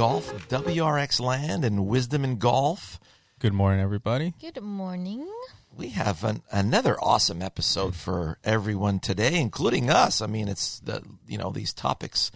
everyone 0.00 0.22
at 0.32 0.48
Golf 0.48 0.48
WRX 0.48 1.20
Land 1.20 1.64
and 1.64 1.86
Wisdom 1.86 2.24
in 2.24 2.36
Golf. 2.38 3.00
Good 3.40 3.52
morning, 3.52 3.80
everybody. 3.80 4.34
Good 4.40 4.60
morning. 4.62 5.28
We 5.76 5.90
have 5.90 6.24
an, 6.24 6.42
another 6.50 6.96
awesome 7.00 7.42
episode 7.42 7.94
for 7.94 8.38
everyone 8.44 8.98
today, 9.00 9.40
including 9.40 9.90
us. 9.90 10.20
I 10.20 10.26
mean, 10.26 10.48
it's 10.48 10.80
the 10.80 11.02
you 11.26 11.38
know 11.38 11.50
these 11.50 11.72
topics 11.72 12.30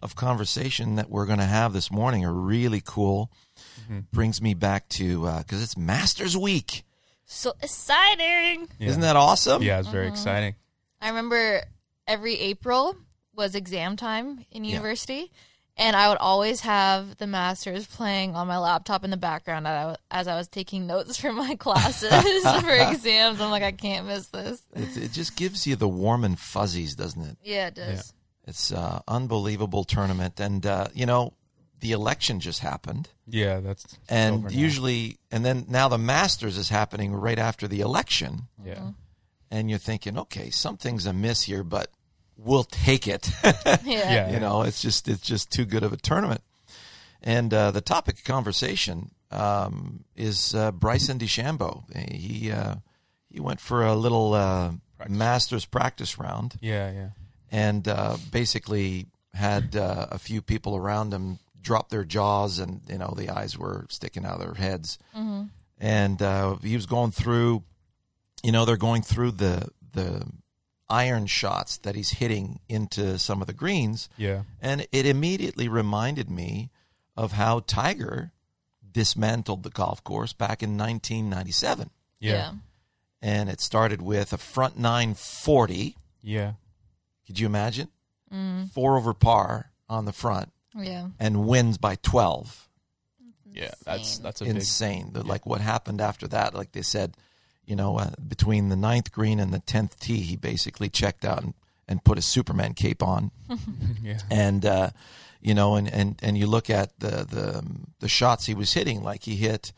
of 0.00 0.14
conversation 0.16 0.94
that 0.96 1.10
we're 1.10 1.26
going 1.26 1.38
to 1.40 1.44
have 1.44 1.72
this 1.72 1.90
morning 1.90 2.24
are 2.24 2.32
really 2.32 2.82
cool. 2.84 3.30
Brings 4.12 4.40
me 4.42 4.54
back 4.54 4.88
to 4.90 5.22
because 5.38 5.62
it's 5.62 5.76
Masters 5.76 6.36
Week. 6.36 6.84
So 7.26 7.52
exciting. 7.62 8.68
Yeah. 8.78 8.88
Isn't 8.88 9.00
that 9.02 9.16
awesome? 9.16 9.62
Yeah, 9.62 9.78
it's 9.80 9.88
very 9.88 10.06
Uh-huh. 10.06 10.14
exciting. 10.14 10.54
I 11.00 11.08
remember 11.08 11.62
every 12.06 12.38
April 12.38 12.96
was 13.34 13.54
exam 13.54 13.96
time 13.96 14.44
in 14.50 14.64
Yeah. 14.64 14.80
University, 15.78 15.86
and 15.86 15.96
I 15.96 16.08
would 16.08 16.18
always 16.18 16.60
have 16.60 17.16
the 17.18 17.26
masters 17.26 17.86
playing 17.86 18.34
on 18.34 18.46
my 18.46 18.58
laptop 18.58 19.04
in 19.04 19.10
the 19.10 19.16
background 19.16 19.66
as 19.66 19.72
I 19.72 19.84
wa- 19.86 19.96
as 20.10 20.28
I 20.28 20.36
was 20.36 20.48
taking 20.48 20.86
notes 20.86 21.16
for 21.18 21.32
my 21.32 21.54
classes 21.58 22.10
for 22.60 22.70
exams. 22.70 23.40
I'm 23.40 23.50
like, 23.50 23.62
I 23.62 23.72
can't 23.72 24.06
miss 24.06 24.26
this. 24.28 24.62
It, 24.74 24.96
it 24.96 25.12
just 25.12 25.36
gives 25.36 25.66
you 25.66 25.76
the 25.76 25.88
warm 25.88 26.24
and 26.24 26.38
fuzzies, 26.38 26.94
doesn't 26.94 27.22
it? 27.22 27.36
Yeah, 27.42 27.68
it 27.68 27.74
does. 27.74 28.12
It's 28.46 28.72
uh, 28.72 29.00
unbelievable 29.06 29.84
tournament, 29.84 30.40
and 30.40 30.64
uh, 30.64 30.88
you 30.94 31.06
know 31.06 31.34
the 31.80 31.92
election 31.92 32.40
just 32.40 32.60
happened. 32.60 33.08
Yeah, 33.26 33.60
that's 33.60 33.98
and 34.08 34.50
usually 34.50 35.18
and 35.30 35.44
then 35.44 35.66
now 35.68 35.88
the 35.88 35.98
masters 35.98 36.56
is 36.56 36.70
happening 36.70 37.12
right 37.12 37.38
after 37.38 37.68
the 37.68 37.80
election 37.80 38.48
yeah, 38.64 38.92
and 39.50 39.68
you're 39.68 39.78
thinking 39.78 40.18
okay 40.18 40.48
something's 40.48 41.04
amiss 41.04 41.42
here 41.42 41.62
but 41.62 41.88
we'll 42.38 42.64
take 42.64 43.06
it. 43.06 43.30
Yeah. 43.84 44.12
Yeah. 44.12 44.30
you 44.32 44.40
know 44.40 44.62
it's 44.62 44.80
just 44.82 45.08
it's 45.08 45.22
just 45.22 45.50
too 45.50 45.64
good 45.64 45.82
of 45.82 45.92
a 45.92 45.96
tournament. 45.96 46.42
And 47.22 47.52
uh, 47.52 47.70
the 47.72 47.80
topic 47.80 48.16
of 48.18 48.24
conversation 48.24 49.10
um, 49.30 50.04
is 50.16 50.54
uh, 50.54 50.70
Bryson 50.72 51.18
DeChambeau. 51.18 51.82
He 52.12 52.50
uh, 52.52 52.76
he 53.30 53.40
went 53.40 53.60
for 53.60 53.84
a 53.84 53.94
little 53.94 54.34
uh, 54.34 54.72
masters 55.08 55.64
practice 55.64 56.18
round. 56.18 56.56
Yeah, 56.60 56.90
yeah, 56.92 57.08
and 57.50 57.86
uh, 57.88 58.16
basically 58.30 59.06
had 59.34 59.76
uh, 59.76 60.06
a 60.10 60.18
few 60.18 60.40
people 60.42 60.76
around 60.76 61.12
him 61.12 61.38
drop 61.60 61.88
their 61.90 62.04
jaws, 62.04 62.58
and 62.58 62.80
you 62.88 62.98
know 62.98 63.14
the 63.16 63.30
eyes 63.30 63.58
were 63.58 63.86
sticking 63.88 64.24
out 64.24 64.34
of 64.34 64.40
their 64.40 64.54
heads. 64.54 64.98
And 65.80 66.20
uh, 66.22 66.56
he 66.56 66.74
was 66.74 66.86
going 66.86 67.12
through, 67.12 67.62
you 68.42 68.50
know, 68.50 68.64
they're 68.64 68.76
going 68.76 69.02
through 69.02 69.32
the 69.32 69.68
the 69.92 70.26
iron 70.90 71.26
shots 71.26 71.76
that 71.78 71.94
he's 71.94 72.10
hitting 72.12 72.60
into 72.68 73.18
some 73.18 73.40
of 73.40 73.46
the 73.46 73.52
greens, 73.52 74.08
yeah, 74.16 74.42
and 74.60 74.86
it 74.92 75.06
immediately 75.06 75.68
reminded 75.68 76.30
me 76.30 76.70
of 77.16 77.32
how 77.32 77.60
Tiger 77.60 78.32
dismantled 78.90 79.62
the 79.62 79.70
golf 79.70 80.02
course 80.04 80.32
back 80.32 80.62
in 80.62 80.76
1997. 80.78 81.90
yeah, 82.20 82.52
And 83.20 83.48
it 83.50 83.60
started 83.60 84.00
with 84.02 84.32
a 84.32 84.38
front 84.38 84.78
nine 84.78 85.14
forty. 85.14 85.96
yeah, 86.22 86.52
Could 87.26 87.38
you 87.38 87.46
imagine? 87.46 87.88
Mm. 88.32 88.70
Four 88.70 88.96
over 88.96 89.14
par 89.14 89.70
on 89.88 90.04
the 90.04 90.12
front 90.12 90.52
Yeah. 90.74 91.08
and 91.18 91.46
wins 91.46 91.78
by 91.78 91.96
12. 91.96 92.68
yeah. 93.50 93.70
That's 93.84 94.00
Insane. 94.18 94.22
that's 94.22 94.40
a 94.40 94.44
big. 94.44 94.54
Insane. 94.56 95.12
The- 95.12 95.22
Like 95.24 95.44
what 95.46 95.60
happened 95.60 96.00
after 96.00 96.28
that, 96.28 96.54
like 96.54 96.72
they 96.72 96.82
said, 96.82 97.16
you 97.68 97.76
know, 97.76 97.98
uh, 97.98 98.10
between 98.26 98.68
the 98.70 98.76
ninth 98.76 99.12
green 99.12 99.38
and 99.38 99.52
the 99.52 99.60
10th 99.60 99.98
tee, 99.98 100.20
he 100.20 100.36
basically 100.36 100.88
checked 100.88 101.24
out 101.24 101.42
and, 101.42 101.54
and 101.86 102.02
put 102.02 102.18
a 102.18 102.22
Superman 102.22 102.72
cape 102.74 103.02
on. 103.02 103.30
Yeah, 104.02 104.18
and, 104.30 104.64
uh, 104.64 104.90
you 105.40 105.54
know, 105.54 105.74
and, 105.76 105.86
and, 105.92 106.18
and 106.22 106.38
you 106.38 106.46
look 106.46 106.70
at 106.70 106.98
the, 107.00 107.26
the, 107.28 107.64
the 108.00 108.08
shots 108.08 108.46
he 108.46 108.54
was 108.54 108.72
hitting, 108.72 109.02
like 109.02 109.24
he 109.24 109.36
hit 109.36 109.72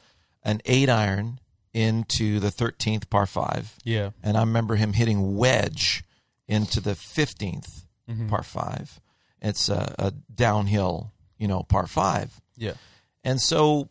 an 0.44 0.60
eight 0.64 0.88
iron 0.88 1.40
into 1.74 2.38
the 2.40 2.48
13th 2.50 3.10
par 3.10 3.26
five. 3.26 3.76
yeah, 3.84 4.10
And 4.22 4.36
I 4.36 4.40
remember 4.40 4.76
him 4.76 4.92
hitting 4.94 5.36
wedge 5.36 6.04
into 6.48 6.80
the 6.80 6.92
15th 6.92 7.84
par 8.28 8.42
five. 8.42 9.00
It's 9.42 9.68
a, 9.68 9.94
a 9.98 10.12
downhill, 10.34 11.12
you 11.38 11.46
know, 11.48 11.62
par 11.62 11.86
five. 11.86 12.40
yeah, 12.56 12.74
And 13.24 13.40
so 13.40 13.88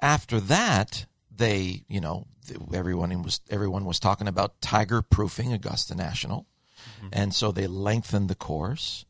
after 0.00 0.40
that, 0.40 1.06
they, 1.38 1.84
you 1.88 2.00
know, 2.00 2.26
everyone 2.72 3.22
was 3.22 3.40
everyone 3.50 3.84
was 3.84 3.98
talking 3.98 4.28
about 4.28 4.60
tiger 4.60 5.02
proofing 5.02 5.52
Augusta 5.52 5.94
National. 5.94 6.46
Mm-hmm. 6.98 7.08
And 7.12 7.34
so 7.34 7.50
they 7.50 7.66
lengthened 7.66 8.28
the 8.28 8.34
course. 8.34 9.04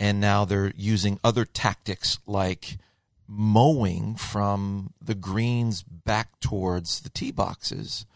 And 0.00 0.20
now 0.20 0.44
they're 0.44 0.72
using 0.76 1.18
other 1.24 1.44
tactics 1.44 2.18
like 2.26 2.78
mowing 3.26 4.14
from 4.14 4.92
the 5.02 5.14
greens 5.14 5.82
back 5.82 6.38
towards 6.40 7.00
the 7.00 7.10
tee 7.10 7.32
boxes 7.32 8.06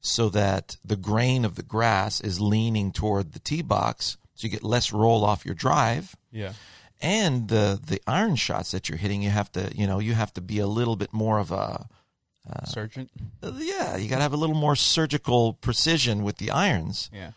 so 0.00 0.28
that 0.30 0.76
the 0.84 0.96
grain 0.96 1.44
of 1.44 1.56
the 1.56 1.62
grass 1.62 2.20
is 2.20 2.40
leaning 2.40 2.92
toward 2.92 3.32
the 3.32 3.38
tee 3.38 3.62
box. 3.62 4.16
So 4.34 4.46
you 4.46 4.50
get 4.50 4.62
less 4.62 4.92
roll 4.92 5.24
off 5.24 5.44
your 5.44 5.54
drive. 5.54 6.16
Yeah, 6.30 6.52
and 7.00 7.48
the 7.48 7.80
the 7.84 8.00
iron 8.06 8.36
shots 8.36 8.70
that 8.70 8.88
you're 8.88 8.98
hitting 8.98 9.22
you 9.22 9.30
have 9.30 9.50
to 9.52 9.70
you 9.74 9.86
know 9.86 9.98
you 9.98 10.14
have 10.14 10.32
to 10.34 10.40
be 10.40 10.58
a 10.58 10.66
little 10.66 10.96
bit 10.96 11.12
more 11.12 11.38
of 11.38 11.50
a 11.50 11.88
Sergeant. 12.64 13.10
uh, 13.42 13.52
yeah 13.58 13.96
you 13.96 14.08
got 14.08 14.16
to 14.16 14.22
have 14.22 14.32
a 14.32 14.36
little 14.36 14.56
more 14.56 14.76
surgical 14.76 15.54
precision 15.54 16.22
with 16.22 16.38
the 16.38 16.50
irons. 16.50 17.10
Yeah, 17.12 17.30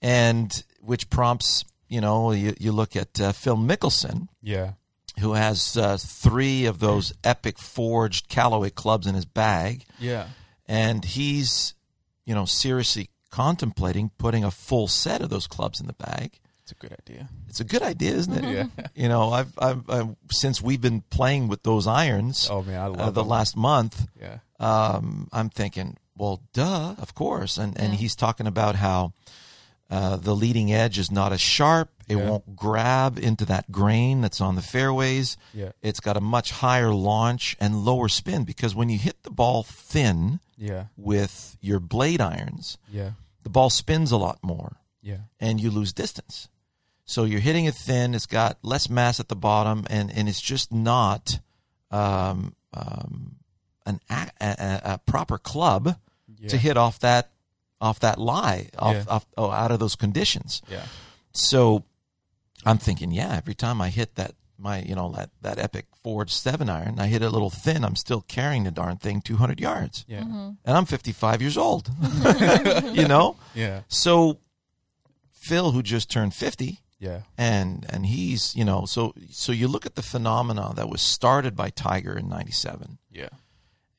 and 0.00 0.62
which 0.80 1.10
prompts 1.10 1.64
you 1.88 2.00
know 2.00 2.32
you, 2.32 2.54
you 2.58 2.72
look 2.72 2.96
at 2.96 3.20
uh, 3.20 3.32
Phil 3.32 3.56
Mickelson. 3.56 4.28
Yeah, 4.42 4.72
who 5.20 5.32
has 5.32 5.76
uh, 5.76 5.96
three 6.00 6.66
of 6.66 6.78
those 6.78 7.12
epic 7.24 7.58
forged 7.58 8.28
Callaway 8.28 8.70
clubs 8.70 9.06
in 9.06 9.14
his 9.14 9.24
bag. 9.24 9.84
Yeah, 9.98 10.28
and 10.66 11.04
he's 11.04 11.74
you 12.24 12.34
know 12.34 12.44
seriously 12.44 13.10
contemplating 13.30 14.10
putting 14.18 14.44
a 14.44 14.50
full 14.50 14.88
set 14.88 15.20
of 15.20 15.30
those 15.30 15.46
clubs 15.46 15.80
in 15.80 15.86
the 15.86 15.92
bag 15.92 16.38
it's 16.70 16.72
a 16.72 16.86
good 16.86 16.92
idea. 17.00 17.28
it's 17.48 17.60
a 17.60 17.64
good 17.64 17.82
idea 17.82 18.12
isn't 18.12 18.44
it 18.44 18.44
Yeah. 18.44 18.66
you 18.94 19.08
know 19.08 19.30
I've, 19.32 19.52
I've, 19.58 19.88
I've 19.88 20.16
since 20.30 20.60
we've 20.60 20.80
been 20.80 21.00
playing 21.10 21.48
with 21.48 21.62
those 21.62 21.86
irons 21.86 22.46
Oh 22.50 22.62
man, 22.62 22.78
I 22.80 22.86
love 22.88 23.00
uh, 23.00 23.10
the 23.10 23.22
them. 23.22 23.28
last 23.28 23.56
month 23.56 24.06
Yeah, 24.20 24.38
um, 24.60 25.28
I'm 25.32 25.48
thinking, 25.50 25.96
well, 26.16 26.42
duh, 26.52 26.94
of 26.98 27.14
course. 27.14 27.56
And 27.58 27.78
and 27.80 27.92
Yeah. 27.94 27.98
he's 28.00 28.14
talking 28.16 28.46
about 28.46 28.74
how 28.76 29.12
uh, 29.90 30.16
the 30.16 30.34
leading 30.36 30.70
edge 30.72 30.98
is 30.98 31.10
not 31.10 31.32
as 31.32 31.40
sharp. 31.40 31.88
It 32.08 32.16
Yeah. 32.16 32.28
won't 32.28 32.56
grab 32.56 33.18
into 33.18 33.44
that 33.46 33.70
grain 33.70 34.20
that's 34.20 34.40
on 34.40 34.54
the 34.56 34.62
fairways. 34.62 35.36
Yeah. 35.54 35.72
It's 35.80 36.00
got 36.00 36.16
a 36.16 36.20
much 36.20 36.50
higher 36.50 36.92
launch 36.92 37.56
and 37.60 37.84
lower 37.84 38.08
spin 38.08 38.44
because 38.44 38.74
when 38.74 38.90
you 38.90 38.98
hit 38.98 39.22
the 39.22 39.30
ball 39.30 39.62
thin 39.62 40.40
yeah, 40.58 40.86
with 40.96 41.56
your 41.62 41.80
blade 41.80 42.20
irons, 42.20 42.76
yeah, 42.92 43.12
the 43.44 43.50
ball 43.50 43.70
spins 43.70 44.10
a 44.12 44.16
lot 44.18 44.38
more 44.42 44.76
yeah, 45.00 45.18
and 45.40 45.60
you 45.60 45.70
lose 45.70 45.92
distance. 45.92 46.48
So 47.08 47.24
you're 47.24 47.40
hitting 47.40 47.64
it 47.64 47.74
thin. 47.74 48.14
It's 48.14 48.26
got 48.26 48.58
less 48.62 48.90
mass 48.90 49.18
at 49.18 49.28
the 49.28 49.34
bottom, 49.34 49.86
and, 49.88 50.12
and 50.14 50.28
it's 50.28 50.42
just 50.42 50.70
not 50.70 51.40
um, 51.90 52.54
um, 52.74 53.36
an 53.86 53.98
a, 54.10 54.28
a, 54.42 54.80
a 54.84 55.00
proper 55.06 55.38
club 55.38 55.96
yeah, 56.38 56.48
to 56.50 56.58
hit 56.58 56.76
off 56.76 56.98
that 56.98 57.30
off 57.80 57.98
that 58.00 58.18
lie 58.18 58.68
off, 58.78 58.94
Yeah. 58.94 59.04
off 59.08 59.26
oh, 59.38 59.50
out 59.50 59.70
of 59.70 59.78
those 59.78 59.96
conditions. 59.96 60.60
yeah, 60.70 60.84
So 61.32 61.84
I'm 62.66 62.76
thinking, 62.76 63.10
yeah, 63.10 63.34
every 63.34 63.54
time 63.54 63.80
I 63.80 63.88
hit 63.88 64.16
that 64.16 64.34
my 64.58 64.82
you 64.82 64.94
know 64.94 65.10
that 65.16 65.30
that 65.40 65.58
epic 65.58 65.86
forged 66.02 66.32
seven 66.34 66.68
iron, 66.68 66.98
I 66.98 67.06
hit 67.06 67.22
it 67.22 67.26
a 67.26 67.30
little 67.30 67.48
thin. 67.48 67.86
I'm 67.86 67.96
still 67.96 68.20
carrying 68.28 68.64
the 68.64 68.70
darn 68.70 68.98
thing 68.98 69.22
200 69.22 69.58
yards, 69.58 70.04
yeah, 70.06 70.20
and 70.20 70.58
I'm 70.66 70.84
55 70.84 71.40
years 71.40 71.56
old. 71.56 71.88
you 72.92 73.08
know, 73.08 73.36
yeah, 73.54 73.80
so 73.88 74.40
Phil, 75.30 75.70
who 75.70 75.82
just 75.82 76.10
turned 76.10 76.34
50, 76.34 76.80
yeah, 76.98 77.22
and 77.36 77.86
and 77.90 78.06
he's 78.06 78.54
you 78.56 78.64
know 78.64 78.84
so 78.86 79.14
so 79.30 79.52
you 79.52 79.68
look 79.68 79.86
at 79.86 79.94
the 79.94 80.02
phenomena 80.02 80.72
that 80.74 80.88
was 80.88 81.00
started 81.00 81.54
by 81.56 81.70
Tiger 81.70 82.16
in 82.18 82.28
'97, 82.28 82.98
yeah, 83.10 83.28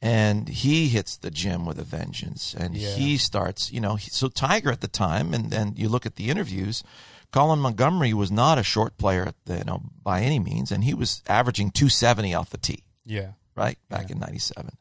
and 0.02 0.48
he 0.50 0.88
hits 0.90 1.18
the 1.18 1.32
gym 1.32 1.66
with 1.66 1.80
a 1.80 1.84
vengeance, 1.84 2.54
and 2.54 2.76
Yeah. 2.76 2.96
he 2.96 3.18
starts 3.18 3.72
you 3.72 3.80
know 3.82 3.96
he- 3.96 4.10
so 4.10 4.28
Tiger 4.28 4.72
at 4.72 4.82
the 4.82 4.88
time, 4.88 5.34
and 5.34 5.50
then 5.52 5.74
you 5.76 5.90
look 5.90 6.06
at 6.06 6.16
the 6.16 6.30
interviews. 6.30 6.84
Colin 7.32 7.60
Montgomerie 7.60 8.14
was 8.16 8.32
not 8.32 8.58
a 8.58 8.64
short 8.64 8.98
player, 8.98 9.24
at 9.28 9.36
the, 9.46 9.60
you 9.60 9.64
know, 9.64 9.84
by 10.04 10.22
any 10.22 10.40
means, 10.40 10.72
and 10.72 10.84
he 10.84 10.96
was 10.96 11.22
averaging 11.28 11.70
270 11.70 12.34
off 12.34 12.50
the 12.50 12.58
tee, 12.58 12.84
yeah. 13.06 13.34
right 13.56 13.78
back 13.88 14.10
in 14.10 14.18
'97, 14.20 14.76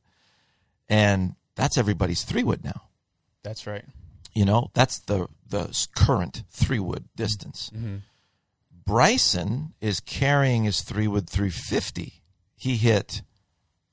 and 0.88 1.35
that's 1.56 1.76
everybody's 1.76 2.23
three 2.25 2.43
wood 2.43 2.64
now. 2.64 2.82
That's 3.43 3.67
right. 3.67 3.85
You 4.35 4.44
know, 4.44 4.71
that's 4.75 4.99
the 5.00 5.26
the 5.49 5.87
current 5.94 6.43
three 6.50 6.79
wood 6.79 7.05
distance. 7.17 7.71
Mm-hmm. 7.75 7.97
Bryson 8.88 9.75
is 9.82 10.00
carrying 10.00 10.64
his 10.64 10.81
three 10.81 11.06
wood 11.06 11.29
350. 11.29 12.23
He 12.56 12.76
hit 12.76 13.20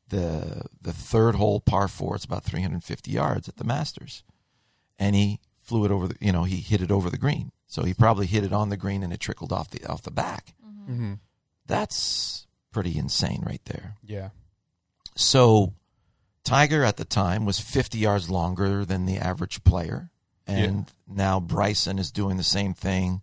the 0.07 0.63
the 0.81 0.93
third 0.93 1.35
hole 1.35 1.59
par 1.59 1.89
four. 1.89 2.15
It's 2.15 2.23
about 2.23 2.45
350 2.45 3.11
yards 3.11 3.49
at 3.49 3.57
the 3.57 3.65
Masters, 3.65 4.23
and 4.97 5.13
he 5.13 5.41
flew 5.61 5.83
it 5.83 5.91
over 5.91 6.07
the. 6.07 6.15
You 6.21 6.31
know, 6.31 6.45
he 6.45 6.57
hit 6.57 6.81
it 6.81 6.91
over 6.91 7.09
the 7.09 7.17
green. 7.17 7.51
So 7.67 7.83
he 7.83 7.93
probably 7.93 8.25
hit 8.25 8.45
it 8.45 8.53
on 8.53 8.69
the 8.69 8.77
green 8.77 9.03
and 9.03 9.11
it 9.11 9.19
trickled 9.19 9.51
off 9.51 9.69
the 9.69 9.85
off 9.85 10.01
the 10.01 10.11
back. 10.11 10.55
Mm-hmm. 10.65 11.15
That's 11.67 12.47
pretty 12.71 12.97
insane 12.97 13.43
right 13.45 13.63
there. 13.65 13.95
Yeah. 14.01 14.29
So 15.17 15.73
Tiger 16.45 16.85
at 16.85 16.95
the 16.95 17.05
time 17.05 17.43
was 17.43 17.59
50 17.59 17.97
yards 17.97 18.29
longer 18.29 18.85
than 18.85 19.05
the 19.05 19.17
average 19.17 19.63
player. 19.65 20.09
And 20.47 20.91
now 21.07 21.39
Bryson 21.39 21.97
is 21.97 22.11
doing 22.11 22.37
the 22.37 22.43
same 22.43 22.73
thing 22.75 23.21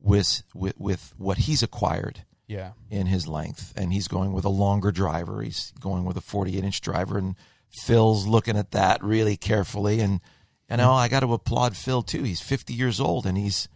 with, 0.00 0.42
with 0.54 0.78
with 0.78 1.14
what 1.18 1.38
he's 1.38 1.62
acquired 1.62 2.24
Yeah. 2.46 2.72
in 2.90 3.06
his 3.06 3.26
length 3.26 3.72
and 3.76 3.92
he's 3.92 4.08
going 4.08 4.32
with 4.32 4.44
a 4.44 4.48
longer 4.50 4.92
driver. 4.92 5.42
He's 5.42 5.72
going 5.80 6.04
with 6.04 6.16
a 6.16 6.20
48 6.20 6.62
inch 6.64 6.80
driver 6.80 7.18
and 7.18 7.34
Phil's 7.82 8.26
looking 8.26 8.56
at 8.56 8.70
that 8.70 9.02
really 9.02 9.36
carefully 9.36 10.00
and 10.00 10.20
you 10.70 10.76
know, 10.78 10.92
I 10.92 11.08
got 11.08 11.20
to 11.20 11.32
applaud 11.32 11.76
Phil 11.76 12.02
too. 12.02 12.24
He's 12.24 12.40
50 12.40 12.74
years 12.74 13.00
old 13.00 13.24
and 13.26 13.38
he's 13.38 13.68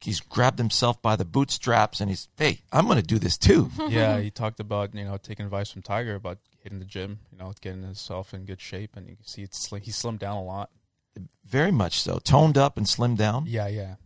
he's 0.00 0.20
grabbed 0.20 0.58
himself 0.58 1.00
by 1.02 1.14
the 1.14 1.24
bootstraps 1.24 2.00
and 2.00 2.08
he's, 2.10 2.28
"Hey, 2.36 2.62
I'm 2.72 2.86
going 2.86 2.96
to 2.96 3.02
do 3.06 3.18
this 3.18 3.36
too." 3.38 3.70
yeah, 3.88 4.18
he 4.18 4.30
talked 4.30 4.58
about 4.58 4.94
you 4.94 5.04
know 5.04 5.16
taking 5.18 5.44
advice 5.44 5.70
from 5.70 5.82
Tiger 5.82 6.14
about 6.14 6.38
hitting 6.62 6.78
the 6.78 6.84
gym, 6.86 7.18
you 7.30 7.36
know, 7.38 7.52
getting 7.60 7.82
himself 7.82 8.32
in 8.32 8.44
good 8.46 8.60
shape, 8.60 8.96
and 8.96 9.08
you 9.08 9.16
can 9.16 9.26
see 9.26 9.42
it's 9.42 9.70
like 9.72 9.82
he 9.84 9.90
slimmed 9.90 10.20
down 10.20 10.36
a 10.38 10.42
lot. 10.42 10.70
Very 11.44 11.70
much 11.70 12.00
so. 12.00 12.18
Toned 12.18 12.56
up 12.56 12.76
and 12.78 12.86
slimmed 12.86 13.18
down. 13.18 13.44
Yeah, 13.46 13.68
yeah, 13.68 13.96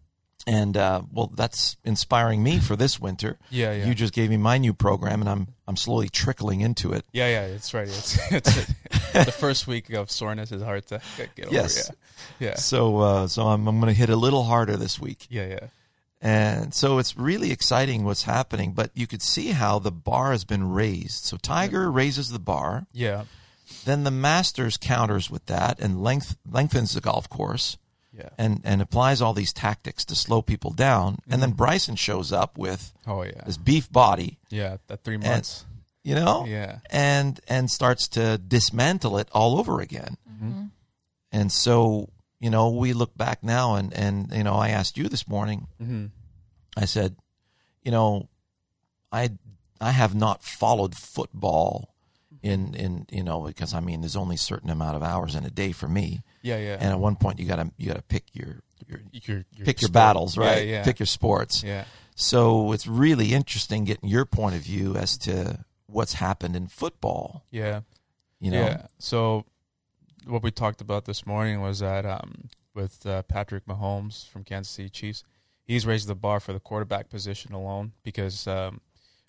And 0.49 0.77
uh, 0.77 1.03
well, 1.13 1.33
that's 1.35 1.77
inspiring 1.85 2.41
me 2.41 2.61
for 2.61 2.77
this 2.77 3.01
winter. 3.01 3.37
yeah, 3.51 3.73
yeah. 3.73 3.87
You 3.87 3.95
just 3.97 4.13
gave 4.15 4.31
me 4.31 4.37
my 4.37 4.59
new 4.59 4.73
program, 4.73 5.21
and 5.21 5.29
I'm 5.29 5.49
I'm 5.67 5.77
slowly 5.77 6.09
trickling 6.09 6.61
into 6.61 6.93
it. 6.93 7.05
yeah, 7.13 7.27
yeah, 7.29 7.47
it's 7.47 7.75
right. 7.75 7.89
It's, 7.89 8.17
it's 8.33 8.55
the 9.13 9.33
first 9.33 9.67
week 9.67 9.91
of 9.91 10.09
soreness 10.09 10.53
is 10.53 10.63
hard 10.63 10.87
to 10.87 11.01
get 11.17 11.47
over. 11.47 11.55
Yes. 11.55 11.91
Yeah, 12.39 12.49
yeah, 12.49 12.55
So 12.55 12.99
uh, 12.99 13.27
so 13.27 13.49
I'm 13.49 13.67
I'm 13.67 13.81
going 13.81 13.93
to 13.93 13.99
hit 13.99 14.09
a 14.09 14.15
little 14.17 14.45
harder 14.45 14.77
this 14.77 15.01
week, 15.01 15.27
yeah, 15.31 15.49
yeah, 15.49 15.67
and 16.23 16.73
so 16.73 16.99
it's 16.99 17.17
really 17.17 17.51
exciting 17.51 18.05
what's 18.05 18.23
happening. 18.23 18.73
But 18.73 18.91
you 18.95 19.07
could 19.09 19.23
see 19.23 19.49
how 19.49 19.81
the 19.81 19.91
bar 19.91 20.31
has 20.31 20.45
been 20.45 20.71
raised. 20.71 21.25
So 21.25 21.37
Tiger 21.39 21.91
raises 21.91 22.31
the 22.31 22.39
bar, 22.39 22.87
yeah, 22.93 23.25
then 23.85 24.05
the 24.05 24.11
Masters 24.13 24.77
counters 24.77 25.29
with 25.29 25.47
that 25.47 25.81
and 25.81 26.03
length 26.03 26.37
lengthens 26.49 26.95
the 26.95 27.01
golf 27.01 27.29
course. 27.29 27.79
Yeah. 28.17 28.31
And, 28.39 28.61
and 28.65 28.81
applies 28.81 29.21
all 29.21 29.35
these 29.35 29.53
tactics 29.53 30.05
to 30.07 30.15
slow 30.15 30.43
people 30.43 30.71
down. 30.71 31.19
And 31.29 31.43
then 31.43 31.51
mm-hmm. 31.51 31.57
Bryson 31.57 31.97
shows 31.97 32.33
up 32.33 32.57
with 32.57 32.93
Oh 33.07 33.23
yeah, 33.23 33.43
this 33.45 33.57
beef 33.57 33.91
body, 33.91 34.39
yeah. 34.51 34.79
That 34.87 35.05
three 35.05 35.17
months. 35.17 35.65
you 36.03 36.15
know, 36.15 36.45
Yeah, 36.47 36.79
and 36.91 37.41
and 37.49 37.71
starts 37.71 38.09
to 38.09 38.39
dismantle 38.39 39.19
it 39.19 39.29
all 39.33 39.59
over 39.59 39.81
again. 39.81 40.17
Mm-hmm. 40.31 40.49
Mm-hmm. 40.49 40.65
And 41.33 41.53
so, 41.53 42.09
you 42.41 42.51
know, 42.51 42.71
we 42.71 42.93
look 42.93 43.17
back 43.17 43.43
now 43.43 43.75
and 43.75 43.93
and 43.93 44.33
you 44.33 44.45
know, 44.45 44.55
I 44.55 44.71
asked 44.71 44.97
you 44.97 45.09
this 45.09 45.29
morning. 45.29 45.67
hmm 45.79 46.07
I 46.77 46.85
said, 46.85 47.17
you 47.83 47.91
know, 47.91 48.29
I 49.11 49.31
I 49.81 49.93
have 49.93 50.15
not 50.15 50.43
followed 50.43 50.95
football 50.95 51.95
in 52.43 52.75
in 52.75 53.07
you 53.11 53.23
know 53.23 53.43
because 53.43 53.75
I 53.75 53.81
mean 53.81 54.01
there's 54.01 54.17
only 54.17 54.35
a 54.37 54.39
certain 54.39 54.71
amount 54.71 54.97
of 54.97 55.03
hours 55.03 55.35
in 55.35 55.45
a 55.45 55.51
day 55.51 55.73
for 55.73 55.89
me. 55.89 56.23
yeah, 56.43 56.59
yeah. 56.59 56.75
And 56.81 56.91
at 56.91 56.99
one 56.99 57.17
point 57.17 57.39
you 57.39 57.47
got 57.47 57.57
to 57.57 57.71
you 57.77 57.87
got 57.89 57.97
to 57.97 58.03
pick 58.03 58.25
your 58.33 58.61
your 58.87 59.01
your, 59.13 59.45
your 59.55 59.65
pick 59.65 59.81
your 59.81 59.87
sport. 59.89 59.93
battles, 59.93 60.37
Yeah, 60.37 60.45
right? 60.47 60.67
Yeah, 60.69 60.85
Pick 60.85 60.99
your 60.99 61.07
sports. 61.07 61.63
yeah. 61.63 61.85
So 62.15 62.73
it's 62.73 62.87
really 62.87 63.35
interesting 63.35 63.85
getting 63.85 64.09
your 64.09 64.25
point 64.25 64.55
of 64.57 64.63
view 64.63 64.97
as 64.97 65.19
to 65.19 65.65
what's 65.87 66.15
happened 66.15 66.57
in 66.57 66.67
football. 66.67 67.45
Yeah. 67.51 67.81
You 68.41 68.51
know, 68.53 68.61
Yeah. 68.67 68.87
So 68.99 69.45
what 70.27 70.43
we 70.43 70.51
talked 70.51 70.81
about 70.81 71.05
this 71.05 71.27
morning 71.27 71.61
was 71.61 71.81
that 71.81 72.05
um, 72.07 72.49
with 72.75 73.05
uh, 73.07 73.23
Patrick 73.23 73.67
Mahomes 73.67 74.27
from 74.29 74.45
Kansas 74.45 74.73
City 74.73 74.89
Chiefs, 74.89 75.25
he's 75.65 75.85
raised 75.87 76.07
the 76.09 76.15
bar 76.15 76.41
for 76.41 76.53
the 76.53 76.61
quarterback 76.61 77.09
position 77.11 77.53
alone 77.55 77.93
because 78.03 78.47
um, 78.47 78.81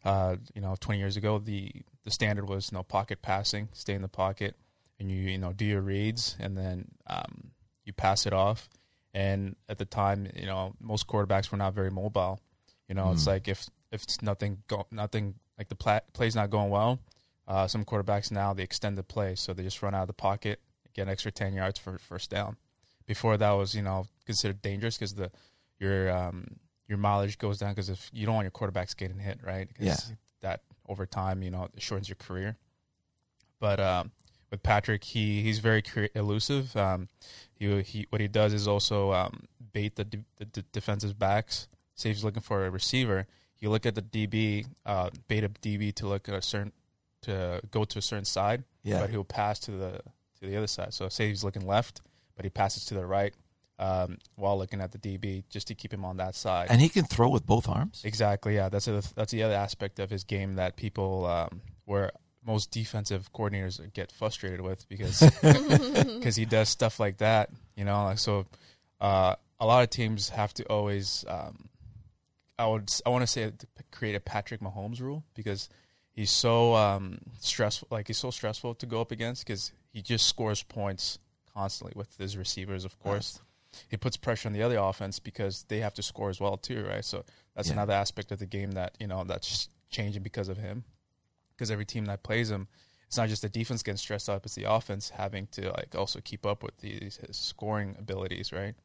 uh, 0.05 0.37
you 0.53 0.61
know 0.61 0.75
20 0.79 0.99
years 0.99 1.17
ago 1.17 1.39
the 1.39 1.71
the 2.07 2.11
standard 2.11 2.47
was 2.47 2.71
you 2.71 2.77
know 2.77 2.83
pocket 2.83 3.21
passing, 3.21 3.67
stay 3.73 3.93
in 3.93 4.01
the 4.01 4.07
pocket, 4.23 4.55
and 4.99 5.11
you 5.11 5.17
you 5.33 5.37
know 5.37 5.51
do 5.51 5.65
your 5.65 5.81
reads 5.81 6.35
and 6.39 6.57
then 6.57 6.87
um, 7.07 7.51
you 7.85 7.91
pass 7.93 8.25
it 8.25 8.33
off. 8.33 8.69
And 9.13 9.55
at 9.67 9.77
the 9.77 9.85
time, 9.85 10.27
you 10.35 10.45
know 10.45 10.73
most 10.79 11.05
quarterbacks 11.07 11.51
were 11.51 11.57
not 11.57 11.73
very 11.73 11.91
mobile. 11.91 12.39
You 12.87 12.95
know, 12.95 13.11
it's 13.11 13.23
Mm. 13.25 13.33
like 13.33 13.47
if 13.49 13.67
if 13.91 14.03
it's 14.03 14.21
nothing 14.21 14.63
go, 14.67 14.85
nothing 14.91 15.35
like 15.57 15.67
the 15.69 15.75
pla- 15.75 16.05
play's 16.13 16.35
not 16.35 16.49
going 16.49 16.69
well, 16.69 16.99
uh, 17.47 17.67
some 17.67 17.83
quarterbacks 17.83 18.31
now 18.31 18.53
they 18.53 18.63
extend 18.63 18.97
the 18.97 19.03
play, 19.03 19.35
so 19.35 19.53
they 19.53 19.63
just 19.63 19.81
run 19.81 19.93
out 19.95 20.03
of 20.03 20.07
the 20.07 20.13
pocket, 20.29 20.59
get 20.93 21.03
an 21.03 21.09
extra 21.09 21.31
ten 21.31 21.53
yards 21.53 21.77
for 21.79 21.97
first 21.97 22.29
down. 22.29 22.55
Before 23.05 23.35
that 23.37 23.51
was 23.51 23.75
you 23.75 23.81
know 23.81 24.07
considered 24.25 24.61
dangerous 24.61 24.95
because 24.97 25.15
the 25.15 25.29
your 25.79 26.09
um, 26.11 26.45
your 26.87 26.97
mileage 26.97 27.37
goes 27.37 27.57
down 27.59 27.71
because 27.73 27.89
if 27.89 28.09
you 28.13 28.25
don't 28.25 28.35
want 28.35 28.45
your 28.45 28.51
quarterbacks 28.51 28.95
getting 28.95 29.19
hit, 29.19 29.39
right? 29.43 29.67
'Cause 29.75 29.85
Yeah. 30.09 30.15
That 30.41 30.61
over 30.87 31.05
time, 31.05 31.41
you 31.43 31.51
know, 31.51 31.69
it 31.75 31.81
shortens 31.81 32.09
your 32.09 32.15
career. 32.15 32.57
But 33.59 33.79
um, 33.79 34.11
with 34.51 34.63
Patrick, 34.63 35.03
he 35.03 35.41
he's 35.41 35.59
very 35.59 35.83
elusive. 36.13 36.75
Um, 36.75 37.07
he 37.55 37.81
he 37.81 38.07
what 38.09 38.21
he 38.21 38.27
does 38.27 38.53
is 38.53 38.67
also 38.67 39.11
um, 39.13 39.45
bait 39.73 39.95
the, 39.95 40.03
de- 40.03 40.25
the 40.37 40.45
de- 40.45 40.61
defensive 40.71 41.17
backs. 41.17 41.67
Say 41.95 42.09
he's 42.09 42.23
looking 42.23 42.43
for 42.43 42.65
a 42.65 42.69
receiver, 42.69 43.25
you 43.59 43.69
look 43.69 43.85
at 43.85 43.95
the 43.95 44.01
DB, 44.01 44.65
uh, 44.85 45.09
bait 45.27 45.43
a 45.43 45.49
DB 45.49 45.93
to 45.95 46.07
look 46.07 46.29
at 46.29 46.35
a 46.35 46.41
certain 46.41 46.71
to 47.23 47.61
go 47.71 47.83
to 47.83 47.99
a 47.99 48.01
certain 48.01 48.25
side, 48.25 48.63
yeah, 48.83 49.01
but 49.01 49.09
he'll 49.09 49.23
pass 49.23 49.59
to 49.59 49.71
the 49.71 50.01
to 50.39 50.47
the 50.47 50.55
other 50.55 50.67
side. 50.67 50.93
So 50.93 51.09
say 51.09 51.27
he's 51.29 51.43
looking 51.43 51.65
left, 51.65 52.01
but 52.35 52.45
he 52.45 52.49
passes 52.49 52.85
to 52.85 52.93
the 52.93 53.05
right 53.05 53.33
um, 53.79 54.17
while 54.35 54.57
looking 54.57 54.81
at 54.81 54.91
the 54.91 54.97
DB 54.97 55.43
just 55.49 55.67
to 55.67 55.75
keep 55.75 55.93
him 55.93 56.03
on 56.03 56.17
that 56.17 56.35
side. 56.35 56.67
and 56.69 56.81
he 56.81 56.89
can 56.89 57.05
throw 57.05 57.29
with 57.29 57.45
both 57.45 57.69
arms. 57.69 58.01
Exactly. 58.03 58.55
Yeah, 58.55 58.69
that's 58.69 58.87
a, 58.87 59.01
that's 59.15 59.31
the 59.31 59.43
other 59.43 59.53
aspect 59.53 59.99
of 59.99 60.09
his 60.09 60.23
game 60.23 60.55
that 60.55 60.75
people 60.75 61.25
um, 61.25 61.61
where 61.85 62.11
most 62.45 62.71
defensive 62.71 63.31
coordinators 63.33 63.81
get 63.93 64.11
frustrated 64.11 64.61
with 64.61 64.87
because 64.89 65.19
because 65.41 66.35
he 66.35 66.45
does 66.45 66.69
stuff 66.69 66.99
like 66.99 67.17
that. 67.17 67.49
You 67.75 67.85
know, 67.85 68.05
like 68.05 68.19
so. 68.19 68.45
Uh, 68.99 69.35
a 69.59 69.65
lot 69.65 69.83
of 69.83 69.89
teams 69.89 70.29
have 70.29 70.53
to 70.55 70.63
always. 70.65 71.25
Um, 71.27 71.69
I 72.57 72.65
would. 72.67 72.91
I 73.05 73.09
want 73.09 73.23
to 73.23 73.27
say 73.27 73.51
to 73.51 73.67
create 73.91 74.15
a 74.15 74.19
Patrick 74.19 74.61
Mahomes 74.61 74.99
rule 74.99 75.23
because 75.35 75.69
he's 76.11 76.31
so 76.31 76.75
um, 76.75 77.19
stressful. 77.39 77.87
Like 77.91 78.07
he's 78.07 78.17
so 78.17 78.31
stressful 78.31 78.75
to 78.75 78.85
go 78.85 79.01
up 79.01 79.11
against 79.11 79.45
because 79.45 79.71
he 79.91 80.01
just 80.01 80.27
scores 80.27 80.63
points 80.63 81.19
constantly 81.53 81.93
with 81.95 82.15
his 82.17 82.37
receivers. 82.37 82.85
Of 82.85 82.99
course, 82.99 83.39
he 83.89 83.97
puts 83.97 84.17
pressure 84.17 84.47
on 84.47 84.53
the 84.53 84.61
other 84.61 84.77
offense 84.77 85.19
because 85.19 85.63
they 85.67 85.79
have 85.79 85.93
to 85.95 86.03
score 86.03 86.29
as 86.29 86.39
well 86.39 86.57
too, 86.57 86.85
right? 86.85 87.03
So 87.05 87.23
that's 87.55 87.67
Yeah. 87.67 87.73
another 87.73 87.93
aspect 87.93 88.31
of 88.31 88.39
the 88.39 88.45
game 88.45 88.71
that 88.71 88.95
you 88.99 89.07
know 89.07 89.23
that's 89.23 89.69
changing 89.89 90.23
because 90.23 90.49
of 90.49 90.57
him. 90.57 90.85
Because 91.51 91.71
every 91.71 91.85
team 91.85 92.05
that 92.05 92.21
plays 92.23 92.51
him, 92.51 92.67
it's 93.07 93.17
not 93.17 93.29
just 93.29 93.41
the 93.41 93.49
defense 93.49 93.81
getting 93.83 93.97
stressed 93.97 94.29
out; 94.29 94.41
it's 94.45 94.55
the 94.55 94.65
offense 94.71 95.09
having 95.09 95.47
to 95.47 95.71
like 95.71 95.95
also 95.95 96.19
keep 96.21 96.45
up 96.45 96.61
with 96.63 96.77
these 96.77 97.17
his 97.25 97.37
scoring 97.37 97.95
abilities, 97.99 98.51
right? 98.51 98.75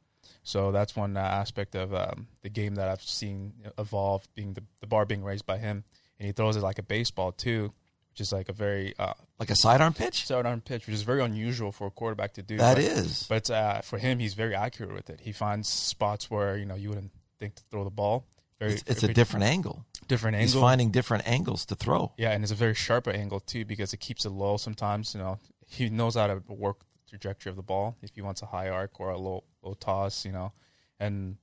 So 0.42 0.72
that's 0.72 0.94
one 0.96 1.16
uh, 1.16 1.20
aspect 1.20 1.74
of 1.74 1.92
um, 1.94 2.28
the 2.42 2.48
game 2.48 2.76
that 2.76 2.88
I've 2.88 3.02
seen 3.02 3.54
evolve, 3.76 4.26
being 4.34 4.54
the, 4.54 4.62
the 4.80 4.86
bar 4.86 5.04
being 5.04 5.24
raised 5.24 5.46
by 5.46 5.58
him, 5.58 5.84
and 6.18 6.26
he 6.26 6.32
throws 6.32 6.56
it 6.56 6.62
like 6.62 6.78
a 6.78 6.82
baseball 6.82 7.32
too, 7.32 7.72
which 8.12 8.21
is 8.21 8.33
like 8.33 8.49
a 8.49 8.52
very 8.52 8.95
uh, 8.99 9.14
Like 9.38 9.50
a 9.50 9.57
sidearm 9.57 9.95
pitch. 9.95 10.26
sidearm 10.26 10.61
pitch, 10.61 10.87
which 10.87 10.95
is 10.95 11.02
very 11.02 11.23
unusual 11.23 11.73
for 11.73 11.87
a 11.87 11.90
quarterback 11.90 12.35
to 12.35 12.42
do. 12.42 12.59
That 12.59 12.75
but, 12.76 12.85
is. 12.85 13.25
but 13.28 13.50
uh, 13.50 13.81
for 13.81 13.99
him, 13.99 14.19
he's 14.19 14.35
very 14.35 14.54
accurate 14.54 14.92
with 14.92 15.09
it. 15.11 15.21
He 15.21 15.33
finds 15.33 15.69
spots 15.69 16.31
where 16.31 16.57
you 16.57 16.66
know 16.66 16.75
you 16.75 16.90
wouldn't 16.90 17.12
think 17.40 17.54
to 17.57 17.62
throw 17.71 17.85
the 17.85 17.90
ball. 17.90 18.26
Very, 18.59 18.75
It's, 18.75 18.85
it's 18.87 19.02
a 19.02 19.12
different 19.12 19.45
angle. 19.45 19.85
different 20.07 20.37
angle. 20.37 20.52
He's 20.52 20.61
finding 20.61 20.90
different 20.90 21.26
angles 21.26 21.64
to 21.66 21.75
throw. 21.75 22.12
Yeah, 22.16 22.31
and 22.33 22.45
it's 22.45 22.52
a 22.52 22.57
very 22.57 22.75
sharper 22.75 23.11
angle 23.11 23.40
too 23.40 23.64
because 23.64 23.92
it 23.92 23.99
keeps 24.00 24.25
it 24.25 24.31
low. 24.31 24.57
Sometimes 24.59 25.14
you 25.14 25.21
know 25.21 25.38
he 25.66 25.88
knows 25.88 26.14
how 26.16 26.26
to 26.28 26.42
work 26.49 26.81
the 27.07 27.11
trajectory 27.19 27.50
of 27.50 27.57
the 27.57 27.62
ball 27.62 27.97
if 28.02 28.11
he 28.14 28.21
wants 28.23 28.42
a 28.42 28.47
high 28.47 28.69
arc 28.69 29.00
or 29.00 29.09
a 29.11 29.19
low 29.19 29.42
low 29.62 29.75
toss. 29.75 30.25
You 30.26 30.33
know, 30.33 30.52
and 31.00 31.38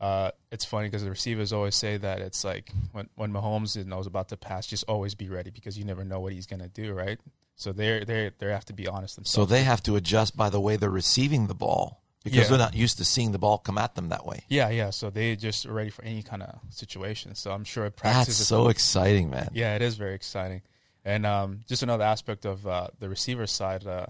uh, 0.00 0.30
it's 0.52 0.64
funny 0.64 0.88
because 0.88 1.02
the 1.04 1.10
receivers 1.10 1.52
always 1.52 1.74
say 1.74 1.96
that 1.96 2.20
it's 2.20 2.44
like 2.44 2.70
when 2.92 3.08
when 3.16 3.32
Mahomes 3.32 3.84
knows 3.84 4.06
about 4.06 4.28
to 4.28 4.36
pass, 4.36 4.66
just 4.66 4.84
always 4.88 5.14
be 5.14 5.28
ready 5.28 5.50
because 5.50 5.76
you 5.78 5.84
never 5.84 6.04
know 6.04 6.20
what 6.20 6.32
he's 6.32 6.46
gonna 6.46 6.68
do, 6.68 6.92
right? 6.92 7.18
So 7.56 7.72
they 7.72 8.04
they 8.04 8.30
they 8.38 8.46
have 8.46 8.64
to 8.66 8.72
be 8.72 8.86
honest 8.86 9.16
themselves. 9.16 9.34
So 9.34 9.44
they 9.44 9.64
have 9.64 9.82
to 9.84 9.96
adjust 9.96 10.36
by 10.36 10.50
the 10.50 10.60
way 10.60 10.76
they're 10.76 10.90
receiving 10.90 11.48
the 11.48 11.54
ball 11.54 12.02
because 12.22 12.38
Yeah. 12.38 12.48
they're 12.48 12.58
not 12.58 12.74
used 12.74 12.98
to 12.98 13.04
seeing 13.04 13.32
the 13.32 13.38
ball 13.38 13.58
come 13.58 13.78
at 13.78 13.94
them 13.96 14.08
that 14.10 14.24
way. 14.24 14.44
yeah, 14.48 14.68
yeah. 14.68 14.90
So 14.90 15.10
they 15.10 15.34
just 15.36 15.66
are 15.66 15.72
ready 15.72 15.90
for 15.90 16.04
any 16.04 16.22
kind 16.22 16.42
of 16.42 16.58
situation. 16.70 17.34
So 17.34 17.50
I'm 17.52 17.64
sure 17.64 17.84
That's 17.84 18.00
practice 18.00 18.40
is 18.40 18.46
so 18.48 18.68
exciting, 18.68 19.30
man. 19.30 19.48
Yeah, 19.52 19.74
it 19.74 19.82
is 19.82 19.96
very 19.96 20.14
exciting. 20.14 20.62
And 21.04 21.24
um, 21.26 21.60
just 21.66 21.82
another 21.82 22.04
aspect 22.04 22.44
of 22.44 22.66
uh, 22.66 22.88
the 23.00 23.08
receiver 23.08 23.46
side, 23.46 23.86
uh, 23.86 24.06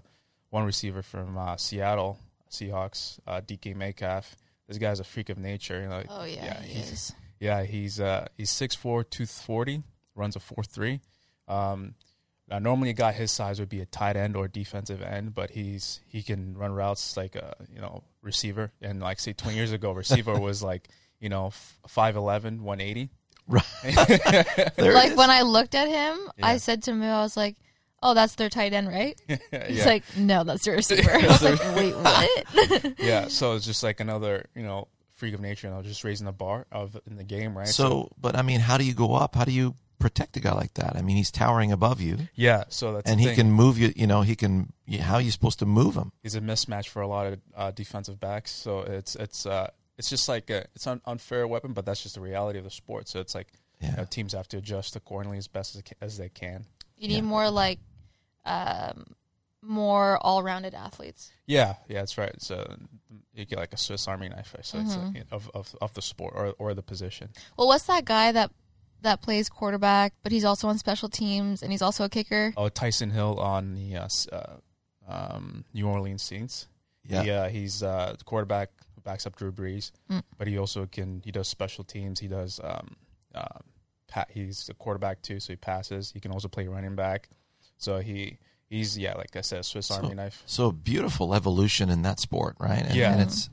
one 0.51 0.65
receiver 0.65 1.03
from 1.03 1.39
uh, 1.39 1.57
Seattle 1.57 2.19
Seahawks, 2.51 3.19
uh, 3.27 3.41
DK 3.41 3.75
Metcalf. 3.77 4.37
This 4.69 4.79
guy's 4.79 5.01
a 5.01 5.05
freak 5.05 5.31
of 5.31 5.39
nature. 5.39 5.81
You 5.81 5.89
know, 5.89 6.03
Oh 6.09 6.25
yeah, 6.25 6.45
yeah, 6.45 6.63
he 6.63 6.75
he's 6.75 6.93
is. 6.93 7.13
yeah, 7.41 7.63
he's 7.65 7.99
uh, 8.01 8.27
he's 8.37 8.51
6'4", 8.53 8.77
240, 9.09 9.83
runs 10.15 10.37
a 10.37 10.41
four 10.41 10.63
three. 10.63 11.01
Um, 11.49 11.95
now 12.49 12.59
normally 12.59 12.91
a 12.91 12.95
guy 12.95 13.13
his 13.13 13.31
size 13.33 13.61
would 13.61 13.69
be 13.69 13.81
a 13.81 13.87
tight 13.87 14.17
end 14.17 14.37
or 14.37 14.47
defensive 14.49 15.03
end, 15.03 15.35
but 15.35 15.51
he's 15.51 16.01
he 16.07 16.23
can 16.23 16.57
run 16.57 16.73
routes 16.73 17.17
like 17.17 17.35
a 17.37 17.55
you 17.75 17.81
know 17.81 18.05
receiver. 18.23 18.71
And 18.83 19.01
like 19.01 19.21
say 19.21 19.33
twenty 19.33 19.57
years 19.57 19.73
ago, 19.73 19.93
receiver 19.93 20.39
was 20.49 20.63
like 20.63 20.89
you 21.21 21.29
know 21.29 21.51
5'11", 21.89 22.61
180. 22.61 23.11
There 24.77 24.93
like 24.93 25.17
when 25.17 25.31
I 25.31 25.43
looked 25.43 25.75
at 25.75 25.89
him, 25.89 26.31
I 26.43 26.59
said 26.59 26.83
to 26.85 26.93
Moo, 26.93 27.07
I 27.07 27.23
was 27.23 27.37
like, 27.37 27.57
"Oh, 28.03 28.15
that's 28.15 28.35
their 28.37 28.49
tight 28.49 28.73
end, 28.73 28.89
right?" 28.89 29.21
He's 29.27 29.39
yeah. 29.53 29.85
like, 29.85 30.05
"No, 30.17 30.45
that's 30.45 30.65
their 30.65 30.77
receiver." 30.77 31.11
I 31.15 31.27
was 31.27 31.43
like, 31.43 31.77
"Wait, 31.77 31.95
what?" 31.97 32.99
yeah. 32.99 33.29
So 33.29 33.55
it's 33.55 33.67
just 33.67 33.83
like 33.83 34.01
another, 34.01 34.47
you 34.55 34.63
know, 34.63 34.89
freak 35.15 35.35
of 35.35 35.41
nature, 35.41 35.67
and 35.67 35.75
I 35.75 35.79
was 35.79 35.87
just 35.87 36.05
raising 36.05 36.27
the 36.27 36.33
bar 36.33 36.67
of 36.73 36.99
in 37.07 37.17
the 37.17 37.25
game, 37.25 37.57
right? 37.57 37.67
So, 37.67 38.11
but 38.21 38.37
I 38.37 38.43
mean, 38.43 38.61
how 38.61 38.79
do 38.79 38.85
you 38.85 38.95
go 38.95 39.15
up? 39.15 39.35
How 39.35 39.45
do 39.45 39.53
you 39.53 39.75
protect 39.99 40.37
a 40.37 40.41
guy 40.41 40.53
like 40.53 40.75
that? 40.75 40.97
I 40.97 41.03
mean, 41.03 41.17
he's 41.17 41.31
towering 41.31 41.73
above 41.73 42.01
you, 42.01 42.19
yeah. 42.35 42.65
So 42.69 42.95
that's 42.95 43.11
and 43.11 43.19
the 43.19 43.23
he 43.23 43.29
thing. 43.29 43.37
can 43.37 43.53
move 43.53 43.79
you. 43.79 43.93
You 43.97 44.07
know, 44.07 44.23
he 44.23 44.37
can. 44.37 44.73
How 45.01 45.15
are 45.15 45.21
you 45.21 45.31
supposed 45.31 45.59
to 45.59 45.67
move 45.67 45.95
him? 45.97 46.13
he's 46.23 46.35
a 46.35 46.41
mismatch 46.41 46.89
for 46.89 47.03
a 47.03 47.09
lot 47.09 47.27
of 47.27 47.41
uh, 47.57 47.71
defensive 47.73 48.21
backs. 48.21 48.51
So 48.53 48.81
it's 48.81 49.17
it's 49.17 49.45
uh, 49.47 49.71
it's 49.99 50.09
just 50.09 50.29
like 50.29 50.49
a, 50.51 50.67
it's 50.75 50.87
an 50.87 51.01
unfair 51.05 51.47
weapon, 51.49 51.73
but 51.73 51.85
that's 51.85 52.03
just 52.03 52.15
the 52.15 52.21
reality 52.21 52.59
of 52.59 52.65
the 52.65 52.71
sport. 52.71 53.09
So 53.09 53.19
it's 53.21 53.35
like 53.35 53.49
you 53.81 53.91
know, 53.97 54.05
teams 54.09 54.33
have 54.33 54.49
to 54.49 54.59
adjust 54.59 54.97
accordingly 54.97 55.39
as 55.39 55.49
best 55.49 55.77
as, 55.77 55.83
as 56.01 56.19
they 56.19 56.29
can. 56.29 56.67
You 56.99 57.09
need 57.09 57.17
Yeah. 57.17 57.21
more 57.23 57.51
like, 57.51 57.79
um, 58.45 59.15
more 59.63 60.19
all-rounded 60.19 60.75
athletes. 60.75 61.31
Yeah, 61.47 61.75
yeah, 61.89 62.01
that's 62.01 62.17
right. 62.17 62.41
So 62.41 62.77
you 63.35 63.45
get 63.45 63.59
like 63.59 63.73
a 63.73 63.77
Swiss 63.77 64.07
Army 64.07 64.29
knife, 64.29 64.55
I 64.59 64.63
say, 64.63 64.79
it's 64.81 64.95
Mhm. 64.97 65.15
like, 65.15 65.27
of, 65.33 65.51
of 65.55 65.75
of 65.81 65.95
the 65.95 66.03
sport 66.03 66.35
or 66.37 66.55
or 66.59 66.75
the 66.75 66.83
position. 66.83 67.31
Well, 67.57 67.67
what's 67.69 67.85
that 67.85 68.05
guy 68.05 68.33
that 68.33 68.51
that 69.03 69.21
plays 69.23 69.49
quarterback, 69.49 70.13
but 70.23 70.33
he's 70.33 70.45
also 70.45 70.69
on 70.69 70.79
special 70.79 71.09
teams 71.09 71.63
and 71.63 71.71
he's 71.73 71.83
also 71.83 72.05
a 72.05 72.09
kicker? 72.09 72.53
Oh, 72.57 72.69
Taysom 72.69 73.13
Hill 73.13 73.39
on 73.39 73.75
the 73.75 73.97
uh, 73.97 74.09
uh, 74.33 74.57
um, 75.09 75.65
New 75.73 75.89
Orleans 75.89 76.23
Saints. 76.23 76.67
Yeah. 77.05 77.23
Yeah, 77.23 77.49
he's 77.49 77.83
uh, 77.83 78.15
the 78.19 78.25
quarterback 78.25 78.71
who 78.95 79.01
backs 79.01 79.27
up 79.27 79.37
Drew 79.37 79.51
Brees, 79.53 79.91
Mm. 80.11 80.23
but 80.37 80.47
he 80.49 80.59
also 80.59 80.87
can 80.87 81.21
he 81.25 81.31
does 81.33 81.49
special 81.49 81.85
teams. 81.85 82.21
He 82.21 82.29
does 82.29 82.61
um, 82.63 82.97
uh, 83.35 83.43
pat. 83.49 83.63
He's 84.31 84.69
a 84.69 84.75
quarterback 84.75 85.23
too, 85.23 85.41
so 85.41 85.53
he 85.53 85.57
passes. 85.57 86.11
He 86.13 86.21
can 86.21 86.33
also 86.33 86.49
play 86.49 86.67
running 86.69 86.95
back. 86.97 87.29
So 87.77 87.99
he 87.99 88.39
he's 88.69 88.97
yeah, 88.99 89.15
like 89.15 89.37
I 89.37 89.41
said, 89.43 89.65
Swiss 89.65 89.87
So- 89.87 89.97
Army 89.97 90.15
knife. 90.15 90.43
So 90.47 90.73
beautiful 90.73 91.35
evolution 91.35 91.91
in 91.91 92.03
that 92.03 92.19
sport, 92.21 92.57
right? 92.59 92.85
And, 92.85 92.95
Yeah. 92.95 93.13
and 93.13 93.21
it's, 93.23 93.49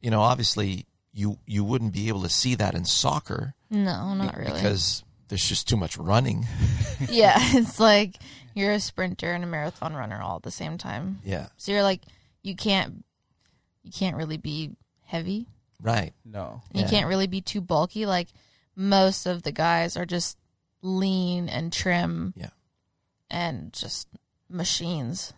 you 0.00 0.10
know, 0.10 0.20
obviously 0.20 0.86
you 1.12 1.38
you 1.46 1.62
wouldn't 1.64 1.92
be 1.92 2.08
able 2.08 2.22
to 2.22 2.28
see 2.28 2.54
that 2.56 2.74
in 2.74 2.84
soccer 2.84 3.54
No, 3.70 4.14
not 4.14 4.36
really. 4.36 4.52
because 4.52 5.04
there's 5.28 5.46
just 5.48 5.68
too 5.68 5.76
much 5.76 5.96
running. 5.96 6.46
yeah, 7.08 7.36
it's 7.38 7.78
like 7.80 8.16
you're 8.54 8.72
a 8.72 8.80
sprinter 8.80 9.32
and 9.32 9.44
a 9.44 9.46
marathon 9.46 9.94
runner 9.94 10.20
all 10.20 10.36
at 10.36 10.42
the 10.42 10.50
same 10.50 10.76
time. 10.78 11.20
Yeah, 11.24 11.46
So 11.56 11.72
you're 11.72 11.82
like, 11.82 12.02
you 12.42 12.54
can't, 12.54 13.04
you 13.82 13.90
can't 13.90 14.16
really 14.16 14.36
be 14.36 14.72
heavy. 15.04 15.46
right. 15.80 16.12
No, 16.24 16.62
You 16.74 16.82
Yeah. 16.82 16.90
can't 16.90 17.06
really 17.08 17.26
be 17.26 17.40
too 17.40 17.60
bulky. 17.62 18.04
Like 18.06 18.28
most 18.76 19.26
of 19.26 19.42
the 19.42 19.52
guys 19.52 19.96
are 19.96 20.06
just 20.06 20.38
lean 20.82 21.48
and 21.48 21.72
trim. 21.72 22.32
Yeah. 22.36 22.50
And 23.30 23.72
just 23.72 24.08
machines. 24.48 25.32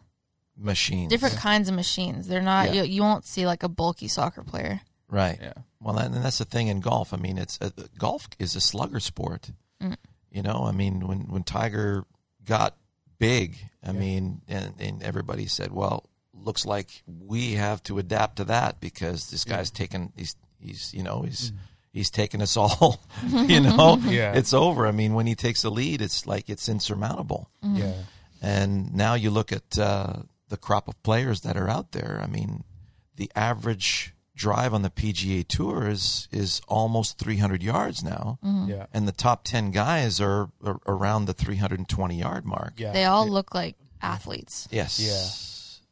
Machines. 0.56 1.10
Different 1.10 1.36
kinds 1.36 1.68
of 1.68 1.74
machines. 1.74 2.28
They're 2.28 2.42
not. 2.42 2.74
Yeah. 2.74 2.82
You, 2.82 2.94
you 2.94 3.02
won't 3.02 3.24
see 3.24 3.46
like 3.46 3.62
a 3.62 3.68
bulky 3.68 4.08
soccer 4.08 4.42
player. 4.42 4.80
Right. 5.08 5.38
yeah, 5.40 5.52
Well, 5.80 5.98
and 5.98 6.14
that's 6.14 6.38
the 6.38 6.44
thing 6.44 6.68
in 6.68 6.80
golf. 6.80 7.12
I 7.14 7.18
mean, 7.18 7.38
it's 7.38 7.58
uh, 7.60 7.70
golf 7.98 8.26
is 8.38 8.56
a 8.56 8.60
slugger 8.60 8.98
sport. 9.00 9.50
Mm. 9.80 9.96
You 10.32 10.42
know, 10.42 10.64
I 10.66 10.72
mean, 10.72 11.06
when 11.06 11.20
when 11.28 11.44
Tiger 11.44 12.04
got 12.44 12.76
big, 13.18 13.56
I 13.82 13.92
Yeah. 13.92 13.98
mean, 14.00 14.40
and, 14.48 14.74
and 14.80 15.02
everybody 15.04 15.46
said, 15.46 15.70
"Well, 15.72 16.08
looks 16.32 16.66
like 16.66 17.02
we 17.06 17.52
have 17.52 17.80
to 17.84 17.98
adapt 17.98 18.36
to 18.36 18.44
that 18.46 18.80
because 18.80 19.30
this 19.30 19.44
guy's 19.44 19.70
taken 19.70 20.12
he's 20.16 20.34
he's 20.58 20.92
you 20.92 21.02
know 21.04 21.22
he's 21.22 21.52
he's 21.94 22.10
taken 22.10 22.42
us 22.42 22.56
all. 22.58 23.00
you 23.26 23.60
know, 23.60 23.98
Yeah. 24.04 24.34
it's 24.34 24.52
over. 24.52 24.86
I 24.86 24.90
mean, 24.92 25.14
when 25.14 25.26
he 25.26 25.34
takes 25.34 25.62
the 25.62 25.70
lead, 25.70 26.02
it's 26.02 26.26
like 26.26 26.50
it's 26.50 26.68
insurmountable. 26.68 27.48
yeah, 27.62 27.94
And 28.42 28.94
now 28.94 29.14
you 29.14 29.30
look 29.30 29.50
at 29.52 29.78
uh, 29.78 30.14
the 30.50 30.58
crop 30.58 30.88
of 30.88 31.02
players 31.02 31.40
that 31.40 31.56
are 31.56 31.70
out 31.70 31.92
there. 31.92 32.20
I 32.22 32.26
mean, 32.26 32.64
the 33.16 33.30
average 33.34 34.12
drive 34.36 34.74
on 34.74 34.82
the 34.82 34.90
PGA 34.90 35.46
Tour 35.46 35.88
is 35.88 36.26
is 36.32 36.60
almost 36.66 37.18
300 37.18 37.62
yards 37.62 38.02
now, 38.02 38.38
yeah, 38.66 38.86
and 38.92 39.06
the 39.06 39.12
top 39.12 39.44
10 39.44 39.70
guys 39.70 40.20
are, 40.20 40.48
are 40.64 40.80
around 40.88 41.26
the 41.26 41.32
320 41.32 42.18
yard 42.18 42.44
mark. 42.44 42.72
yeah. 42.76 42.92
They 42.92 43.04
all 43.04 43.28
look 43.28 43.54
like 43.54 43.76
athletes. 44.02 44.66
Yes. 44.72 44.98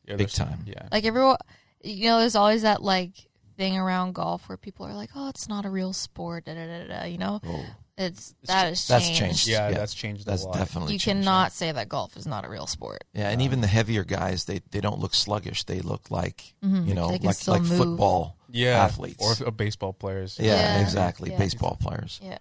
Yeah, 0.05 0.17
Big 0.17 0.31
time. 0.31 0.65
Yeah, 0.67 0.89
Like 0.91 1.05
everyone, 1.05 1.37
you 1.85 2.07
know, 2.11 2.19
there's 2.19 2.35
always 2.35 2.63
that 2.63 2.83
like 2.83 3.13
thing 3.57 3.77
around 3.77 4.15
golf 4.15 4.49
where 4.49 4.57
people 4.59 4.87
are 4.87 4.95
like, 4.95 5.11
"Oh, 5.15 5.29
it's 5.29 5.49
not 5.49 5.65
a 5.65 5.71
real 5.71 5.93
sport." 5.93 6.45
Da, 6.47 6.55
da, 6.55 6.67
da, 6.67 6.87
da, 7.01 7.05
you 7.05 7.19
know, 7.19 7.41
Oh, 7.47 7.65
it's 7.99 8.35
that 8.45 8.67
has 8.69 8.87
That's 8.89 9.05
changed. 9.07 9.21
changed. 9.21 9.47
yeah, 9.49 9.69
Yeah. 9.69 9.79
that's 9.79 9.95
changed 9.95 10.27
that's 10.27 10.43
a 10.45 10.49
lot. 10.49 10.57
definitely 10.57 10.95
You 10.95 10.99
changed. 10.99 11.25
cannot 11.25 11.53
say 11.53 11.71
that 11.73 11.89
golf 11.89 12.17
is 12.17 12.27
not 12.27 12.45
a 12.45 12.49
real 12.49 12.67
sport. 12.67 13.05
Yeah, 13.13 13.29
and 13.29 13.41
even 13.43 13.61
the 13.61 13.67
heavier 13.67 14.05
guys, 14.05 14.45
they, 14.47 14.61
they 14.71 14.81
don't 14.81 14.99
look 14.99 15.15
sluggish. 15.15 15.65
They 15.65 15.81
look 15.81 16.11
like 16.11 16.55
Mhm. 16.65 16.87
you 16.89 16.95
know 16.95 17.09
like 17.09 17.47
like 17.47 17.63
move. 17.63 17.79
football 17.79 18.37
yeah, 18.51 18.83
athletes. 18.85 19.23
or 19.43 19.47
uh, 19.47 19.51
baseball 19.51 19.93
players. 19.93 20.39
yeah, 20.41 20.55
Yeah. 20.77 20.81
exactly. 20.83 21.31
Yeah. 21.31 21.39
Baseball 21.39 21.77
players. 21.81 22.19
Yeah. 22.23 22.39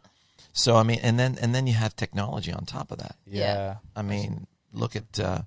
So 0.53 0.75
I 0.77 0.83
mean, 0.83 0.99
and 1.03 1.19
then 1.19 1.37
and 1.41 1.53
then 1.55 1.67
you 1.67 1.73
have 1.73 1.95
technology 1.95 2.51
on 2.53 2.65
top 2.65 2.91
of 2.91 2.97
that. 2.99 3.15
yeah, 3.25 3.77
I 3.95 4.01
mean, 4.01 4.47
look 4.73 4.95
at 4.95 5.19
uh, 5.19 5.41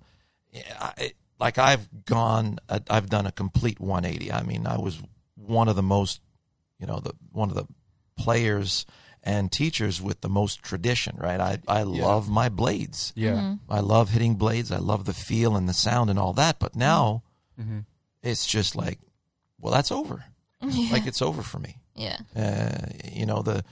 I, 0.81 1.13
like 1.41 1.59
I've 1.59 2.05
gone, 2.05 2.59
uh, 2.69 2.79
I've 2.89 3.11
done 3.11 3.27
a 3.27 3.33
complete 3.33 3.81
180. 3.81 4.33
I 4.33 4.43
mean, 4.45 4.67
I 4.67 4.79
was 4.79 5.03
one 5.47 5.69
of 5.69 5.77
the 5.77 5.83
most, 5.83 6.21
you 6.79 6.87
know, 6.87 7.01
the 7.01 7.13
one 7.33 7.51
of 7.51 7.57
the 7.57 7.67
players 8.17 8.87
and 9.23 9.51
teachers 9.51 10.01
with 10.03 10.21
the 10.21 10.29
most 10.29 10.63
tradition. 10.63 11.17
Right? 11.19 11.41
I 11.41 11.59
I 11.69 11.83
love 11.83 12.29
my 12.29 12.49
blades. 12.49 13.13
yeah. 13.17 13.33
Mm-hmm. 13.35 13.73
I 13.73 13.81
love 13.81 14.11
hitting 14.11 14.35
blades. 14.37 14.71
I 14.73 14.79
love 14.79 15.05
the 15.05 15.15
feel 15.15 15.57
and 15.57 15.69
the 15.69 15.73
sound 15.75 16.11
and 16.11 16.19
all 16.19 16.33
that. 16.35 16.59
But 16.59 16.75
now 16.77 17.23
Mm-hmm. 17.61 17.81
it's 18.23 18.47
just 18.47 18.75
like, 18.75 18.99
well, 19.61 19.73
that's 19.73 19.93
over. 19.93 20.25
Yeah. 20.61 20.89
Like 20.93 21.07
it's 21.07 21.23
over 21.23 21.43
for 21.43 21.59
me. 21.61 21.77
yeah. 21.95 22.19
Uh, 22.35 22.87
you 23.13 23.27
know, 23.27 23.43
the 23.43 23.65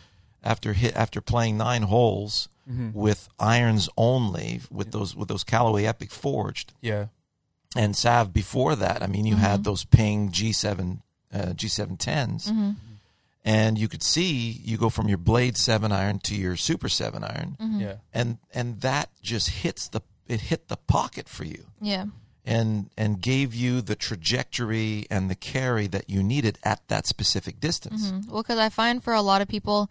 after 0.45 0.73
hit 0.73 0.95
after 0.97 1.21
playing 1.21 1.57
nine 1.59 1.83
holes 1.83 2.49
Mm-hmm. 2.71 2.93
with 2.93 3.29
irons 3.41 3.89
only 3.97 4.61
with 4.71 4.93
those 4.93 5.17
with 5.17 5.27
those 5.27 5.43
Callaway 5.43 5.85
Epic 5.85 6.13
forged 6.13 6.73
Yeah, 6.81 7.07
and 7.75 7.97
Sav 7.97 8.33
before 8.33 8.77
that. 8.77 9.03
I 9.03 9.09
mean, 9.09 9.27
you 9.27 9.35
had 9.35 9.65
those 9.65 9.85
Ping 9.85 10.31
G7 10.31 11.01
uh, 11.33 11.53
G710s, 11.55 12.49
Mm-hmm. 12.49 12.71
and 13.45 13.79
you 13.79 13.89
could 13.89 14.03
see 14.03 14.61
you 14.65 14.77
go 14.77 14.89
from 14.89 15.09
your 15.09 15.19
blade 15.19 15.57
seven 15.57 15.91
iron 15.93 16.19
to 16.21 16.35
your 16.35 16.57
super 16.57 16.89
seven 16.89 17.25
iron, 17.25 17.57
Mm-hmm. 17.61 17.81
yeah, 17.81 17.95
and 18.13 18.39
and 18.55 18.81
that 18.83 19.09
just 19.23 19.49
hits 19.51 19.89
the 19.89 20.01
it 20.27 20.41
hit 20.43 20.69
the 20.69 20.77
pocket 20.77 21.29
for 21.29 21.45
you. 21.45 21.65
Yeah. 21.81 22.07
And 22.45 22.91
and 22.97 23.21
gave 23.21 23.55
you 23.55 23.83
the 23.83 23.95
trajectory 23.95 25.07
and 25.11 25.31
the 25.31 25.37
carry 25.37 25.87
that 25.89 26.11
you 26.11 26.23
needed 26.25 26.59
at 26.65 26.87
that 26.89 27.07
specific 27.07 27.61
distance. 27.61 28.11
Mhm. 28.11 28.29
Well, 28.29 28.43
because 28.43 28.59
I 28.59 28.69
find 28.69 29.03
for 29.03 29.13
a 29.15 29.23
lot 29.23 29.43
of 29.43 29.49
people, 29.49 29.89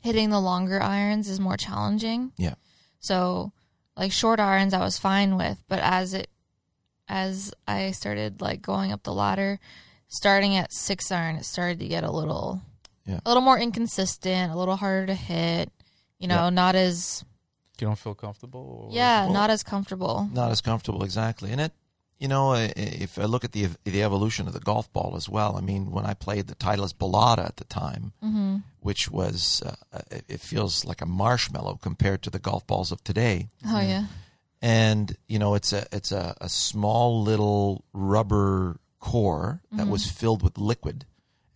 hitting 0.00 0.30
the 0.30 0.40
longer 0.40 0.82
irons 0.82 1.28
is 1.28 1.38
more 1.38 1.56
challenging. 1.56 2.32
Yeah. 2.36 2.54
So, 2.98 3.52
like 3.96 4.10
short 4.10 4.40
irons, 4.40 4.74
I 4.74 4.80
was 4.80 4.98
fine 4.98 5.36
with, 5.36 5.62
but 5.68 5.78
as 5.78 6.14
it, 6.14 6.28
as 7.08 7.52
I 7.68 7.92
started 7.92 8.40
like 8.40 8.60
going 8.62 8.90
up 8.90 9.02
the 9.04 9.12
ladder, 9.14 9.60
starting 10.08 10.56
at 10.56 10.72
six 10.72 11.10
iron, 11.12 11.36
it 11.36 11.44
started 11.44 11.78
to 11.80 11.88
get 11.88 12.04
a 12.04 12.10
little, 12.10 12.62
Yeah. 13.06 13.20
a 13.24 13.28
little 13.28 13.42
more 13.42 13.58
inconsistent, 13.58 14.52
a 14.52 14.56
little 14.56 14.76
harder 14.76 15.06
to 15.06 15.14
hit. 15.14 15.70
You 16.18 16.28
know, 16.28 16.44
Yeah. 16.44 16.50
not 16.50 16.74
as 16.74 17.24
you 17.80 17.86
don't 17.88 17.98
feel 17.98 18.14
comfortable. 18.14 18.86
or- 18.88 18.94
yeah, 18.94 19.24
Well- 19.24 19.32
not 19.34 19.50
as 19.50 19.62
comfortable. 19.62 20.28
not 20.32 20.50
as 20.50 20.60
comfortable 20.60 21.02
exactly 21.04 21.50
and 21.52 21.60
it 21.60 21.72
you 22.18 22.28
know 22.28 22.54
if 22.54 23.18
i 23.18 23.24
look 23.24 23.44
at 23.44 23.50
the 23.50 23.68
the 23.84 24.00
evolution 24.02 24.46
of 24.46 24.52
the 24.54 24.60
golf 24.60 24.90
ball 24.92 25.14
as 25.16 25.28
well 25.28 25.56
i 25.56 25.60
mean 25.60 25.90
when 25.90 26.06
i 26.06 26.14
played 26.14 26.46
the 26.46 26.54
titleist 26.54 26.94
balata 26.94 27.44
at 27.44 27.56
the 27.56 27.64
time 27.64 28.12
hmm 28.22 28.58
which 28.78 29.10
was 29.10 29.60
uh, 29.66 29.74
it 30.12 30.24
it 30.28 30.40
feels 30.40 30.84
like 30.84 31.02
a 31.02 31.06
marshmallow 31.06 31.74
compared 31.82 32.22
to 32.22 32.30
the 32.30 32.38
golf 32.38 32.64
balls 32.68 32.92
of 32.92 33.02
today 33.02 33.48
Oh 33.66 33.80
yeah. 33.80 34.06
and 34.62 35.16
you 35.28 35.40
know 35.40 35.54
it's 35.56 35.72
a 35.72 35.86
it's 35.90 36.12
a, 36.12 36.36
a 36.40 36.48
small 36.48 37.20
little 37.20 37.84
rubber 37.92 38.78
core 39.04 39.60
that 39.72 39.86
was 39.86 40.10
filled 40.10 40.42
with 40.42 40.56
liquid 40.56 41.04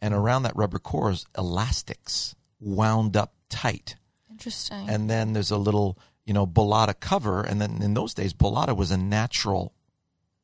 and 0.02 0.12
around 0.12 0.42
that 0.42 0.54
rubber 0.54 0.78
core 0.78 1.10
is 1.10 1.24
elastics 1.36 2.34
wound 2.60 3.16
up 3.16 3.32
tight 3.48 3.96
Interesting. 4.30 4.88
and 4.88 5.08
then 5.08 5.32
there's 5.32 5.50
a 5.50 5.56
little 5.56 5.98
you 6.26 6.34
know 6.34 6.46
Balata 6.46 6.94
cover, 7.00 7.40
and 7.42 7.58
then 7.58 7.82
in 7.82 7.94
those 7.94 8.12
days 8.12 8.34
Balata 8.34 8.76
was 8.76 8.90
a 8.90 8.98
natural 8.98 9.72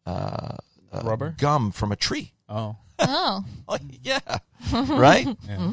uh, 0.07 0.57
uh, 0.91 1.01
Rubber? 1.05 1.35
gum 1.37 1.71
from 1.73 1.93
a 1.93 1.97
tree. 1.97 2.33
Oh, 2.49 2.77
oh. 2.99 3.45
Oh, 3.69 3.79
yeah, 4.03 4.39
right. 4.73 5.27
yeah. 5.49 5.73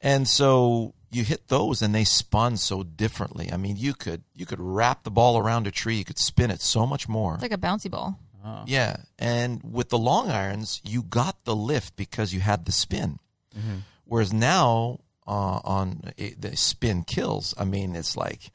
And 0.00 0.26
so 0.26 0.94
you 1.10 1.22
hit 1.22 1.48
those, 1.48 1.82
and 1.82 1.94
they 1.94 2.04
spun 2.04 2.56
so 2.56 2.82
differently. 2.82 3.52
I 3.52 3.58
mean, 3.58 3.76
you 3.76 3.92
could 3.92 4.22
you 4.34 4.46
could 4.46 4.60
wrap 4.60 5.04
the 5.04 5.10
ball 5.10 5.36
around 5.36 5.66
a 5.66 5.70
tree, 5.70 5.96
you 5.96 6.04
could 6.04 6.18
spin 6.18 6.50
it 6.50 6.62
so 6.62 6.86
much 6.86 7.06
more. 7.06 7.34
It's 7.34 7.42
like 7.42 7.52
a 7.52 7.58
bouncy 7.58 7.90
ball. 7.90 8.18
Oh. 8.44 8.64
Yeah, 8.66 8.96
and 9.18 9.60
with 9.62 9.88
the 9.90 9.98
long 9.98 10.30
irons, 10.30 10.80
you 10.84 11.02
got 11.02 11.44
the 11.44 11.54
lift 11.54 11.96
because 11.96 12.34
you 12.34 12.40
had 12.40 12.64
the 12.64 12.72
spin. 12.72 13.18
Mm-hmm. 13.56 13.78
Whereas 14.04 14.32
now 14.32 14.98
uh, 15.26 15.60
on 15.64 16.12
it, 16.16 16.40
the 16.40 16.56
spin 16.56 17.04
kills. 17.04 17.54
I 17.56 17.64
mean, 17.64 17.94
it's 17.94 18.16
like, 18.16 18.50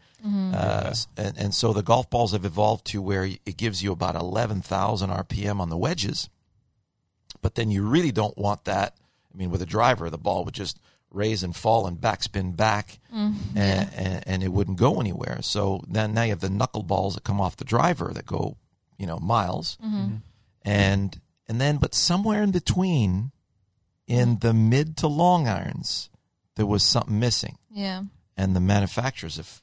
uh, 0.53 0.93
and, 1.15 1.37
and 1.37 1.55
so 1.55 1.71
the 1.71 1.83
golf 1.83 2.09
balls 2.09 2.33
have 2.33 2.43
evolved 2.43 2.85
to 2.87 3.01
where 3.01 3.23
it 3.23 3.57
gives 3.57 3.81
you 3.81 3.91
about 3.91 4.15
11,000 4.15 5.09
RPM 5.09 5.59
on 5.59 5.69
the 5.69 5.77
wedges, 5.77 6.29
but 7.41 7.55
then 7.55 7.71
you 7.71 7.83
really 7.83 8.11
don't 8.11 8.37
want 8.37 8.65
that. 8.65 8.95
I 9.33 9.37
mean, 9.37 9.51
with 9.51 9.61
a 9.61 9.65
driver, 9.65 10.09
the 10.09 10.17
ball 10.17 10.43
would 10.43 10.53
just 10.53 10.79
raise 11.11 11.43
and 11.43 11.55
fall 11.55 11.87
and 11.87 11.97
backspin 11.97 12.55
back, 12.57 12.99
and, 13.55 13.89
and, 13.95 14.23
and 14.27 14.43
it 14.43 14.51
wouldn't 14.51 14.77
go 14.77 14.99
anywhere. 14.99 15.39
So 15.41 15.81
then 15.87 16.13
now 16.13 16.23
you 16.23 16.31
have 16.31 16.41
the 16.41 16.49
knuckle 16.49 16.83
balls 16.83 17.15
that 17.15 17.23
come 17.23 17.39
off 17.39 17.55
the 17.55 17.63
driver 17.63 18.11
that 18.13 18.25
go, 18.25 18.57
you 18.97 19.05
know, 19.07 19.19
miles, 19.19 19.77
mm-hmm. 19.83 19.95
Mm-hmm. 19.97 20.15
and 20.63 21.21
and 21.47 21.61
then 21.61 21.77
but 21.77 21.93
somewhere 21.95 22.43
in 22.43 22.51
between, 22.51 23.31
in 24.07 24.39
the 24.39 24.53
mid 24.53 24.97
to 24.97 25.07
long 25.07 25.47
irons, 25.47 26.09
there 26.55 26.65
was 26.65 26.83
something 26.83 27.19
missing, 27.19 27.57
Yeah. 27.71 28.03
and 28.35 28.55
the 28.55 28.59
manufacturers 28.59 29.37
have 29.37 29.61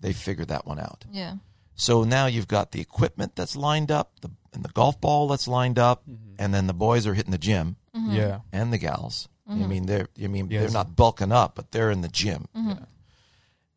they 0.00 0.12
figured 0.12 0.48
that 0.48 0.66
one 0.66 0.78
out. 0.78 1.04
Yeah. 1.10 1.36
So 1.74 2.04
now 2.04 2.26
you've 2.26 2.48
got 2.48 2.72
the 2.72 2.80
equipment 2.80 3.36
that's 3.36 3.54
lined 3.56 3.90
up, 3.90 4.20
the 4.20 4.30
and 4.52 4.64
the 4.64 4.68
golf 4.70 5.00
ball 5.00 5.28
that's 5.28 5.46
lined 5.48 5.78
up, 5.78 6.02
mm-hmm. 6.08 6.34
and 6.38 6.52
then 6.54 6.66
the 6.66 6.74
boys 6.74 7.06
are 7.06 7.14
hitting 7.14 7.32
the 7.32 7.38
gym 7.38 7.76
Yeah. 7.94 8.40
and 8.52 8.72
the 8.72 8.78
gals. 8.78 9.28
I 9.50 9.54
mean, 9.54 9.86
they're 9.86 10.08
I 10.22 10.26
mean 10.26 10.48
they're 10.48 10.68
not 10.70 10.94
bulking 10.94 11.32
up, 11.32 11.54
but 11.54 11.70
they're 11.72 11.90
in 11.90 12.02
the 12.02 12.08
gym, 12.08 12.46
Yeah. 12.54 12.80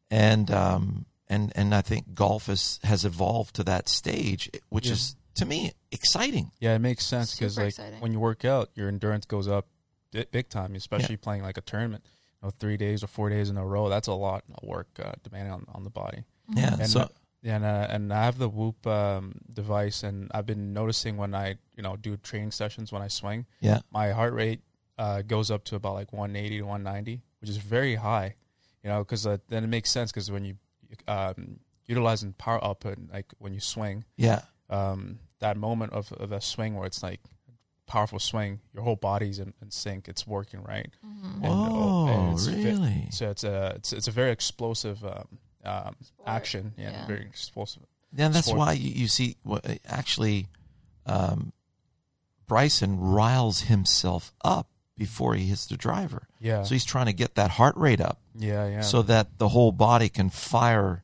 and 0.10 0.52
um 0.52 1.06
and 1.32 1.52
and 1.56 1.74
I 1.74 1.82
think 1.82 2.14
golf 2.14 2.46
has 2.48 2.80
has 2.84 3.06
evolved 3.06 3.56
to 3.56 3.64
that 3.64 3.90
stage, 3.90 4.50
which 4.70 4.88
Yeah. 4.88 4.94
is 4.94 5.16
to 5.36 5.46
me 5.46 5.72
exciting. 5.92 6.52
Yeah, 6.60 6.76
it 6.76 6.80
makes 6.80 7.06
sense 7.06 7.36
because 7.36 7.58
like 7.58 7.70
exciting. 7.70 8.00
when 8.02 8.12
you 8.12 8.20
work 8.20 8.44
out, 8.46 8.70
your 8.76 8.88
endurance 8.88 9.26
goes 9.26 9.48
up 9.48 9.66
big 10.32 10.50
time, 10.50 10.76
especially 10.76 11.18
playing 11.18 11.42
like 11.44 11.58
a 11.58 11.62
tournament. 11.62 12.04
You 12.42 12.48
know, 12.48 12.52
three 12.60 12.78
days 12.78 13.04
or 13.04 13.08
four 13.08 13.30
days 13.30 13.50
in 13.50 13.58
a 13.58 13.66
row. 13.66 13.88
That's 13.88 14.08
a 14.08 14.14
lot 14.14 14.44
of 14.56 14.68
work, 14.68 14.88
uh, 15.04 15.14
demanding 15.24 15.54
on, 15.54 15.66
on 15.74 15.84
the 15.84 15.90
body. 15.92 16.24
Yeah, 16.56 16.76
And 16.80 16.90
so 16.90 17.00
uh, 17.02 17.08
and 17.44 17.64
uh, 17.64 17.88
and 17.90 18.14
I 18.14 18.24
have 18.26 18.38
the 18.38 18.50
Whoop 18.50 18.86
um, 18.86 19.36
device, 19.54 20.04
and 20.04 20.30
I've 20.34 20.46
been 20.46 20.74
noticing 20.74 21.18
when 21.18 21.34
I 21.34 21.56
you 21.78 21.84
know 21.84 21.96
do 21.96 22.18
training 22.18 22.52
sessions 22.52 22.92
when 22.92 23.02
I 23.02 23.08
swing, 23.10 23.46
yeah, 23.62 23.80
my 23.92 24.12
heart 24.12 24.34
rate 24.34 24.62
uh, 24.98 25.22
goes 25.22 25.50
up 25.50 25.64
to 25.66 25.76
about 25.76 25.94
like 25.94 26.12
180 26.12 26.58
to 26.58 26.64
190, 26.64 27.22
which 27.40 27.50
is 27.50 27.58
very 27.58 27.96
high. 27.96 28.36
You 28.84 28.90
know, 28.90 29.00
because 29.04 29.26
uh, 29.28 29.38
then 29.48 29.64
it 29.64 29.68
makes 29.68 29.90
sense 29.92 30.12
because 30.12 30.30
when 30.32 30.44
you 30.44 30.56
um, 31.08 31.60
utilizing 31.86 32.34
power 32.34 32.64
output, 32.64 32.98
like 33.12 33.26
when 33.40 33.54
you 33.54 33.60
swing, 33.60 34.06
yeah, 34.18 34.42
um, 34.70 35.20
that 35.40 35.58
moment 35.58 35.94
of, 35.94 36.12
of 36.14 36.32
a 36.32 36.42
swing 36.42 36.76
where 36.76 36.86
it's 36.86 37.02
like 37.04 37.20
powerful 37.88 38.20
swing, 38.20 38.60
your 38.74 38.84
whole 38.84 38.96
body's 38.96 39.40
in, 39.40 39.54
in 39.62 39.70
sync. 39.72 40.08
It's 40.08 40.26
working 40.26 40.64
right. 40.64 40.90
And, 41.04 41.70
Oh, 41.74 42.08
and 42.08 42.34
it's 42.34 42.46
ve- 42.48 42.64
really? 42.66 43.08
so 43.12 43.30
it's 43.30 43.44
a 43.44 43.74
it's, 43.76 43.92
it's 43.94 44.08
a 44.08 44.12
very 44.12 44.32
explosive 44.32 45.04
um, 45.04 45.28
um, 45.66 45.96
action. 46.26 46.74
Yeah, 46.78 46.92
Yeah. 46.92 47.08
very 47.08 47.22
explosive. 47.26 47.84
Yeah, 48.16 48.28
that's 48.30 48.48
sport. 48.48 48.60
why 48.60 48.74
you, 48.74 48.90
you 48.92 49.08
see. 49.08 49.36
well, 49.44 49.62
Actually, 49.86 50.48
um, 51.06 51.52
Bryson 52.48 53.00
riles 53.00 53.62
himself 53.62 54.34
up 54.44 54.68
before 55.02 55.34
he 55.34 55.46
hits 55.46 55.66
the 55.66 55.76
driver. 55.76 56.28
Yeah, 56.40 56.62
So 56.62 56.76
he's 56.76 56.86
trying 56.86 57.08
to 57.08 57.14
get 57.14 57.34
that 57.34 57.50
heart 57.50 57.76
rate 57.76 58.00
up 58.00 58.20
yeah, 58.36 58.68
yeah. 58.68 58.82
so 58.82 59.02
that 59.02 59.40
the 59.40 59.50
whole 59.50 59.72
body 59.72 60.10
can 60.10 60.30
fire 60.30 61.04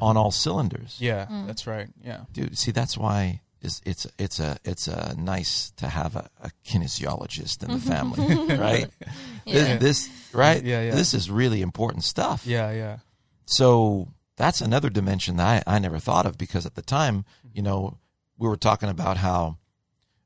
on 0.00 0.14
mm-hmm. 0.14 0.18
all 0.18 0.30
cylinders. 0.30 0.98
yeah, 1.00 1.26
mm. 1.26 1.44
that's 1.48 1.66
right. 1.66 1.88
Yeah, 2.00 2.26
Dude, 2.32 2.56
see, 2.56 2.70
that's 2.70 2.96
why 2.96 3.40
it's 3.60 3.80
it's 3.84 4.06
it's 4.20 4.38
a 4.38 4.56
it's 4.64 4.86
a 4.86 5.16
nice 5.18 5.72
to 5.78 5.88
have 5.88 6.14
a, 6.14 6.30
a 6.42 6.52
kinesiologist 6.64 7.64
in 7.64 7.72
the 7.72 7.78
mm-hmm. 7.78 8.14
family, 8.14 8.56
right? 8.68 8.88
Yeah. 9.44 9.78
This, 9.78 10.06
this 10.06 10.10
right? 10.32 10.62
Yeah, 10.62 10.82
yeah. 10.82 10.94
This 10.94 11.12
is 11.12 11.28
really 11.28 11.60
important 11.60 12.04
stuff. 12.04 12.46
yeah, 12.46 12.70
yeah. 12.70 12.98
So 13.46 14.06
that's 14.36 14.60
another 14.60 14.90
dimension 14.90 15.38
that 15.38 15.64
I, 15.66 15.76
I 15.76 15.78
never 15.80 15.98
thought 15.98 16.24
of 16.24 16.38
because 16.38 16.66
at 16.66 16.76
the 16.76 16.82
time, 16.82 17.24
you 17.52 17.62
know, 17.62 17.98
we 18.38 18.48
were 18.48 18.56
talking 18.56 18.88
about 18.88 19.16
how, 19.16 19.58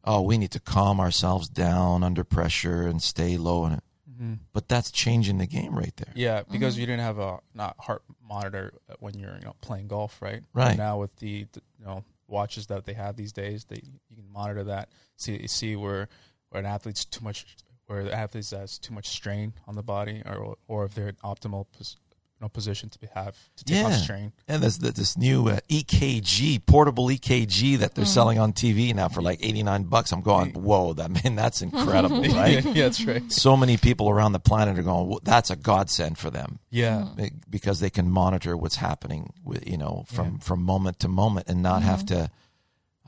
oh, 0.04 0.22
we 0.22 0.38
need 0.38 0.50
to 0.52 0.60
calm 0.60 1.00
ourselves 1.00 1.48
down 1.48 2.02
under 2.02 2.24
pressure 2.24 2.82
and 2.82 3.02
stay 3.02 3.36
low. 3.36 3.64
And 3.64 3.82
mm-hmm. 4.10 4.34
but 4.52 4.68
that's 4.68 4.90
changing 4.90 5.38
the 5.38 5.46
game 5.46 5.76
right 5.76 5.94
there. 5.96 6.12
Yeah, 6.14 6.40
mm-hmm. 6.40 6.52
because 6.52 6.78
you 6.78 6.86
didn't 6.86 7.02
have 7.02 7.18
a 7.18 7.38
not 7.54 7.76
heart 7.78 8.02
monitor 8.26 8.74
when 9.00 9.18
you're 9.18 9.34
you 9.34 9.44
know 9.44 9.56
playing 9.60 9.88
golf, 9.88 10.20
right? 10.20 10.42
Right. 10.52 10.76
now 10.76 10.98
with 10.98 11.14
the, 11.16 11.46
the 11.52 11.62
you 11.78 11.84
know 11.84 12.04
watches 12.26 12.66
that 12.66 12.84
they 12.84 12.92
have 12.94 13.16
these 13.16 13.32
days, 13.32 13.64
they 13.64 13.80
you 14.08 14.16
can 14.16 14.30
monitor 14.32 14.64
that, 14.64 14.90
see 15.16 15.46
see 15.46 15.76
where 15.76 16.08
where 16.50 16.60
an 16.60 16.66
athlete's 16.66 17.04
too 17.04 17.24
much, 17.24 17.56
where 17.86 18.04
the 18.04 18.14
athlete's 18.14 18.50
has 18.50 18.78
too 18.78 18.94
much 18.94 19.08
strain 19.08 19.52
on 19.66 19.74
the 19.74 19.82
body, 19.82 20.22
or 20.24 20.56
or 20.68 20.84
if 20.84 20.94
they're 20.94 21.08
in 21.08 21.16
optimal 21.16 21.66
pos, 21.76 21.96
you 22.40 22.44
know, 22.44 22.48
position 22.48 22.88
to 22.88 22.98
be, 23.00 23.08
have 23.14 23.34
to 23.56 23.64
take 23.64 23.84
off 23.84 23.90
Yeah. 23.90 23.96
strain. 23.96 24.32
And 24.46 24.62
there's 24.62 24.78
th- 24.78 24.94
this 24.94 25.16
new 25.16 25.48
uh, 25.48 25.58
EKG, 25.68 26.64
portable 26.66 27.06
EKG 27.08 27.78
that 27.78 27.94
they're 27.96 28.04
selling 28.04 28.38
on 28.38 28.52
TV 28.52 28.94
now 28.94 29.08
for 29.08 29.20
like 29.22 29.40
89 29.42 29.84
bucks. 29.84 30.12
I'm 30.12 30.20
going, 30.20 30.52
whoa, 30.52 30.92
that 30.92 31.10
man, 31.24 31.34
that's 31.34 31.62
incredible, 31.68 32.22
right? 32.22 32.64
yeah, 32.64 32.84
that's 32.84 33.04
right. 33.04 33.30
so 33.32 33.56
many 33.56 33.76
people 33.76 34.08
around 34.08 34.32
the 34.32 34.38
planet 34.40 34.78
are 34.78 34.82
going, 34.84 35.08
well, 35.08 35.20
that's 35.24 35.50
a 35.50 35.56
godsend 35.56 36.16
for 36.16 36.30
them. 36.30 36.60
Yeah, 36.70 37.08
Be- 37.16 37.32
because 37.50 37.80
they 37.80 37.90
can 37.90 38.08
monitor 38.10 38.56
what's 38.56 38.76
happening 38.76 39.32
with 39.44 39.66
you 39.66 39.76
know 39.76 40.04
from 40.06 40.38
from 40.38 40.62
moment 40.62 41.00
to 41.00 41.08
moment 41.08 41.48
and 41.48 41.62
not 41.62 41.82
have 41.82 42.04
to 42.06 42.30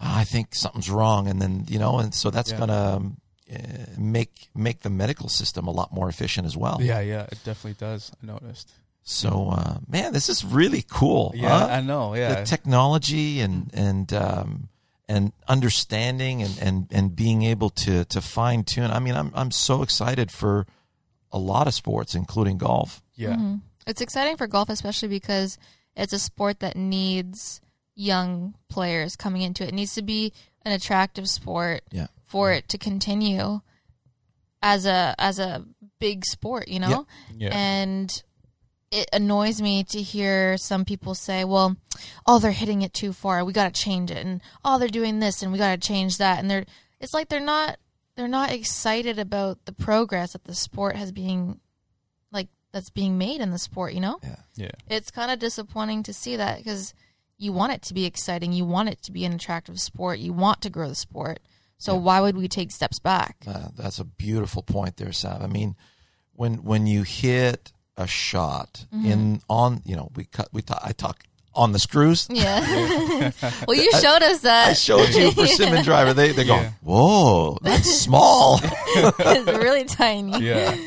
"Ah, 0.00 0.18
i 0.20 0.24
think 0.24 0.54
something's 0.54 0.90
wrong 0.90 1.28
and 1.28 1.40
then 1.40 1.66
you 1.68 1.78
know 1.78 1.98
and 1.98 2.14
so 2.14 2.30
that's 2.30 2.50
Yeah. 2.50 2.58
gonna 2.58 2.96
um, 2.96 3.16
uh, 3.52 3.58
make 3.98 4.48
make 4.54 4.80
the 4.80 4.90
medical 4.90 5.28
system 5.28 5.66
a 5.66 5.70
lot 5.70 5.92
more 5.92 6.08
efficient 6.08 6.46
as 6.46 6.56
well 6.56 6.78
yeah, 6.80 7.00
yeah. 7.00 7.22
It 7.30 7.38
definitely 7.44 7.74
does. 7.78 8.10
I 8.22 8.26
noticed. 8.26 8.72
So 9.02 9.50
uh, 9.52 9.78
man 9.88 10.12
this 10.12 10.28
is 10.28 10.44
really 10.44 10.84
cool 10.88 11.32
Yeah, 11.34 11.48
huh? 11.48 11.66
I 11.66 11.80
know. 11.80 12.14
Yeah, 12.14 12.40
the 12.40 12.46
technology 12.46 13.40
and 13.40 13.70
and 13.74 14.12
um 14.12 14.68
and 15.08 15.32
understanding 15.48 16.42
and 16.42 16.58
and 16.60 16.86
and 16.90 17.16
being 17.16 17.42
able 17.42 17.70
to 17.70 18.04
to 18.04 18.20
fine 18.20 18.62
tune 18.62 18.90
i 18.92 19.00
mean 19.00 19.14
i'm 19.16 19.32
i'm 19.34 19.50
so 19.50 19.82
excited 19.82 20.30
for 20.30 20.66
a 21.32 21.38
lot 21.38 21.66
of 21.66 21.74
sports 21.74 22.14
including 22.14 22.58
golf 22.58 23.02
yeah, 23.20 23.34
Mm-hmm. 23.34 23.56
It's 23.86 24.00
exciting 24.00 24.36
for 24.36 24.46
golf, 24.46 24.70
especially 24.70 25.08
because 25.08 25.58
it's 25.94 26.12
a 26.12 26.18
sport 26.18 26.60
that 26.60 26.74
needs 26.76 27.60
young 27.94 28.54
players 28.70 29.14
coming 29.14 29.42
into 29.42 29.62
it. 29.62 29.68
It 29.68 29.74
needs 29.74 29.94
to 29.96 30.02
be 30.02 30.32
an 30.62 30.72
attractive 30.72 31.28
sport 31.28 31.82
yeah 31.90 32.06
for 32.24 32.52
it 32.52 32.68
to 32.68 32.78
continue 32.78 33.60
as 34.62 34.86
a 34.86 35.14
as 35.18 35.38
a 35.38 35.64
big 35.98 36.24
sport, 36.24 36.68
you 36.68 36.78
know? 36.80 37.06
yeah. 37.36 37.50
And 37.52 38.22
it 38.90 39.08
annoys 39.12 39.62
me 39.62 39.84
to 39.84 40.02
hear 40.02 40.56
some 40.56 40.84
people 40.84 41.14
say, 41.14 41.44
"Well, 41.44 41.76
oh, 42.26 42.38
they're 42.38 42.50
hitting 42.50 42.82
it 42.82 42.92
too 42.92 43.12
far. 43.12 43.44
We 43.44 43.52
got 43.52 43.72
to 43.72 43.80
change 43.80 44.10
it." 44.10 44.24
And, 44.24 44.40
"Oh, 44.64 44.78
they're 44.78 44.88
doing 44.88 45.20
this 45.20 45.42
and 45.42 45.52
we 45.52 45.58
got 45.58 45.80
to 45.80 45.88
change 45.88 46.18
that." 46.18 46.38
And 46.38 46.50
they're 46.50 46.64
it's 47.00 47.14
like 47.14 47.28
they're 47.28 47.40
not 47.40 47.78
they're 48.16 48.28
not 48.28 48.52
excited 48.52 49.18
about 49.18 49.64
the 49.64 49.72
progress 49.72 50.32
that 50.32 50.44
the 50.44 50.54
sport 50.54 50.96
has 50.96 51.12
being 51.12 51.60
like 52.32 52.48
that's 52.72 52.90
being 52.90 53.16
made 53.16 53.40
in 53.40 53.50
the 53.50 53.58
sport, 53.58 53.94
you 53.94 54.00
know? 54.00 54.18
yeah 54.22 54.36
yeah. 54.56 54.70
it's 54.88 55.10
kind 55.10 55.30
of 55.30 55.38
disappointing 55.38 56.02
to 56.02 56.12
see 56.12 56.36
that 56.36 56.58
because 56.58 56.94
you 57.38 57.52
want 57.52 57.72
it 57.72 57.82
to 57.82 57.94
be 57.94 58.04
exciting, 58.04 58.52
you 58.52 58.66
want 58.66 58.90
it 58.90 59.00
to 59.02 59.12
be 59.12 59.24
an 59.24 59.32
attractive 59.32 59.80
sport, 59.80 60.18
you 60.18 60.32
want 60.32 60.60
to 60.60 60.68
grow 60.68 60.88
the 60.88 60.94
sport. 60.94 61.40
So 61.78 61.96
why 61.96 62.20
would 62.20 62.36
we 62.36 62.46
take 62.46 62.70
steps 62.70 62.98
back? 62.98 63.38
Uh, 63.46 63.68
that's 63.74 63.98
a 63.98 64.04
beautiful 64.04 64.62
point 64.62 64.98
there, 64.98 65.12
Sav. 65.12 65.42
I 65.42 65.46
mean, 65.46 65.76
when 66.34 66.62
when 66.62 66.86
you 66.86 67.04
hit 67.04 67.72
a 67.96 68.06
shot 68.06 68.86
Mm-hmm. 68.94 69.06
in 69.10 69.40
on, 69.48 69.82
you 69.84 69.96
know, 69.96 70.10
we 70.14 70.24
cut 70.24 70.48
we 70.52 70.62
ta- 70.62 70.80
I 70.82 70.92
talk 70.92 71.22
on 71.54 71.72
the 71.72 71.78
screws. 71.78 72.28
Yeah. 72.30 72.60
well, 73.68 73.76
you 73.76 73.90
showed 73.92 74.22
us 74.22 74.40
that. 74.42 74.66
I 74.66 74.68
that. 74.70 74.76
showed 74.78 75.08
you 75.14 75.32
persimmon 75.32 75.82
driver. 75.84 76.14
They 76.14 76.32
they 76.32 76.44
go, 76.44 76.56
Yeah. 76.56 76.70
whoa, 76.82 77.58
that's 77.62 77.92
small. 77.92 78.60
it's 78.62 79.46
really 79.46 79.84
tiny. 79.84 80.44
Yeah. 80.44 80.76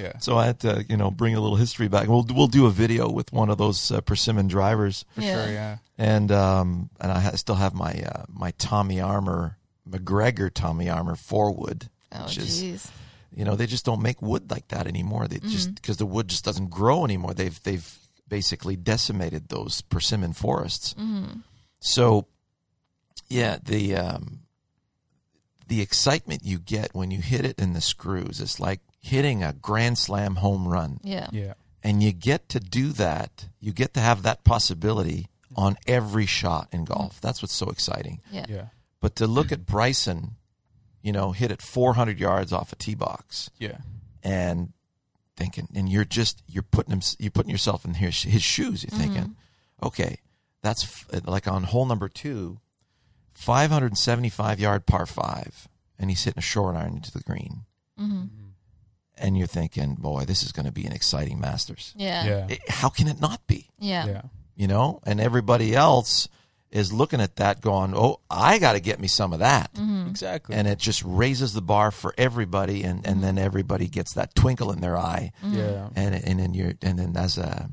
Yeah. 0.00 0.16
so 0.20 0.38
I 0.38 0.46
had 0.46 0.60
to, 0.60 0.86
you 0.88 0.96
know, 0.96 1.10
bring 1.10 1.34
a 1.34 1.40
little 1.40 1.56
history 1.56 1.88
back. 1.88 2.06
We'll 2.06 2.24
we'll 2.32 2.46
do 2.46 2.66
a 2.66 2.70
video 2.70 3.10
with 3.10 3.32
one 3.32 3.50
of 3.50 3.58
those 3.58 3.90
uh, 3.90 4.00
persimmon 4.00 4.46
drivers, 4.46 5.04
For 5.16 5.22
Yeah. 5.22 5.44
sure. 5.44 5.52
Yeah. 5.52 5.76
and 5.98 6.30
um 6.30 6.90
and 7.00 7.10
I 7.10 7.18
ha- 7.18 7.34
still 7.34 7.56
have 7.56 7.74
my 7.74 7.94
uh, 8.06 8.22
my 8.28 8.52
Tommy 8.58 9.00
Armour 9.00 9.58
MacGregor 9.84 10.50
Tommy 10.50 10.88
Armour 10.88 11.16
Forwood, 11.16 11.88
Oh, 12.12 12.26
which 12.26 12.38
is 12.38 12.62
jeez. 12.62 12.90
You 13.38 13.44
know 13.46 13.54
they 13.56 13.66
just 13.66 13.84
don't 13.84 14.02
make 14.02 14.20
wood 14.20 14.50
like 14.50 14.66
that 14.68 14.86
anymore 14.86 15.28
they 15.28 15.36
Mm-hmm. 15.38 15.48
just 15.56 15.74
because 15.76 15.96
the 15.98 16.06
wood 16.14 16.26
just 16.28 16.44
doesn't 16.44 16.70
grow 16.70 17.04
anymore 17.04 17.32
they've 17.34 17.58
they've 17.62 17.88
basically 18.36 18.76
decimated 18.76 19.48
those 19.48 19.80
persimmon 19.82 20.32
forests 20.34 20.94
Mm-hmm. 20.94 21.40
so 21.80 22.26
yeah 23.28 23.58
the 23.62 23.94
um 23.96 24.40
the 25.68 25.80
excitement 25.82 26.40
you 26.44 26.58
get 26.58 26.94
when 26.94 27.10
you 27.10 27.20
hit 27.20 27.44
it 27.44 27.58
in 27.58 27.72
the 27.74 27.80
screws 27.80 28.40
is 28.40 28.58
like 28.58 28.80
hitting 29.00 29.42
a 29.42 29.52
grand 29.52 29.98
slam 29.98 30.36
home 30.36 30.66
run 30.66 30.98
Yeah. 31.04 31.28
Yeah. 31.32 31.54
and 31.82 32.02
you 32.02 32.12
get 32.12 32.48
to 32.50 32.60
do 32.60 32.92
that 32.92 33.46
you 33.60 33.72
get 33.72 33.94
to 33.94 34.00
have 34.00 34.22
that 34.22 34.44
possibility 34.44 35.28
on 35.56 35.76
every 35.86 36.26
shot 36.26 36.68
in 36.72 36.84
golf 36.84 37.20
that's 37.20 37.40
what's 37.42 37.54
so 37.54 37.68
exciting 37.70 38.20
Yeah. 38.32 38.46
Yeah. 38.48 38.66
but 39.00 39.14
to 39.16 39.26
look 39.26 39.52
at 39.52 39.66
bryson 39.66 40.36
you 41.02 41.12
know 41.12 41.32
hit 41.32 41.50
it 41.50 41.62
400 41.62 42.18
yards 42.18 42.52
off 42.52 42.72
a 42.72 42.76
tee 42.76 42.94
box 42.94 43.50
Yeah. 43.58 43.78
and 44.22 44.72
thinking, 45.36 45.68
and 45.74 45.88
you're 45.88 46.04
just 46.04 46.42
you're 46.48 46.62
putting 46.64 46.92
him, 46.92 47.00
you're 47.18 47.30
putting 47.30 47.50
yourself 47.50 47.84
in 47.84 47.94
his, 47.94 48.22
his 48.22 48.42
shoes. 48.42 48.84
You're 48.84 48.98
thinking, 48.98 49.36
okay, 49.82 50.18
that's 50.62 50.84
f- 50.84 51.22
like 51.26 51.46
on 51.46 51.62
hole 51.64 51.86
number 51.86 52.08
two, 52.08 52.58
575 53.34 54.60
yard 54.60 54.86
par 54.86 55.06
five, 55.06 55.68
and 55.98 56.10
he's 56.10 56.24
hitting 56.24 56.38
a 56.38 56.42
short 56.42 56.76
iron 56.76 56.94
into 56.96 57.12
the 57.12 57.20
green, 57.20 57.64
hmm 57.96 58.24
and 59.20 59.36
you're 59.36 59.48
thinking, 59.48 59.96
boy, 59.96 60.24
this 60.24 60.44
is 60.44 60.52
going 60.52 60.64
to 60.64 60.70
be 60.70 60.86
an 60.86 60.92
exciting 60.92 61.40
Masters. 61.40 61.92
Yeah. 61.96 62.24
Yeah. 62.24 62.46
It- 62.50 62.70
how 62.70 62.88
can 62.88 63.08
it 63.08 63.20
not 63.20 63.44
be? 63.48 63.68
Yeah. 63.80 64.06
Yeah. 64.06 64.22
You 64.54 64.68
know, 64.68 65.00
and 65.04 65.20
everybody 65.20 65.74
else 65.74 66.28
is 66.70 66.92
looking 66.92 67.20
at 67.20 67.36
that, 67.36 67.60
going, 67.60 67.94
"Oh, 67.94 68.20
I 68.30 68.58
got 68.58 68.72
to 68.74 68.80
get 68.80 69.00
me 69.00 69.08
some 69.08 69.32
of 69.32 69.38
that." 69.38 69.72
Mm-hmm. 69.74 70.08
Exactly. 70.08 70.54
and 70.56 70.66
it 70.68 70.78
just 70.78 71.02
raises 71.04 71.52
the 71.54 71.62
bar 71.62 71.90
for 71.90 72.14
everybody 72.18 72.82
and, 72.82 73.06
and 73.06 73.22
then 73.22 73.38
everybody 73.38 73.86
gets 73.88 74.14
that 74.14 74.34
twinkle 74.34 74.72
in 74.72 74.80
their 74.80 74.96
eye 74.96 75.32
yeah. 75.44 75.88
and 75.94 76.14
and 76.14 76.40
then 76.40 76.54
you're 76.54 76.72
and 76.82 76.98
then 76.98 77.16
as 77.16 77.38
a 77.38 77.70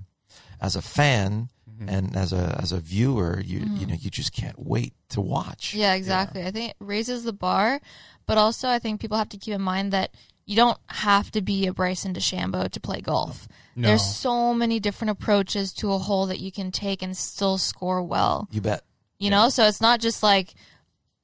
as 0.62 0.76
a 0.76 0.82
fan 0.82 1.50
Mm-hmm. 1.76 1.90
and 1.90 2.16
as 2.16 2.32
a 2.32 2.58
as 2.62 2.72
a 2.72 2.80
viewer 2.80 3.42
you 3.44 3.60
you 3.60 3.86
know 3.86 3.96
you 4.00 4.10
just 4.10 4.32
can't 4.32 4.58
wait 4.58 4.94
to 5.10 5.20
watch 5.20 5.74
Yeah, 5.74 5.94
exactly. 5.96 6.42
I 6.46 6.52
think 6.52 6.70
it 6.72 6.78
raises 6.80 7.26
the 7.26 7.34
bar, 7.34 7.82
but 8.26 8.38
also 8.38 8.70
I 8.70 8.80
think 8.80 9.02
people 9.02 9.18
have 9.18 9.28
to 9.30 9.38
keep 9.38 9.54
in 9.54 9.62
mind 9.62 9.92
that 9.92 10.12
you 10.46 10.56
don't 10.56 10.78
have 10.88 11.32
to 11.32 11.42
be 11.42 11.68
a 11.68 11.74
Bryson 11.74 12.14
DeChambeau 12.14 12.70
to 12.72 12.80
play 12.80 13.02
golf. 13.02 13.48
No. 13.76 13.88
There's 13.90 14.06
so 14.06 14.54
many 14.54 14.80
different 14.80 15.12
approaches 15.12 15.74
to 15.74 15.92
a 15.92 15.98
hole 15.98 16.28
that 16.28 16.40
you 16.40 16.52
can 16.52 16.72
take 16.72 17.02
and 17.02 17.16
still 17.18 17.58
score 17.58 18.02
well. 18.02 18.48
you 18.52 18.62
bet 18.62 18.84
You 19.20 19.30
know, 19.30 19.50
so 19.50 19.66
it's 19.66 19.82
not 19.82 20.00
just 20.00 20.24
like, 20.24 20.54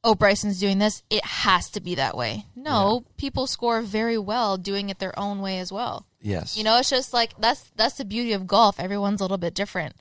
oh, 0.03 0.15
Bryson's 0.15 0.59
doing 0.59 0.79
this. 0.79 1.03
It 1.09 1.23
has 1.23 1.69
to 1.71 1.81
be 1.81 1.95
that 1.95 2.17
way. 2.17 2.45
No, 2.55 3.05
people 3.17 3.47
score 3.47 3.81
very 3.81 4.17
well 4.17 4.57
doing 4.57 4.89
it 4.89 4.99
their 4.99 5.17
own 5.17 5.39
way 5.41 5.59
as 5.59 5.71
well. 5.71 6.05
yes 6.21 6.57
You 6.57 6.63
know, 6.63 6.77
it's 6.77 6.89
just 6.89 7.13
like 7.13 7.31
that's 7.39 7.71
that's 7.75 7.95
the 7.95 8.05
beauty 8.05 8.33
of 8.33 8.47
golf. 8.47 8.79
Everyone's 8.79 9.21
a 9.21 9.23
little 9.23 9.37
bit 9.37 9.53
different, 9.53 9.95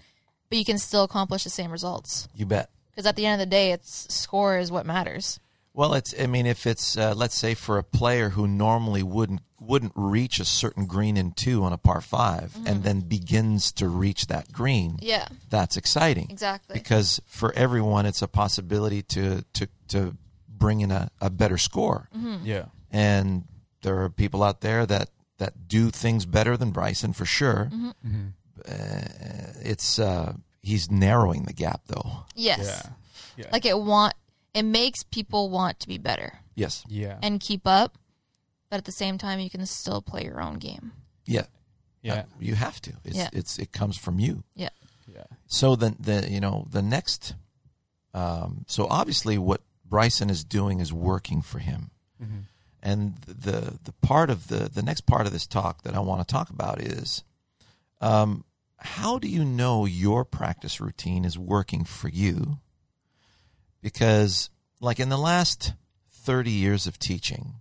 but 0.48 0.58
you 0.58 0.64
can 0.64 0.78
still 0.78 1.04
accomplish 1.04 1.44
the 1.44 1.50
same 1.50 1.70
results. 1.70 2.26
you 2.34 2.46
bet 2.46 2.70
Because 2.90 3.06
at 3.06 3.16
the 3.16 3.26
end 3.26 3.40
of 3.40 3.46
the 3.46 3.50
day, 3.50 3.72
it's 3.72 4.12
score 4.12 4.58
is 4.58 4.72
what 4.72 4.86
matters. 4.86 5.38
Well 5.74 5.94
it's 5.94 6.14
i 6.20 6.26
mean 6.26 6.46
if 6.46 6.66
it's 6.66 6.96
uh, 6.96 7.14
let's 7.16 7.34
say 7.34 7.54
for 7.54 7.78
a 7.78 7.82
player 7.82 8.30
who 8.30 8.46
normally 8.46 9.02
wouldn't 9.02 9.40
wouldn't 9.60 9.92
reach 9.94 10.40
a 10.40 10.44
certain 10.44 10.86
green 10.86 11.16
in 11.16 11.32
two 11.32 11.62
on 11.62 11.72
a 11.72 11.76
par 11.78 12.00
5 12.00 12.56
and 12.66 12.82
then 12.82 13.00
begins 13.00 13.70
to 13.72 13.88
reach 13.88 14.26
that 14.28 14.50
green 14.52 14.98
Yeah, 15.02 15.28
that's 15.50 15.76
exciting 15.76 16.28
exactly. 16.30 16.74
because 16.74 17.20
for 17.26 17.52
everyone 17.54 18.06
it's 18.06 18.22
a 18.22 18.28
possibility 18.28 19.02
to 19.02 19.44
to 19.54 19.68
to 19.88 20.16
bring 20.48 20.80
in 20.80 20.90
a, 20.90 21.10
a 21.20 21.28
better 21.30 21.58
score 21.58 22.08
Yeah. 22.42 22.66
and 22.90 23.44
there 23.82 24.02
are 24.02 24.08
people 24.10 24.42
out 24.42 24.60
there 24.62 24.86
that 24.86 25.10
that 25.38 25.68
do 25.68 25.90
things 25.90 26.26
better 26.26 26.56
than 26.56 26.70
Bryson 26.70 27.12
for 27.14 27.24
sure. 27.24 27.70
Mm-hmm. 27.72 28.26
Uh, 28.68 28.72
it's 29.62 29.98
uh, 29.98 30.34
he's 30.62 30.90
narrowing 30.90 31.44
the 31.44 31.52
gap 31.54 31.82
though. 31.86 32.24
yes, 32.34 32.58
Yeah. 32.60 32.90
Yeah. 33.44 33.46
like 33.52 33.64
it 33.64 33.78
want 33.78 34.12
it 34.54 34.62
makes 34.64 35.02
people 35.04 35.50
want 35.50 35.78
to 35.80 35.88
be 35.88 35.98
better 35.98 36.38
Yes, 36.54 36.84
yeah. 36.88 37.18
and 37.22 37.40
keep 37.40 37.66
up, 37.66 37.96
but 38.70 38.76
at 38.78 38.84
the 38.84 38.92
same 38.92 39.16
time, 39.18 39.40
you 39.40 39.50
can 39.50 39.64
still 39.66 40.02
play 40.02 40.24
your 40.24 40.40
own 40.40 40.58
game. 40.58 40.92
yeah, 41.26 41.46
yeah. 42.02 42.14
Uh, 42.14 42.22
you 42.40 42.54
have 42.54 42.80
to. 42.82 42.92
It's 43.04 43.16
Yeah. 43.16 43.28
it's 43.32 43.58
it 43.58 43.72
comes 43.72 43.96
from 43.98 44.18
you. 44.18 44.42
Yeah, 44.54 44.70
Yeah. 45.06 45.24
So 45.46 45.76
the 45.76 45.94
the 46.00 46.28
you 46.30 46.40
know 46.40 46.66
the 46.70 46.82
next, 46.82 47.34
um, 48.14 48.64
so 48.66 48.86
obviously 48.88 49.38
what 49.38 49.60
Bryson 49.84 50.30
is 50.30 50.44
doing 50.44 50.80
is 50.80 50.92
working 50.92 51.42
for 51.42 51.58
him. 51.58 51.90
Mhm. 52.22 52.44
And 52.82 53.16
the 53.18 53.78
the 53.84 53.92
part 54.00 54.30
of 54.30 54.48
the 54.48 54.68
the 54.68 54.82
next 54.82 55.02
part 55.02 55.26
of 55.26 55.32
this 55.32 55.46
talk 55.46 55.82
that 55.82 55.94
I 55.94 56.00
want 56.00 56.26
to 56.26 56.32
talk 56.32 56.48
about 56.50 56.80
is, 56.80 57.22
um, 58.00 58.44
how 58.78 59.18
do 59.18 59.28
you 59.28 59.44
know 59.44 59.84
your 59.84 60.24
practice 60.24 60.80
routine 60.80 61.24
is 61.26 61.38
working 61.38 61.84
for 61.84 62.08
you? 62.08 62.58
Because, 63.82 64.50
like 64.80 65.00
in 65.00 65.08
the 65.08 65.18
last 65.18 65.72
thirty 66.10 66.50
years 66.50 66.86
of 66.86 66.98
teaching, 66.98 67.54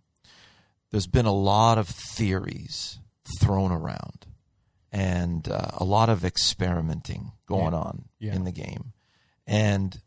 there's 0.91 1.07
been 1.07 1.25
a 1.25 1.31
lot 1.33 1.77
of 1.77 1.87
theories 1.87 2.99
thrown 3.39 3.71
around, 3.71 4.25
and 4.91 5.47
uh, 5.49 5.71
a 5.77 5.83
lot 5.83 6.09
of 6.09 6.25
experimenting 6.25 7.31
going 7.45 7.73
Yeah. 7.73 7.79
on 7.79 8.05
Yeah. 8.19 8.35
in 8.35 8.43
the 8.43 8.51
game, 8.51 8.93
and 9.47 10.01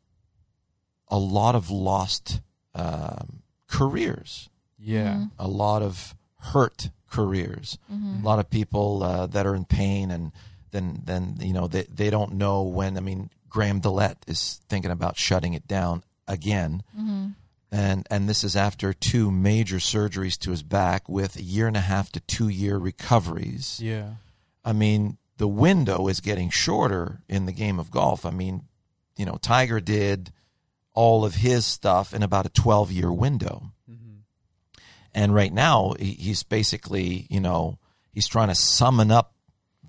a 1.09 1.19
lot 1.19 1.55
of 1.55 1.71
lost 1.71 2.41
um, 2.75 3.43
careers 3.67 4.49
Yeah. 4.79 5.27
a 5.39 5.47
lot 5.47 5.83
of 5.83 6.15
hurt 6.39 6.89
careers. 7.11 7.77
A 7.91 8.23
lot 8.25 8.39
of 8.39 8.49
people 8.49 9.03
uh, 9.03 9.27
that 9.27 9.47
are 9.47 9.55
in 9.55 9.65
pain, 9.67 10.11
and 10.11 10.33
then 10.73 11.03
then 11.05 11.37
you 11.41 11.53
know 11.53 11.69
they 11.69 11.83
they 11.83 12.11
don't 12.11 12.35
know 12.35 12.63
when. 12.63 12.97
I 12.97 13.01
mean, 13.01 13.31
Graham 13.49 13.81
DeLaet 13.81 14.17
is 14.27 14.61
thinking 14.69 14.91
about 14.91 15.17
shutting 15.17 15.55
it 15.55 15.69
down 15.69 16.03
again, 16.27 16.83
mm-hmm. 16.99 17.29
and 17.71 18.07
and 18.11 18.29
this 18.29 18.43
is 18.43 18.57
after 18.57 18.93
two 18.93 19.31
major 19.31 19.77
surgeries 19.77 20.39
to 20.41 20.51
his 20.51 20.63
back 20.63 21.09
with 21.09 21.37
a 21.37 21.43
year 21.43 21.69
and 21.69 21.77
a 21.77 21.81
half 21.81 22.11
to 22.13 22.21
two 22.21 22.49
year 22.49 22.79
recoveries. 22.79 23.79
Yeah. 23.81 24.15
I 24.65 24.73
mean, 24.73 25.19
the 25.39 25.49
window 25.49 26.09
is 26.09 26.21
getting 26.21 26.51
shorter 26.51 27.21
in 27.29 27.47
the 27.47 27.53
game 27.53 27.79
of 27.79 27.91
golf. 27.91 28.25
I 28.25 28.31
mean, 28.31 28.63
you 29.17 29.27
know, 29.27 29.39
Tiger 29.41 29.81
did 29.81 30.33
all 30.95 31.25
of 31.25 31.37
his 31.37 31.67
stuff 31.67 32.15
in 32.15 32.23
about 32.23 32.47
a 32.47 32.51
12 32.51 32.93
year 32.93 33.13
window. 33.13 33.73
Mm-hmm. 33.91 34.19
And 35.15 35.35
right 35.35 35.53
now, 35.53 35.95
he's 35.99 36.43
basically, 36.43 37.27
you 37.31 37.41
know, 37.41 37.79
he's 38.13 38.29
trying 38.29 38.49
to 38.49 38.55
summon 38.55 39.11
up 39.11 39.35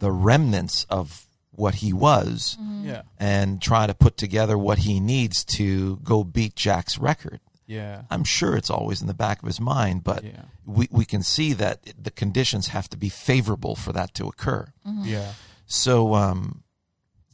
the 0.04 0.12
remnants 0.12 0.86
of 0.90 1.28
what 1.52 1.76
he 1.76 1.94
was 1.94 2.58
Yeah. 2.82 3.04
and 3.20 3.62
try 3.62 3.88
to 3.88 3.94
put 3.94 4.18
together 4.18 4.58
what 4.58 4.80
he 4.80 5.00
needs 5.00 5.44
to 5.58 5.98
go 6.04 6.24
beat 6.24 6.56
Jack's 6.56 6.98
record. 6.98 7.40
Yeah. 7.66 8.02
I'm 8.10 8.24
sure 8.24 8.56
it's 8.58 8.70
always 8.70 9.02
in 9.02 9.08
the 9.08 9.14
back 9.14 9.42
of 9.42 9.48
his 9.48 9.62
mind, 9.62 10.04
but 10.04 10.24
Yeah. 10.24 10.46
we, 10.66 10.88
we 10.92 11.06
can 11.06 11.24
see 11.24 11.54
that 11.54 11.78
the 11.98 12.12
conditions 12.12 12.68
have 12.68 12.90
to 12.90 12.98
be 12.98 13.08
favorable 13.10 13.76
for 13.76 13.94
that 13.94 14.14
to 14.16 14.28
occur. 14.28 14.74
Yeah. 15.04 15.34
So 15.66 16.14
um, 16.16 16.64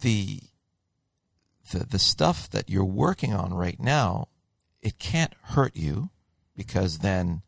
the 0.01 0.41
the 1.71 1.79
the 1.85 1.99
stuff 1.99 2.49
that 2.49 2.69
you're 2.69 2.85
working 2.85 3.33
on 3.33 3.53
right 3.53 3.79
now, 3.79 4.27
it 4.81 4.99
can't 4.99 5.33
hurt 5.53 5.75
you 5.75 6.09
because 6.55 6.99
then 6.99 7.41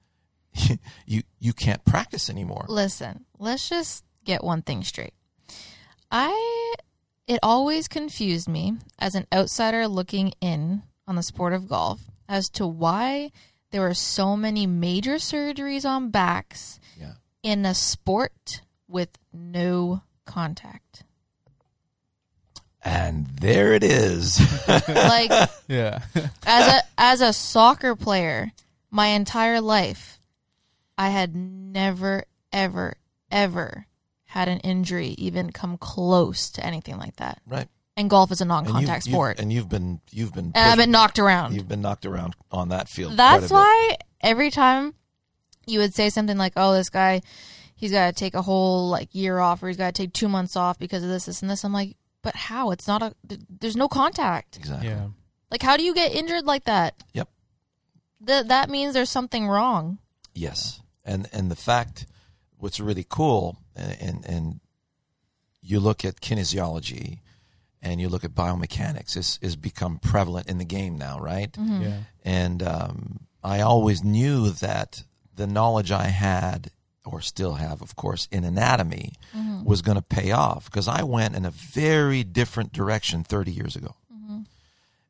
you 1.06 1.24
you 1.40 1.54
can't 1.54 1.84
practice 1.86 2.30
anymore. 2.30 2.66
Listen, 2.68 3.26
let's 3.40 3.70
just 3.70 4.04
get 4.24 4.44
one 4.44 4.62
thing 4.62 4.84
straight. 4.84 5.14
I 6.12 6.74
it 7.28 7.40
always 7.44 7.88
confused 7.88 8.48
me 8.50 8.74
as 9.00 9.16
an 9.16 9.26
outsider 9.34 9.88
looking 9.88 10.34
in 10.42 10.84
on 11.08 11.16
the 11.16 11.24
sport 11.24 11.54
of 11.54 11.68
golf 11.68 12.02
as 12.28 12.50
to 12.50 12.68
why 12.68 13.32
there 13.72 13.82
were 13.82 13.94
so 13.94 14.36
many 14.36 14.68
major 14.68 15.16
surgeries 15.16 15.86
on 15.86 16.10
backs 16.10 16.80
Yeah. 17.00 17.14
in 17.44 17.66
a 17.66 17.74
sport 17.74 18.62
with 18.88 19.18
no 19.32 20.02
contact. 20.26 21.04
And 22.84 23.28
there 23.28 23.74
it 23.74 23.84
is. 23.84 24.40
Like 24.88 25.50
Yeah. 25.68 26.00
as 26.46 26.68
a 26.68 26.82
as 26.98 27.22
a 27.22 27.32
soccer 27.34 27.96
player, 27.96 28.52
my 28.90 29.08
entire 29.08 29.62
life, 29.62 30.20
I 30.98 31.10
had 31.10 31.36
never, 31.36 32.26
ever, 32.52 32.96
ever 33.32 33.86
had 34.32 34.48
an 34.48 34.60
injury 34.60 35.10
even 35.18 35.52
come 35.52 35.78
close 35.78 36.50
to 36.52 36.66
anything 36.66 36.98
like 36.98 37.18
that. 37.18 37.42
right. 37.46 37.68
And 37.98 38.10
golf 38.10 38.32
is 38.32 38.40
a 38.40 38.46
non-contact 38.46 39.06
you've, 39.06 39.14
sport, 39.14 39.38
You've, 39.38 39.44
and 39.44 39.54
you've 39.54 39.70
been 39.70 40.00
you've 40.12 40.34
been 40.34 40.54
and 40.56 40.72
I've 40.72 40.78
been 40.78 40.92
knocked 40.92 41.20
around. 41.20 41.54
you've 41.54 41.68
been 41.68 41.82
knocked 41.82 42.06
around 42.06 42.36
on 42.50 42.70
that 42.70 42.88
field. 42.88 43.18
That's 43.18 43.50
quite 43.50 43.90
a 43.90 43.90
bit. 43.90 43.98
why 43.98 43.98
every 44.22 44.50
time 44.50 44.94
you 45.68 45.80
would 45.80 45.94
say 45.94 46.10
something 46.10 46.38
like, 46.38 46.54
"Oh, 46.56 46.74
this 46.74 46.90
guy, 46.90 47.22
he's 47.76 47.92
got 47.92 48.08
to 48.08 48.14
take 48.14 48.34
a 48.34 48.42
whole 48.42 48.88
like 48.90 49.14
year 49.14 49.40
off, 49.40 49.62
or 49.62 49.68
he's 49.68 49.76
got 49.78 49.94
to 49.94 50.04
take 50.04 50.14
two 50.14 50.30
months 50.30 50.56
off 50.56 50.80
because 50.80 51.04
of 51.04 51.10
this, 51.10 51.26
this, 51.26 51.42
and 51.42 51.52
this," 51.52 51.66
I'm 51.66 51.74
like, 51.74 51.98
"But 52.22 52.36
how? 52.36 52.72
It's 52.72 52.88
not 52.88 53.04
a. 53.04 53.14
There's 53.60 53.76
no 53.76 53.90
contact. 53.90 54.56
Exactly. 54.58 54.88
Yeah. 54.88 55.08
Like, 55.52 55.62
how 55.62 55.76
do 55.76 55.84
you 55.84 55.94
get 55.94 56.16
injured 56.16 56.46
like 56.46 56.64
that? 56.64 56.96
Yep. 57.14 57.28
Th- 58.26 58.46
that 58.48 58.70
means 58.70 58.94
there's 58.94 59.10
something 59.12 59.48
wrong." 59.50 60.00
Yes, 60.34 60.82
and 61.04 61.28
and 61.34 61.52
the 61.52 61.58
fact, 61.58 62.08
what's 62.58 62.80
really 62.80 63.06
cool, 63.08 63.58
and 63.76 64.26
and 64.26 64.60
you 65.62 65.80
look 65.80 66.04
at 66.04 66.22
kinesiology, 66.22 67.20
and 67.82 68.02
you 68.02 68.10
look 68.10 68.24
at 68.24 68.32
biomechanics, 68.32 69.16
is 69.18 69.40
is 69.42 69.56
become 69.56 70.00
prevalent 70.00 70.48
in 70.48 70.58
the 70.58 70.66
game 70.66 70.98
now, 70.98 71.20
right? 71.20 71.56
Yeah. 71.58 71.98
And 72.24 72.64
um, 72.64 73.20
I 73.44 73.62
always 73.62 74.04
knew 74.04 74.50
that 74.52 75.04
the 75.36 75.48
knowledge 75.48 75.92
I 75.92 76.08
had, 76.08 76.72
or 77.06 77.22
still 77.22 77.54
have, 77.56 77.82
of 77.82 77.96
course, 77.96 78.28
in 78.32 78.44
anatomy, 78.44 79.14
was 79.66 79.82
going 79.82 79.98
to 79.98 80.02
pay 80.04 80.32
off 80.32 80.66
because 80.66 80.88
I 80.88 81.04
went 81.04 81.36
in 81.36 81.46
a 81.46 81.52
very 81.52 82.24
different 82.24 82.74
direction 82.74 83.24
30 83.24 83.52
years 83.52 83.76
ago. 83.76 83.96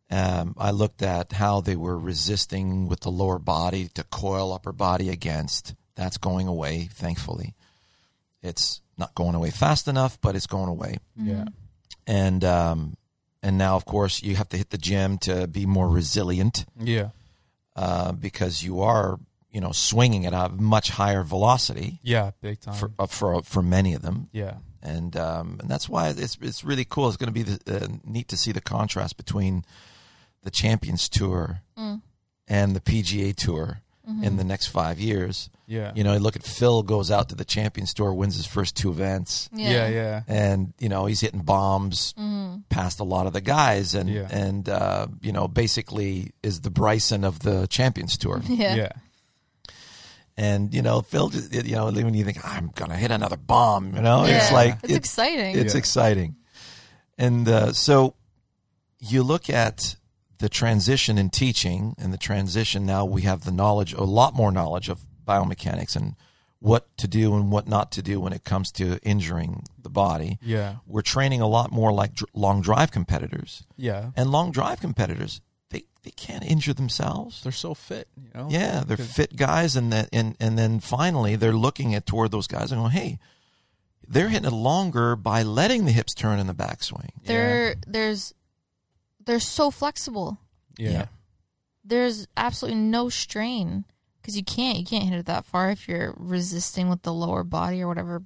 Um, 0.10 0.56
I 0.58 0.71
looked 0.71 1.02
at 1.02 1.32
how 1.34 1.62
they 1.62 1.76
were 1.78 1.97
resisting 1.97 2.88
with 2.89 3.00
the 3.02 3.12
lower 3.12 3.39
body 3.39 3.88
to 3.93 4.04
coil 4.04 4.52
upper 4.54 4.74
body 4.74 5.10
against. 5.10 5.74
That's 5.95 6.17
going 6.17 6.47
away, 6.47 6.89
thankfully. 6.91 7.56
It's 8.41 8.82
not 8.97 9.13
going 9.15 9.36
away 9.36 9.51
fast 9.51 9.88
enough, 9.88 10.19
but 10.21 10.36
it's 10.36 10.47
going 10.47 10.69
away. 10.69 10.97
Yeah. 11.15 11.45
And 12.08 12.43
um, 12.43 12.97
and 13.43 13.58
now, 13.58 13.75
of 13.75 13.86
course, 13.86 14.21
you 14.23 14.36
have 14.36 14.49
to 14.49 14.58
hit 14.58 14.69
the 14.69 14.77
gym 14.77 15.17
to 15.19 15.47
be 15.47 15.65
more 15.65 15.89
resilient 15.89 16.65
Yeah. 16.80 17.10
uh, 17.75 18.12
because 18.12 18.63
you 18.63 18.82
are, 18.82 19.19
you 19.51 19.62
know, 19.62 19.71
swinging 19.71 20.25
at 20.25 20.34
a 20.34 20.49
much 20.49 20.89
higher 20.91 21.23
velocity 21.23 21.99
Yeah. 22.04 22.32
Big 22.41 22.60
time. 22.60 22.73
for 22.75 22.91
uh, 22.99 23.08
for 23.08 23.41
for 23.43 23.62
many 23.62 23.93
of 23.93 24.01
them. 24.01 24.30
yeah. 24.32 24.56
and 24.82 25.15
um, 25.15 25.58
and 25.62 25.69
that's 25.69 25.88
why 25.88 26.10
it's 26.10 26.38
it's 26.41 26.63
really 26.63 26.86
cool. 26.86 27.08
It's 27.08 27.17
going 27.17 27.34
to 27.34 27.34
be 27.34 27.43
the, 27.43 27.84
uh, 27.84 27.88
neat 28.04 28.27
to 28.30 28.38
see 28.38 28.51
the 28.51 28.62
contrast 28.62 29.17
between 29.17 29.63
the 30.43 30.51
Champions 30.51 31.08
Tour 31.10 31.62
Mm. 31.77 32.01
and 32.47 32.75
the 32.75 32.82
PGA 32.82 33.36
Tour 33.36 33.82
Mm-hmm. 34.09 34.23
in 34.23 34.37
the 34.37 34.43
next 34.43 34.67
five 34.67 34.99
years. 34.99 35.49
Yeah. 35.67 35.91
You 35.93 36.03
know, 36.03 36.17
look 36.17 36.35
at 36.35 36.41
Phil 36.41 36.81
goes 36.81 37.11
out 37.11 37.29
to 37.29 37.35
the 37.35 37.45
Champions 37.45 37.93
Tour, 37.93 38.11
wins 38.13 38.35
his 38.35 38.47
first 38.47 38.75
two 38.75 38.89
events, 38.89 39.47
Yeah. 39.53 39.87
Yeah. 39.89 40.23
and 40.27 40.73
you 40.79 40.89
know 40.89 41.05
he's 41.05 41.21
hitting 41.21 41.41
bombs 41.41 42.13
Mm-hmm. 42.17 42.61
past 42.69 42.99
a 42.99 43.03
lot 43.03 43.27
of 43.27 43.33
the 43.33 43.41
guys, 43.41 43.93
and 43.93 44.09
Yeah. 44.09 44.27
and 44.31 44.67
uh, 44.67 45.05
you 45.21 45.31
know 45.31 45.47
basically 45.47 46.31
is 46.41 46.61
the 46.61 46.71
Bryson 46.71 47.23
of 47.23 47.39
the 47.41 47.67
Champions 47.67 48.17
Tour. 48.17 48.41
Yeah. 48.49 48.75
Yeah. 48.75 48.89
And 50.37 50.73
you 50.73 50.81
know, 50.81 51.01
Phil, 51.01 51.29
just, 51.29 51.53
you 51.53 51.75
know, 51.75 51.91
when 51.91 52.13
you 52.13 52.23
think 52.25 52.39
I'm 52.43 52.71
gonna 52.73 52.95
hit 52.97 53.11
another 53.11 53.37
bomb, 53.37 53.95
you 53.95 54.01
know, 54.01 54.23
it's 54.25 54.51
like 54.51 54.77
it's 54.83 54.91
it- 54.93 54.95
exciting. 54.97 55.57
it's 55.57 55.73
Yeah. 55.73 55.77
exciting. 55.79 56.35
And 57.17 57.47
uh, 57.47 57.73
so 57.73 58.15
you 58.99 59.21
look 59.23 59.49
at 59.49 59.95
the 60.41 60.49
transition 60.49 61.17
in 61.17 61.30
teaching 61.30 61.95
and 61.97 62.12
the 62.12 62.17
transition 62.17 62.86
now 62.86 63.06
we 63.06 63.21
have 63.21 63.45
the 63.45 63.51
knowledge, 63.51 63.93
a 63.93 64.04
lot 64.04 64.34
more 64.34 64.51
knowledge 64.51 64.89
of 64.89 65.01
biomechanics 65.25 65.95
and 65.95 66.15
what 66.60 66.95
to 66.97 67.08
do 67.08 67.36
and 67.36 67.51
what 67.51 67.67
not 67.67 67.91
to 67.91 68.01
do 68.01 68.19
when 68.19 68.34
it 68.34 68.43
comes 68.43 68.71
to 68.71 68.99
injuring 69.04 69.63
the 69.82 69.89
body. 69.89 70.38
Yeah. 70.41 70.75
We're 70.86 71.01
training 71.01 71.41
a 71.41 71.47
lot 71.47 71.71
more 71.71 71.91
like 71.91 72.13
dr- 72.13 72.30
long 72.34 72.62
drive 72.62 72.91
competitors. 72.91 73.63
Yeah. 73.77 74.12
And 74.15 74.32
long 74.32 74.51
drive 74.51 74.80
competitors, 74.80 75.41
they, 75.71 75.86
they 76.04 76.12
can't 76.12 76.43
injure 76.43 76.73
themselves. 76.73 77.41
They're 77.41 77.51
so 77.51 77.73
fit, 77.73 78.08
you 78.15 78.30
know? 78.36 78.47
Yeah, 78.51 78.84
they're 78.86 78.97
fit 78.97 79.36
guys, 79.36 79.75
and 79.75 79.91
that, 79.93 80.10
and 80.12 80.36
and 80.39 80.58
then 80.58 80.80
finally 80.80 81.36
they're 81.36 81.54
looking 81.54 81.95
at 81.95 82.06
toward 82.06 82.32
those 82.32 82.47
guys 82.47 82.71
and 82.71 82.82
going, 82.82 82.91
"Hey, 82.91 83.19
they're 84.08 84.30
hitting 84.30 84.47
it 84.47 84.54
longer 84.54 85.15
by 85.15 85.41
letting 85.43 85.86
the 85.86 85.91
hips 85.91 86.13
turn 86.13 86.39
in 86.39 86.47
the 86.47 86.54
backswing." 86.54 87.10
They're 87.23 87.75
there's 87.88 88.34
they're 89.25 89.39
so 89.39 89.71
flexible. 89.71 90.39
Yeah. 90.77 90.91
Yeah. 90.91 91.05
There's 91.84 92.27
absolutely 92.38 92.79
no 92.79 93.10
strain 93.10 93.86
because 94.21 94.38
you 94.38 94.43
can't 94.43 94.77
you 94.77 94.86
can't 94.86 95.03
hit 95.05 95.13
it 95.19 95.25
that 95.25 95.45
far 95.45 95.71
if 95.71 95.88
you're 95.88 96.13
resisting 96.17 96.89
with 96.89 97.01
the 97.01 97.13
lower 97.13 97.43
body 97.43 97.81
or 97.81 97.88
whatever. 97.88 98.21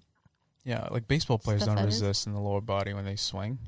Yeah. 0.63 0.88
Like 0.91 1.08
baseball 1.08 1.38
players 1.38 1.65
don't 1.65 1.75
that 1.75 1.88
is- 1.88 2.01
resist 2.01 2.27
in 2.27 2.34
the 2.34 2.39
lower 2.41 2.62
body 2.62 2.93
when 2.93 3.05
they 3.05 3.15
swing 3.15 3.60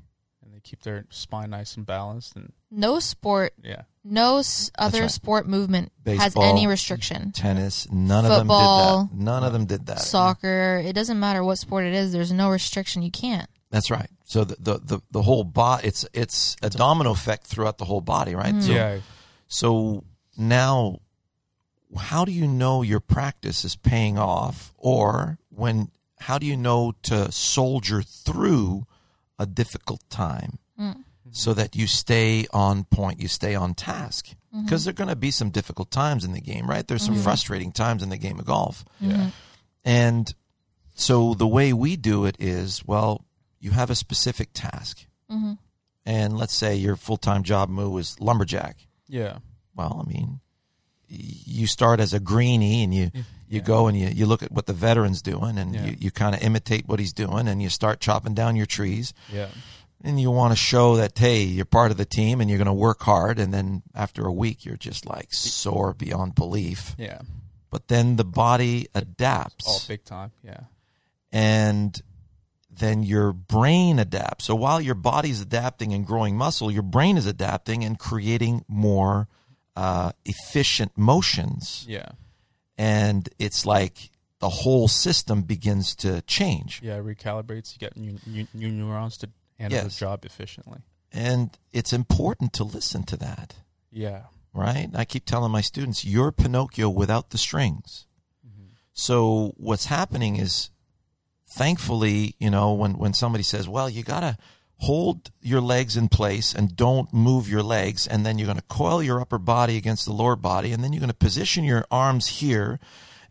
and 0.44 0.54
they 0.54 0.60
keep 0.60 0.82
their 0.82 1.06
spine 1.10 1.52
nice 1.52 1.76
and 1.78 1.86
balanced. 1.86 2.36
And 2.36 2.52
No 2.70 3.00
sport, 3.00 3.54
yeah. 3.64 3.84
no 4.04 4.40
s- 4.40 4.72
other 4.78 5.02
right. 5.04 5.12
sport 5.12 5.48
movement 5.48 5.92
has 6.06 6.36
any 6.36 6.68
restriction. 6.68 7.32
Tennis, 7.32 7.90
none 7.92 8.26
Football, 8.26 9.02
of 9.04 9.10
them 9.10 9.18
did 9.18 9.20
that. 9.20 9.24
None 9.24 9.44
of 9.44 9.54
them 9.54 9.66
did 9.66 9.86
that. 9.88 10.00
Soccer, 10.02 10.82
it 10.84 10.94
doesn't 10.94 11.20
matter 11.20 11.44
what 11.44 11.58
sport 11.60 11.86
it 11.86 11.94
is. 11.94 12.12
There's 12.12 12.32
no 12.34 12.50
restriction. 12.50 13.02
You 13.04 13.12
can't. 13.12 13.50
That's 13.70 13.90
right. 13.92 14.10
So 14.28 14.44
the 14.44 14.58
the 14.60 14.78
the, 14.80 15.00
the 15.10 15.22
whole 15.22 15.46
body, 15.46 15.88
it's 15.88 16.06
it's 16.14 16.58
a 16.62 16.70
domino 16.70 17.12
effect 17.12 17.48
throughout 17.48 17.78
the 17.78 17.86
whole 17.86 18.02
body, 18.02 18.36
right? 18.36 18.54
Mm-hmm. 18.54 18.68
So, 18.68 18.74
yeah. 18.74 19.00
So 19.48 20.04
now, 20.38 21.00
how 21.98 22.26
do 22.26 22.34
you 22.34 22.46
know 22.46 22.82
your 22.82 23.00
practice 23.00 23.64
is 23.64 23.78
paying 23.78 24.20
off, 24.20 24.74
or 24.78 25.40
when? 25.50 25.92
How 26.20 26.38
do 26.38 26.46
you 26.46 26.58
know 26.58 26.94
to 27.04 27.32
soldier 27.32 28.02
through 28.02 28.86
a 29.40 29.46
difficult 29.46 30.02
time 30.10 30.58
mm. 30.78 31.04
so 31.32 31.54
that 31.54 31.76
you 31.76 31.88
stay 31.88 32.48
on 32.52 32.84
point, 32.84 33.22
you 33.22 33.30
stay 33.30 33.56
on 33.56 33.76
task? 33.76 34.28
Mm-hmm. 34.54 34.66
Because 34.66 34.84
there 34.84 34.92
are 34.92 34.94
going 34.94 35.10
to 35.10 35.16
be 35.16 35.32
some 35.32 35.52
difficult 35.52 35.90
times 35.90 36.26
in 36.26 36.34
the 36.34 36.42
game, 36.42 36.70
right? 36.70 36.86
There's 36.86 37.04
some 37.04 37.14
mm-hmm. 37.14 37.24
frustrating 37.24 37.72
times 37.72 38.04
in 38.04 38.10
the 38.10 38.18
game 38.18 38.40
of 38.40 38.46
golf, 38.46 38.84
Yeah. 39.00 39.30
and 39.86 40.34
so 40.96 41.36
the 41.36 41.48
way 41.48 41.72
we 41.72 41.96
do 41.96 42.26
it 42.26 42.36
is, 42.40 42.84
well, 42.84 43.24
you 43.60 43.72
have 43.72 43.90
a 43.90 43.96
specific 43.96 44.50
task, 44.54 45.06
mm-hmm. 45.32 45.54
and 46.06 46.38
let's 46.38 46.56
say 46.56 46.76
your 46.76 46.96
full 46.96 47.18
time 47.18 47.44
job 47.44 47.70
move 47.70 48.00
is 48.00 48.20
lumberjack 48.20 48.78
Yeah. 49.08 49.40
well, 49.76 50.04
I 50.06 50.10
mean, 50.10 50.40
you 51.10 51.68
start 51.68 52.00
as 52.00 52.14
a 52.14 52.20
greenie 52.20 52.84
and 52.84 52.94
you, 52.94 53.12
you 53.48 53.62
go 53.62 53.88
and 53.88 53.98
you, 53.98 54.08
you 54.08 54.26
look 54.26 54.44
at 54.44 54.52
what 54.52 54.66
the 54.66 54.74
veteran's 54.74 55.22
doing 55.22 55.58
and 55.58 55.74
Yeah. 55.74 55.86
you, 55.86 55.96
you 56.00 56.12
kind 56.12 56.36
of 56.36 56.42
imitate 56.42 56.88
what 56.88 57.00
he's 57.00 57.14
doing 57.14 57.48
and 57.48 57.62
you 57.62 57.70
start 57.70 58.00
chopping 58.02 58.34
down 58.34 58.56
your 58.58 58.66
trees 58.66 59.14
Yeah. 59.32 59.48
and 60.04 60.20
you 60.20 60.30
want 60.32 60.52
to 60.52 60.58
show 60.58 60.98
that, 60.98 61.18
hey, 61.18 61.44
you're 61.44 61.64
part 61.66 61.92
of 61.92 61.98
the 61.98 62.04
team 62.06 62.42
and 62.42 62.50
you're 62.50 62.58
going 62.58 62.66
to 62.68 62.74
work 62.74 63.02
hard. 63.04 63.40
And 63.40 63.54
then 63.54 63.84
after 63.96 64.26
a 64.26 64.34
week, 64.34 64.66
you're 64.66 64.76
just 64.76 65.06
like 65.06 65.34
sore 65.34 65.94
beyond 65.94 66.36
belief. 66.36 66.94
Yeah. 66.98 67.22
But 67.70 67.88
then 67.88 68.18
the 68.18 68.26
body 68.26 68.88
adapts 68.94 69.66
Oh, 69.68 69.80
big 69.88 70.04
time. 70.04 70.32
Yeah. 70.44 70.62
and 71.32 72.02
then 72.80 73.04
your 73.04 73.34
brain 73.34 74.00
adapts. 74.00 74.46
So 74.46 74.56
while 74.56 74.80
your 74.82 74.96
body's 74.96 75.42
adapting 75.42 75.94
and 75.94 76.06
growing 76.06 76.36
muscle, 76.38 76.72
your 76.72 76.84
brain 76.84 77.18
is 77.18 77.26
adapting 77.26 77.84
and 77.84 77.98
creating 78.00 78.64
more 78.68 79.28
uh, 79.76 80.12
efficient 80.26 80.98
motions. 80.98 81.86
Yeah. 81.88 82.10
And 82.78 83.30
it's 83.40 83.66
like 83.66 84.12
the 84.40 84.50
whole 84.50 84.88
system 84.88 85.42
begins 85.44 85.96
to 85.98 86.22
change. 86.24 86.82
Yeah. 86.84 86.98
It 86.98 87.06
recalibrates. 87.06 87.74
You 87.74 87.80
get 87.80 87.98
new, 87.98 88.18
new, 88.26 88.48
new 88.54 88.70
neurons 88.70 89.18
to 89.18 89.30
handle 89.60 89.80
Yes. 89.80 89.94
the 89.96 90.00
job 90.00 90.26
efficiently. 90.26 90.80
And 91.12 91.58
it's 91.72 91.94
important 91.94 92.54
to 92.54 92.64
listen 92.64 93.04
to 93.04 93.18
that, 93.18 93.56
Yeah. 93.92 94.24
right? 94.54 94.90
I 94.94 95.06
keep 95.06 95.26
telling 95.26 95.52
my 95.52 95.62
students, 95.62 96.06
you're 96.06 96.32
Pinocchio 96.32 96.90
without 96.90 97.30
the 97.32 97.38
strings. 97.38 98.06
So 98.94 99.54
what's 99.58 99.86
happening 99.86 100.38
is, 100.38 100.72
thankfully, 101.48 102.36
you 102.40 102.50
know, 102.50 102.74
when, 102.74 102.98
when 102.98 103.14
somebody 103.14 103.44
says, 103.44 103.68
well, 103.68 103.90
you 103.90 104.04
got 104.04 104.20
to 104.22 104.38
hold 104.80 105.32
your 105.42 105.62
legs 105.62 105.98
in 105.98 106.08
place 106.08 106.54
and 106.54 106.76
don't 106.76 107.12
move 107.14 107.50
your 107.50 107.64
legs, 107.64 108.06
and 108.06 108.26
then 108.26 108.38
you're 108.38 108.46
going 108.46 108.58
to 108.60 108.64
coil 108.64 109.02
your 109.02 109.20
upper 109.20 109.40
body 109.40 109.76
against 109.78 110.06
the 110.06 110.14
lower 110.14 110.36
body, 110.36 110.72
and 110.72 110.84
then 110.84 110.94
you're 110.94 111.00
going 111.00 111.10
to 111.10 111.16
position 111.16 111.64
your 111.64 111.86
arms 111.90 112.28
here, 112.40 112.80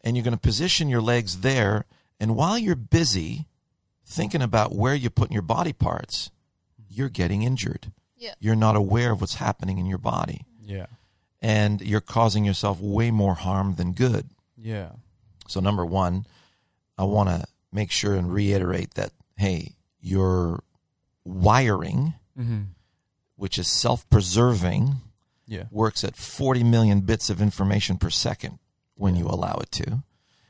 and 0.03 0.17
you're 0.17 0.25
going 0.25 0.35
to 0.35 0.41
position 0.41 0.89
your 0.89 1.01
legs 1.03 1.41
there. 1.41 1.85
And 2.19 2.35
while 2.35 2.59
you're 2.59 2.75
busy 2.75 3.47
thinking 4.05 4.43
about 4.43 4.75
where 4.75 4.95
you're 4.95 5.11
putting 5.11 5.35
your 5.35 5.43
body 5.43 5.73
parts, 5.73 6.31
you're 6.89 7.09
getting 7.09 7.43
injured. 7.43 7.93
Yeah. 8.17 8.35
You're 8.41 8.57
not 8.57 8.75
aware 8.77 9.13
of 9.13 9.21
what's 9.21 9.35
happening 9.35 9.79
in 9.79 9.87
your 9.87 9.99
body, 9.99 10.47
Yeah. 10.63 10.87
and 11.43 11.81
you're 11.83 12.01
causing 12.01 12.45
yourself 12.45 12.81
way 12.81 13.11
more 13.11 13.35
harm 13.35 13.75
than 13.75 13.93
good. 13.93 14.31
Yeah. 14.57 14.93
So 15.49 15.61
number 15.61 15.85
one, 15.85 16.27
I 16.99 17.05
want 17.05 17.29
to 17.29 17.45
make 17.73 17.91
sure 17.91 18.15
and 18.15 18.33
reiterate 18.33 18.95
that 18.95 19.13
hey, 19.37 19.75
your 20.01 20.63
wiring, 21.25 22.15
Mm-hmm. 22.39 22.63
which 23.37 23.59
is 23.59 23.67
self-preserving, 23.69 24.97
Yeah. 25.47 25.65
works 25.71 26.05
at 26.05 26.17
40 26.17 26.63
million 26.65 27.01
bits 27.01 27.31
of 27.31 27.41
information 27.41 27.97
per 27.99 28.11
second 28.11 28.59
when 28.95 29.17
you 29.17 29.27
allow 29.27 29.55
it 29.63 29.71
to, 29.73 30.03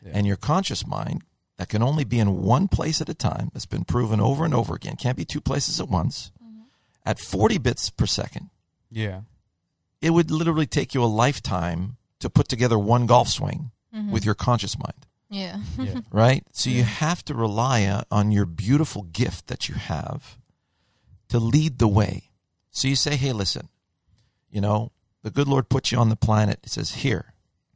Yeah. 0.03 0.11
and 0.15 0.27
your 0.27 0.37
conscious 0.37 0.87
mind 0.87 1.23
that 1.59 1.69
can 1.69 1.83
only 1.83 2.05
be 2.05 2.19
in 2.19 2.43
one 2.43 2.67
place 2.69 3.01
at 3.01 3.09
a 3.09 3.15
time. 3.15 3.51
That's 3.53 3.67
been 3.67 3.85
proven 3.85 4.21
over 4.21 4.45
and 4.45 4.53
over 4.55 4.75
again. 4.75 4.97
Can't 4.97 5.17
be 5.17 5.25
two 5.25 5.41
places 5.41 5.81
at 5.81 5.89
once. 5.89 6.31
At 7.05 7.19
40 7.21 7.59
bits 7.59 7.89
per 7.91 8.07
second, 8.07 8.51
Yeah. 8.91 9.23
it 10.01 10.11
would 10.11 10.31
literally 10.31 10.67
take 10.67 10.93
you 10.95 11.03
a 11.03 11.07
lifetime 11.07 11.97
to 12.21 12.29
put 12.29 12.49
together 12.49 12.79
one 12.79 13.07
golf 13.07 13.29
swing 13.29 13.71
Mm-hmm. 13.95 14.11
with 14.11 14.25
your 14.25 14.35
conscious 14.35 14.77
mind. 14.77 15.07
Yeah. 15.29 15.61
Yeah. 15.79 16.01
right? 16.13 16.45
So 16.53 16.71
you 16.71 16.85
have 16.85 17.25
to 17.27 17.35
rely 17.35 17.87
on- 17.87 18.05
on 18.11 18.33
your 18.33 18.47
beautiful 18.47 19.03
gift 19.03 19.49
that 19.49 19.69
you 19.69 19.75
have 19.75 20.39
to 21.29 21.39
lead 21.39 21.79
the 21.79 21.89
way. 21.89 22.31
So 22.71 22.89
you 22.89 22.97
say, 22.97 23.17
hey, 23.17 23.33
listen, 23.33 23.69
you 24.51 24.61
know, 24.61 24.93
the 25.23 25.31
good 25.31 25.49
Lord 25.49 25.69
put 25.69 25.91
you 25.91 25.99
on 25.99 26.09
the 26.09 26.17
planet. 26.17 26.61
He 26.63 26.69
says, 26.69 26.97
here, 26.97 27.35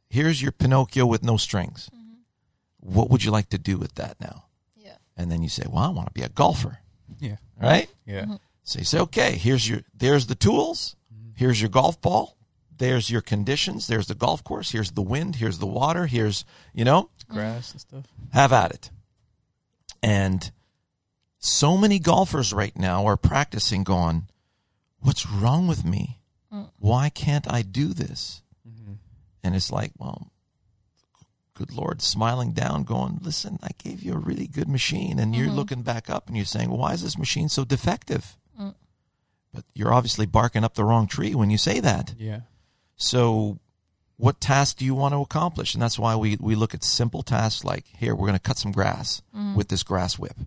here's 0.09 0.41
your 0.41 0.51
Pinocchio 0.51 1.05
with 1.05 1.23
no 1.23 1.37
strings. 1.37 1.89
Mm-hmm. 1.93 2.93
What 2.95 3.09
would 3.09 3.23
you 3.23 3.31
like 3.31 3.49
to 3.49 3.57
do 3.57 3.77
with 3.77 3.95
that 3.95 4.19
now? 4.21 4.45
Yeah. 4.75 4.97
And 5.17 5.31
then 5.31 5.43
you 5.43 5.49
say, 5.49 5.63
well, 5.69 5.83
I 5.83 5.89
want 5.89 6.07
to 6.07 6.13
be 6.13 6.23
a 6.23 6.29
golfer, 6.29 6.79
Yeah. 7.19 7.37
right? 7.61 7.89
Yeah. 8.05 8.21
Mm-hmm. 8.21 8.35
So 8.63 8.79
you 8.79 8.85
say, 8.85 8.99
okay, 8.99 9.31
here's 9.33 9.67
your, 9.67 9.81
there's 9.93 10.27
the 10.27 10.35
tools, 10.35 10.95
mm-hmm. 11.13 11.31
here's 11.35 11.59
your 11.59 11.69
golf 11.69 11.99
ball, 11.99 12.37
there's 12.77 13.09
your 13.09 13.21
conditions, 13.21 13.87
there's 13.87 14.07
the 14.07 14.15
golf 14.15 14.43
course, 14.43 14.71
here's 14.71 14.91
the 14.91 15.01
wind, 15.01 15.35
here's 15.37 15.57
the 15.59 15.65
water, 15.67 16.05
here's, 16.05 16.45
you 16.73 16.85
know, 16.85 17.09
Grass 17.33 17.71
and 17.71 17.81
stuff. 17.81 18.05
have 18.33 18.53
at 18.53 18.71
it. 18.71 18.89
And 20.03 20.51
so 21.39 21.77
many 21.77 21.99
golfers 21.99 22.53
right 22.53 22.77
now 22.77 23.05
are 23.05 23.17
practicing 23.17 23.83
going, 23.83 24.27
What's 24.99 25.27
wrong 25.27 25.67
with 25.67 25.83
me? 25.83 26.19
Why 26.79 27.09
can't 27.09 27.51
I 27.51 27.61
do 27.61 27.93
this? 27.93 28.41
Mm-hmm. 28.67 28.93
And 29.43 29.55
it's 29.55 29.71
like, 29.71 29.91
well, 29.97 30.31
good 31.53 31.71
Lord, 31.71 32.01
smiling 32.01 32.51
down, 32.51 32.83
going, 32.83 33.19
listen, 33.21 33.57
I 33.63 33.69
gave 33.77 34.01
you 34.01 34.13
a 34.13 34.17
really 34.17 34.47
good 34.47 34.67
machine. 34.67 35.19
And 35.19 35.35
you're 35.35 35.49
looking 35.49 35.81
back 35.81 36.09
up 36.09 36.27
and 36.27 36.35
you're 36.35 36.45
saying, 36.45 36.69
well, 36.69 36.79
why 36.79 36.93
is 36.93 37.03
this 37.03 37.17
machine 37.17 37.49
so 37.49 37.63
defective? 37.63 38.37
Mm. 38.59 38.75
But 39.53 39.63
you're 39.73 39.93
obviously 39.93 40.25
barking 40.25 40.63
up 40.63 40.73
the 40.73 40.83
wrong 40.83 41.07
tree 41.07 41.35
when 41.35 41.49
you 41.49 41.57
say 41.57 41.79
that. 41.79 42.15
Yeah. 42.17 42.41
So, 42.97 43.59
what 44.21 44.39
task 44.39 44.77
do 44.77 44.85
you 44.85 44.93
want 44.93 45.15
to 45.15 45.21
accomplish? 45.21 45.73
And 45.73 45.81
that's 45.81 45.97
why 45.97 46.15
we, 46.15 46.37
we 46.39 46.53
look 46.53 46.75
at 46.75 46.83
simple 46.83 47.23
tasks 47.23 47.63
like 47.63 47.85
here, 47.97 48.13
we're 48.13 48.27
going 48.27 48.37
to 48.37 48.39
cut 48.39 48.59
some 48.59 48.71
grass 48.71 49.23
mm-hmm. 49.35 49.55
with 49.55 49.69
this 49.69 49.81
grass 49.81 50.19
whip. 50.19 50.37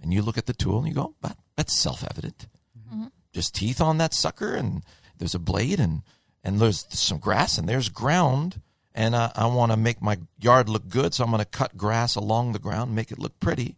And 0.00 0.14
you 0.14 0.22
look 0.22 0.38
at 0.38 0.46
the 0.46 0.54
tool 0.54 0.78
and 0.78 0.88
you 0.88 0.94
go, 0.94 1.14
but 1.20 1.36
that's 1.56 1.78
self 1.78 2.02
evident. 2.10 2.46
Mm-hmm. 2.78 3.08
Just 3.34 3.54
teeth 3.54 3.82
on 3.82 3.98
that 3.98 4.14
sucker, 4.14 4.54
and 4.54 4.82
there's 5.18 5.34
a 5.34 5.38
blade, 5.38 5.78
and, 5.78 6.04
and 6.42 6.58
there's 6.58 6.86
some 6.88 7.18
grass, 7.18 7.58
and 7.58 7.68
there's 7.68 7.90
ground. 7.90 8.62
And 8.94 9.14
I, 9.14 9.30
I 9.36 9.46
want 9.46 9.72
to 9.72 9.76
make 9.76 10.00
my 10.00 10.16
yard 10.38 10.70
look 10.70 10.88
good, 10.88 11.12
so 11.12 11.22
I'm 11.22 11.30
going 11.30 11.40
to 11.40 11.44
cut 11.44 11.76
grass 11.76 12.14
along 12.14 12.52
the 12.52 12.58
ground, 12.58 12.94
make 12.94 13.12
it 13.12 13.18
look 13.18 13.38
pretty. 13.40 13.76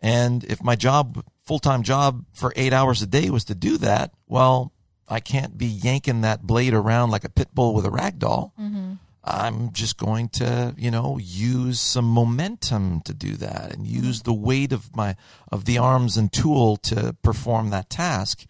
And 0.00 0.44
if 0.44 0.62
my 0.62 0.76
job, 0.76 1.22
full 1.44 1.58
time 1.58 1.82
job 1.82 2.24
for 2.32 2.54
eight 2.56 2.72
hours 2.72 3.02
a 3.02 3.06
day 3.06 3.28
was 3.28 3.44
to 3.44 3.54
do 3.54 3.76
that, 3.78 4.12
well, 4.26 4.72
I 5.08 5.20
can't 5.20 5.56
be 5.56 5.66
yanking 5.66 6.22
that 6.22 6.42
blade 6.42 6.74
around 6.74 7.10
like 7.10 7.24
a 7.24 7.28
pit 7.28 7.48
bull 7.54 7.74
with 7.74 7.84
a 7.84 7.90
rag 7.90 8.18
doll. 8.18 8.52
Mm-hmm. 8.60 8.94
I'm 9.26 9.72
just 9.72 9.96
going 9.96 10.28
to, 10.30 10.74
you 10.78 10.90
know, 10.90 11.18
use 11.20 11.80
some 11.80 12.04
momentum 12.04 13.00
to 13.02 13.12
do 13.12 13.32
that 13.36 13.72
and 13.72 13.86
use 13.86 14.22
the 14.22 14.32
weight 14.32 14.72
of 14.72 14.94
my 14.94 15.16
of 15.50 15.64
the 15.64 15.78
arms 15.78 16.16
and 16.16 16.32
tool 16.32 16.76
to 16.78 17.16
perform 17.22 17.70
that 17.70 17.90
task. 17.90 18.46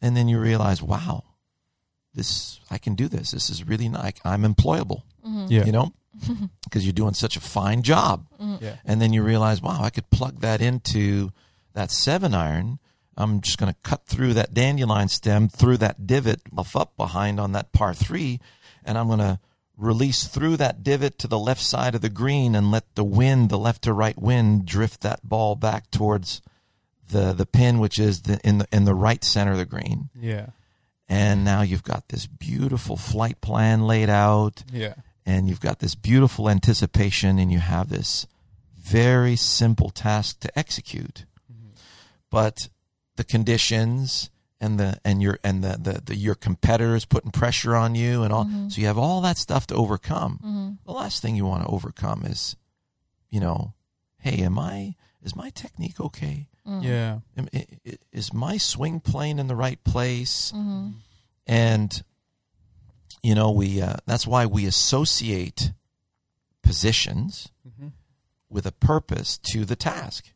And 0.00 0.16
then 0.16 0.28
you 0.28 0.38
realize, 0.38 0.80
wow, 0.80 1.24
this 2.14 2.60
I 2.70 2.78
can 2.78 2.94
do 2.94 3.08
this. 3.08 3.32
This 3.32 3.50
is 3.50 3.66
really 3.66 3.88
nice. 3.88 4.14
I'm 4.24 4.42
employable. 4.42 5.02
Mm-hmm. 5.26 5.46
Yeah. 5.48 5.64
You 5.64 5.72
know, 5.72 5.92
because 6.64 6.84
you're 6.86 6.92
doing 6.92 7.14
such 7.14 7.36
a 7.36 7.40
fine 7.40 7.82
job. 7.82 8.26
Mm-hmm. 8.40 8.64
Yeah. 8.64 8.76
And 8.84 9.02
then 9.02 9.12
you 9.12 9.24
realize, 9.24 9.60
wow, 9.60 9.80
I 9.82 9.90
could 9.90 10.08
plug 10.10 10.40
that 10.40 10.60
into 10.60 11.32
that 11.74 11.90
seven 11.90 12.32
iron. 12.32 12.78
I'm 13.20 13.40
just 13.40 13.58
going 13.58 13.72
to 13.72 13.78
cut 13.82 14.06
through 14.06 14.34
that 14.34 14.54
dandelion 14.54 15.08
stem 15.08 15.48
through 15.48 15.76
that 15.78 16.06
divot 16.06 16.40
off 16.56 16.74
up 16.74 16.96
behind 16.96 17.38
on 17.38 17.52
that 17.52 17.72
par 17.72 17.94
three, 17.94 18.40
and 18.84 18.96
I'm 18.98 19.06
going 19.06 19.18
to 19.20 19.38
release 19.76 20.26
through 20.26 20.56
that 20.58 20.82
divot 20.82 21.18
to 21.18 21.26
the 21.26 21.38
left 21.38 21.62
side 21.62 21.94
of 21.94 22.00
the 22.02 22.10
green 22.10 22.54
and 22.54 22.70
let 22.70 22.94
the 22.96 23.04
wind, 23.04 23.48
the 23.48 23.58
left 23.58 23.82
to 23.82 23.92
right 23.92 24.18
wind, 24.20 24.66
drift 24.66 25.00
that 25.02 25.20
ball 25.26 25.54
back 25.56 25.90
towards 25.90 26.42
the 27.10 27.32
the 27.32 27.46
pin, 27.46 27.78
which 27.78 27.98
is 27.98 28.22
the, 28.22 28.38
in 28.44 28.58
the 28.58 28.66
in 28.72 28.84
the 28.84 28.94
right 28.94 29.24
center 29.24 29.52
of 29.52 29.58
the 29.58 29.64
green. 29.66 30.10
Yeah. 30.14 30.46
And 31.08 31.44
now 31.44 31.62
you've 31.62 31.82
got 31.82 32.08
this 32.08 32.26
beautiful 32.26 32.96
flight 32.96 33.40
plan 33.40 33.82
laid 33.86 34.08
out 34.08 34.62
Yeah. 34.72 34.94
and 35.26 35.48
you've 35.48 35.60
got 35.60 35.80
this 35.80 35.96
beautiful 35.96 36.48
anticipation 36.48 37.38
and 37.40 37.50
you 37.50 37.58
have 37.58 37.88
this 37.88 38.28
very 38.78 39.34
simple 39.34 39.90
task 39.90 40.38
to 40.40 40.56
execute 40.58 41.24
mm-hmm. 41.52 41.70
but 42.30 42.68
the 43.20 43.24
conditions 43.24 44.30
and 44.62 44.80
the 44.80 44.98
and 45.04 45.20
your 45.20 45.38
and 45.44 45.62
the, 45.62 45.76
the, 45.78 46.00
the 46.06 46.16
your 46.16 46.34
competitors 46.34 47.04
putting 47.04 47.30
pressure 47.30 47.76
on 47.76 47.94
you 47.94 48.22
and 48.22 48.32
all. 48.32 48.46
Mm-hmm. 48.46 48.70
So 48.70 48.80
you 48.80 48.86
have 48.86 48.96
all 48.96 49.20
that 49.20 49.36
stuff 49.36 49.66
to 49.66 49.74
overcome. 49.74 50.38
Mm-hmm. 50.42 50.70
The 50.86 50.92
last 50.92 51.20
thing 51.20 51.36
you 51.36 51.44
want 51.44 51.64
to 51.64 51.68
overcome 51.68 52.24
is 52.24 52.56
you 53.28 53.38
know 53.40 53.74
hey 54.20 54.42
am 54.42 54.58
i 54.58 54.94
is 55.22 55.36
my 55.36 55.50
technique 55.50 56.00
okay? 56.00 56.48
Mm. 56.66 56.82
Yeah. 56.82 57.18
Am- 57.36 57.48
i- 57.52 57.66
i- 57.86 57.98
is 58.10 58.32
my 58.32 58.56
swing 58.56 59.00
plane 59.00 59.38
in 59.38 59.48
the 59.48 59.54
right 59.56 59.82
place? 59.84 60.50
Mm-hmm. 60.56 60.88
And 61.46 62.02
you 63.22 63.34
know 63.34 63.50
we 63.50 63.82
uh, 63.82 63.96
that's 64.06 64.26
why 64.26 64.46
we 64.46 64.64
associate 64.64 65.72
positions 66.62 67.50
with 68.48 68.64
a 68.66 68.72
purpose 68.72 69.36
to 69.52 69.64
the 69.66 69.76
task 69.76 70.32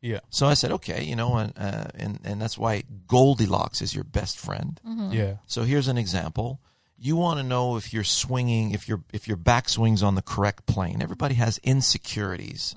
Yeah. 0.00 0.20
so 0.30 0.46
i 0.46 0.54
said 0.54 0.70
okay 0.72 1.02
you 1.02 1.16
know 1.16 1.36
and 1.36 1.52
uh, 1.56 1.88
and 1.94 2.20
and 2.24 2.40
that's 2.40 2.56
why 2.56 2.84
goldilocks 3.08 3.82
is 3.82 3.94
your 3.94 4.04
best 4.04 4.38
friend 4.38 4.80
Yeah. 5.12 5.36
so 5.46 5.62
here's 5.64 5.88
an 5.88 5.98
example 5.98 6.60
you 6.96 7.16
want 7.16 7.38
to 7.40 7.44
know 7.44 7.76
if 7.76 7.92
you're 7.92 8.04
swinging 8.04 8.70
if 8.72 8.86
your 8.88 9.02
if 9.12 9.26
your 9.26 9.36
backswing's 9.36 10.02
on 10.02 10.14
the 10.14 10.22
correct 10.22 10.66
plane 10.66 11.02
everybody 11.02 11.34
has 11.34 11.58
insecurities 11.64 12.74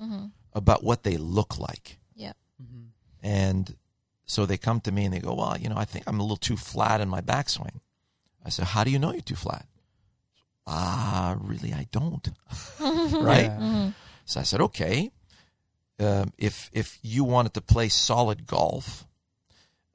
about 0.52 0.82
what 0.82 1.02
they 1.04 1.16
look 1.16 1.58
like 1.58 1.98
Yep. 2.16 2.36
and 3.22 3.76
so 4.24 4.46
they 4.46 4.56
come 4.56 4.80
to 4.80 4.92
me 4.92 5.04
and 5.04 5.12
they 5.12 5.18
go, 5.18 5.34
Well, 5.34 5.56
you 5.58 5.68
know, 5.68 5.76
I 5.76 5.84
think 5.84 6.04
I'm 6.06 6.18
a 6.18 6.22
little 6.22 6.36
too 6.38 6.56
flat 6.56 7.00
in 7.02 7.08
my 7.08 7.20
backswing. 7.20 7.80
I 8.44 8.48
said, 8.48 8.66
How 8.66 8.82
do 8.84 8.90
you 8.90 8.98
know 8.98 9.12
you're 9.12 9.20
too 9.20 9.34
flat? 9.36 9.66
Ah, 10.66 11.36
really, 11.40 11.72
I 11.74 11.86
don't. 11.90 12.26
right? 12.80 13.44
Yeah. 13.44 13.90
So 14.24 14.40
I 14.40 14.44
said, 14.44 14.60
Okay. 14.60 15.10
Um, 16.02 16.32
if 16.38 16.68
if 16.72 16.98
you 17.02 17.24
wanted 17.24 17.54
to 17.54 17.60
play 17.60 17.88
solid 17.88 18.46
golf, 18.46 19.06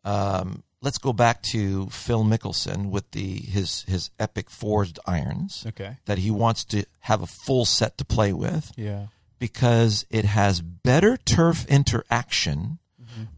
um, 0.03 0.63
let's 0.81 0.97
go 0.97 1.13
back 1.13 1.41
to 1.43 1.87
Phil 1.89 2.23
Mickelson 2.23 2.89
with 2.89 3.09
the 3.11 3.37
his 3.39 3.83
his 3.87 4.09
epic 4.19 4.49
forged 4.49 4.99
irons 5.05 5.65
Okay. 5.67 5.97
that 6.05 6.19
he 6.19 6.31
wants 6.31 6.63
to 6.65 6.85
have 7.01 7.21
a 7.21 7.27
full 7.27 7.65
set 7.65 7.97
to 7.97 8.05
play 8.05 8.31
with 8.33 8.71
Yeah. 8.75 9.07
because 9.39 10.05
it 10.09 10.25
has 10.25 10.61
better 10.61 11.17
turf 11.17 11.65
interaction 11.67 12.79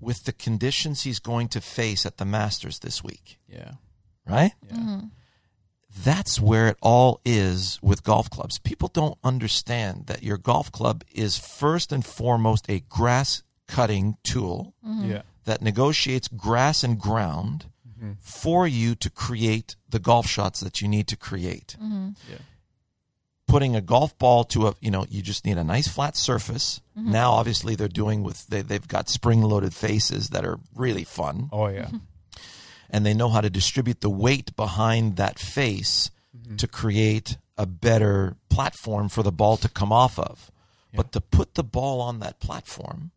with 0.01 0.25
the 0.25 0.33
conditions 0.33 1.03
he's 1.03 1.19
going 1.19 1.47
to 1.47 1.61
face 1.61 2.05
at 2.05 2.17
the 2.17 2.25
Masters 2.25 2.79
this 2.79 3.01
week, 3.01 3.39
Yeah. 3.47 3.75
right? 4.27 4.51
Yeah. 4.69 5.01
That's 5.97 6.39
where 6.39 6.67
it 6.67 6.77
all 6.81 7.19
is 7.25 7.79
with 7.81 8.03
golf 8.03 8.29
clubs. 8.29 8.59
People 8.59 8.89
don't 8.89 9.17
understand 9.23 10.05
that 10.07 10.23
your 10.23 10.37
golf 10.37 10.71
club 10.71 11.03
is 11.11 11.37
first 11.37 11.91
and 11.91 12.05
foremost 12.05 12.65
a 12.69 12.81
grass 12.81 13.43
cutting 13.67 14.15
tool 14.23 14.73
mm-hmm. 14.85 15.09
Yeah. 15.09 15.21
that 15.45 15.61
negotiates 15.61 16.27
grass 16.27 16.83
and 16.83 16.99
ground 16.99 17.65
mm-hmm. 17.87 18.13
for 18.19 18.67
you 18.67 18.95
to 18.95 19.09
create 19.09 19.75
the 19.89 19.99
golf 19.99 20.27
shots 20.27 20.59
that 20.59 20.81
you 20.81 20.87
need 20.87 21.07
to 21.07 21.17
create. 21.17 21.75
Mm-hmm. 21.81 22.09
Yeah. 22.29 22.37
putting 23.47 23.75
a 23.75 23.81
golf 23.81 24.17
ball 24.17 24.43
to 24.43 24.67
a 24.67 24.75
you 24.79 24.91
know 24.91 25.05
you 25.09 25.21
just 25.23 25.43
need 25.43 25.57
a 25.57 25.63
nice 25.63 25.87
flat 25.87 26.15
surface 26.15 26.81
now 26.95 27.31
obviously 27.31 27.73
they're 27.75 27.87
doing 27.87 28.21
with 28.21 28.45
they, 28.47 28.61
they've 28.61 28.87
got 28.87 29.09
spring 29.09 29.41
loaded 29.41 29.73
faces 29.73 30.29
that 30.29 30.45
are 30.45 30.59
really 30.75 31.03
fun 31.03 31.49
Oh 31.51 31.67
yeah. 31.67 31.89
And 32.89 33.05
they 33.05 33.13
know 33.13 33.29
how 33.29 33.41
to 33.41 33.49
distribute 33.49 34.01
the 34.01 34.09
weight 34.09 34.55
behind 34.55 35.15
that 35.17 35.39
face 35.39 36.11
mm-hmm. 36.35 36.55
to 36.57 36.67
create 36.67 37.37
a 37.57 37.65
better 37.65 38.35
platform 38.49 39.09
for 39.09 39.23
the 39.23 39.31
ball 39.31 39.57
to 39.57 39.69
come 39.69 39.91
off 39.91 40.17
of. 40.17 40.51
But 40.93 41.11
to 41.11 41.21
put 41.21 41.53
the 41.53 41.63
ball 41.63 42.01
on 42.01 42.19
that 42.19 42.39
platform 42.39 43.11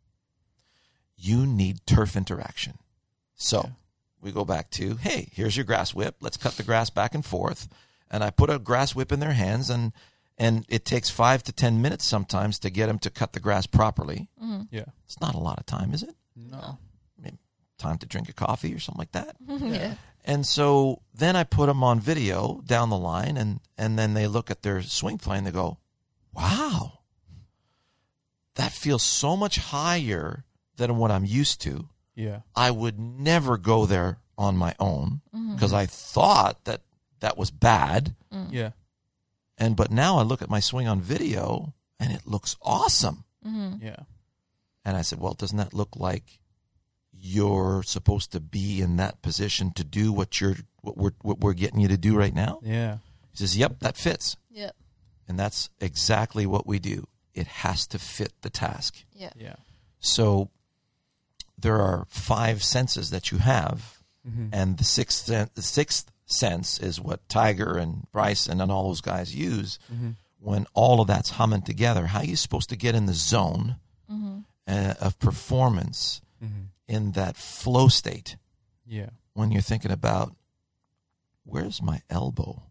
you 1.23 1.47
need 1.47 1.87
turf 1.87 2.17
interaction. 2.17 2.79
So 3.35 3.63
Yeah. 3.65 3.71
we 4.21 4.33
go 4.33 4.45
back 4.45 4.71
to 4.73 4.97
hey 4.97 5.29
here's 5.33 5.57
your 5.57 5.65
grass 5.65 5.95
whip. 5.95 6.17
Let's 6.21 6.37
cut 6.37 6.57
the 6.57 6.65
grass 6.65 6.91
back 6.91 7.15
and 7.15 7.25
forth. 7.25 7.69
And 8.11 8.23
i 8.23 8.31
put 8.31 8.51
a 8.51 8.59
grass 8.59 8.95
whip 8.95 9.13
in 9.13 9.21
their 9.21 9.33
hands 9.33 9.71
and 9.71 9.93
and 10.37 10.65
it 10.69 10.85
takes 10.85 11.09
five 11.11 11.43
to 11.45 11.53
ten 11.53 11.81
minutes 11.81 12.05
sometimes 12.07 12.59
to 12.59 12.71
get 12.71 12.87
them 12.87 12.99
to 13.01 13.11
cut 13.11 13.33
the 13.33 13.41
grass 13.41 13.67
properly. 13.67 14.29
Mm-hmm. 14.43 14.63
Yeah. 14.71 14.87
it's 15.05 15.21
not 15.21 15.35
a 15.35 15.39
lot 15.39 15.59
of 15.61 15.67
time 15.67 15.95
is 15.95 16.03
it? 16.03 16.15
No. 16.37 16.79
Maybe 17.83 17.91
time 17.91 17.99
to 17.99 18.07
drink 18.07 18.29
a 18.29 18.33
coffee 18.33 18.75
or 18.75 18.79
something 18.79 18.99
like 18.99 19.13
that 19.13 19.37
yeah. 19.49 19.95
and 20.25 20.47
so 20.47 21.03
then 21.15 21.37
I 21.37 21.45
put 21.45 21.67
them 21.67 21.85
on 21.85 22.01
video 22.01 22.63
down 22.67 22.91
the 22.91 22.99
line, 22.99 23.37
and 23.37 23.61
and 23.77 23.99
then 23.99 24.15
they 24.15 24.27
look 24.27 24.51
at 24.51 24.63
their 24.63 24.83
swing 24.83 25.19
plane. 25.19 25.39
and 25.39 25.47
They 25.47 25.51
go, 25.53 25.79
"Wow, 26.33 27.01
that 28.55 28.73
feels 28.73 29.03
so 29.03 29.37
much 29.37 29.59
higher 29.59 30.45
than 30.77 30.97
what 30.97 31.11
I'm 31.11 31.25
used 31.25 31.61
to." 31.63 31.89
Yeah. 32.15 32.41
I 32.55 32.71
would 32.71 32.99
never 32.99 33.57
go 33.57 33.87
there 33.87 34.19
on 34.37 34.57
my 34.57 34.75
own 34.79 35.21
mm-hmm. 35.35 35.55
because 35.55 35.73
I 35.73 35.87
thought 35.87 36.65
that 36.65 36.83
that 37.21 37.39
was 37.39 37.51
bad. 37.51 38.15
Mm. 38.33 38.49
Yeah. 38.53 38.71
And 39.59 39.77
but 39.77 39.91
now 39.91 40.19
I 40.19 40.23
look 40.23 40.43
at 40.43 40.51
my 40.51 40.61
swing 40.61 40.89
on 40.89 41.01
video, 41.01 41.75
and 42.01 42.13
it 42.13 42.27
looks 42.27 42.57
awesome. 42.63 43.25
Mm-hmm. 43.47 43.85
Yeah. 43.85 44.01
And 44.85 44.97
I 44.97 45.03
said, 45.03 45.21
"Well, 45.21 45.35
doesn't 45.35 45.59
that 45.59 45.75
look 45.75 45.95
like 45.95 46.41
you're 47.25 47.85
supposed 47.85 48.33
to 48.33 48.41
be 48.41 48.81
in 48.81 48.97
that 48.97 49.23
position 49.23 49.71
to 49.71 49.85
do 49.85 50.13
what 50.13 50.41
you're 50.41 50.57
what 50.81 50.97
we're 50.97 51.13
what 51.23 51.39
we're 51.39 51.53
getting 51.53 51.79
you 51.79 51.89
to 51.89 51.97
do 51.97 52.17
right 52.17 52.35
now?" 52.35 52.59
Yeah. 52.63 52.99
He 53.31 53.37
says, 53.37 53.57
"Yep, 53.57 53.79
that 53.81 53.97
fits." 53.97 54.37
Yep. 54.51 54.75
And 55.29 55.39
that's 55.39 55.71
exactly 55.81 56.47
what 56.47 56.67
we 56.67 56.81
do. 56.81 57.07
It 57.33 57.47
has 57.47 57.87
to 57.89 57.99
fit 57.99 58.33
the 58.43 58.51
task. 58.51 59.05
Yep. 59.15 59.35
Yeah. 59.39 59.55
So 60.01 60.51
there 61.57 61.81
are 61.81 62.07
five 62.09 62.63
senses 62.65 63.11
that 63.11 63.31
you 63.31 63.39
have, 63.39 64.03
mm-hmm. 64.29 64.49
and 64.53 64.77
the 64.79 64.85
sixth 64.85 65.27
sen- 65.27 65.51
the 65.55 65.63
sixth 65.63 66.11
sense 66.27 66.81
is 66.81 67.01
what 67.01 67.29
Tiger 67.29 67.79
and 67.79 68.11
Bryson 68.11 68.61
and 68.61 68.73
all 68.73 68.89
those 68.89 69.01
guys 69.01 69.35
use. 69.35 69.79
Mm-hmm. 69.93 70.11
When 70.41 70.67
all 70.75 71.01
of 71.01 71.07
that's 71.07 71.31
humming 71.31 71.63
together, 71.63 72.07
how 72.07 72.19
are 72.19 72.25
you 72.25 72.35
supposed 72.35 72.69
to 72.71 72.77
get 72.77 72.97
in 72.97 73.07
the 73.07 73.15
zone 73.15 73.77
mm-hmm. 74.11 74.39
uh, 74.67 74.95
of 75.01 75.21
performance 75.21 76.21
in 76.89 77.13
that 77.13 77.37
flow 77.37 77.89
state 77.89 78.37
Yeah. 78.87 79.11
when 79.35 79.51
you're 79.51 79.63
thinking 79.63 79.91
about 79.91 80.35
where's 81.45 81.81
my 81.83 82.03
elbow? 82.11 82.63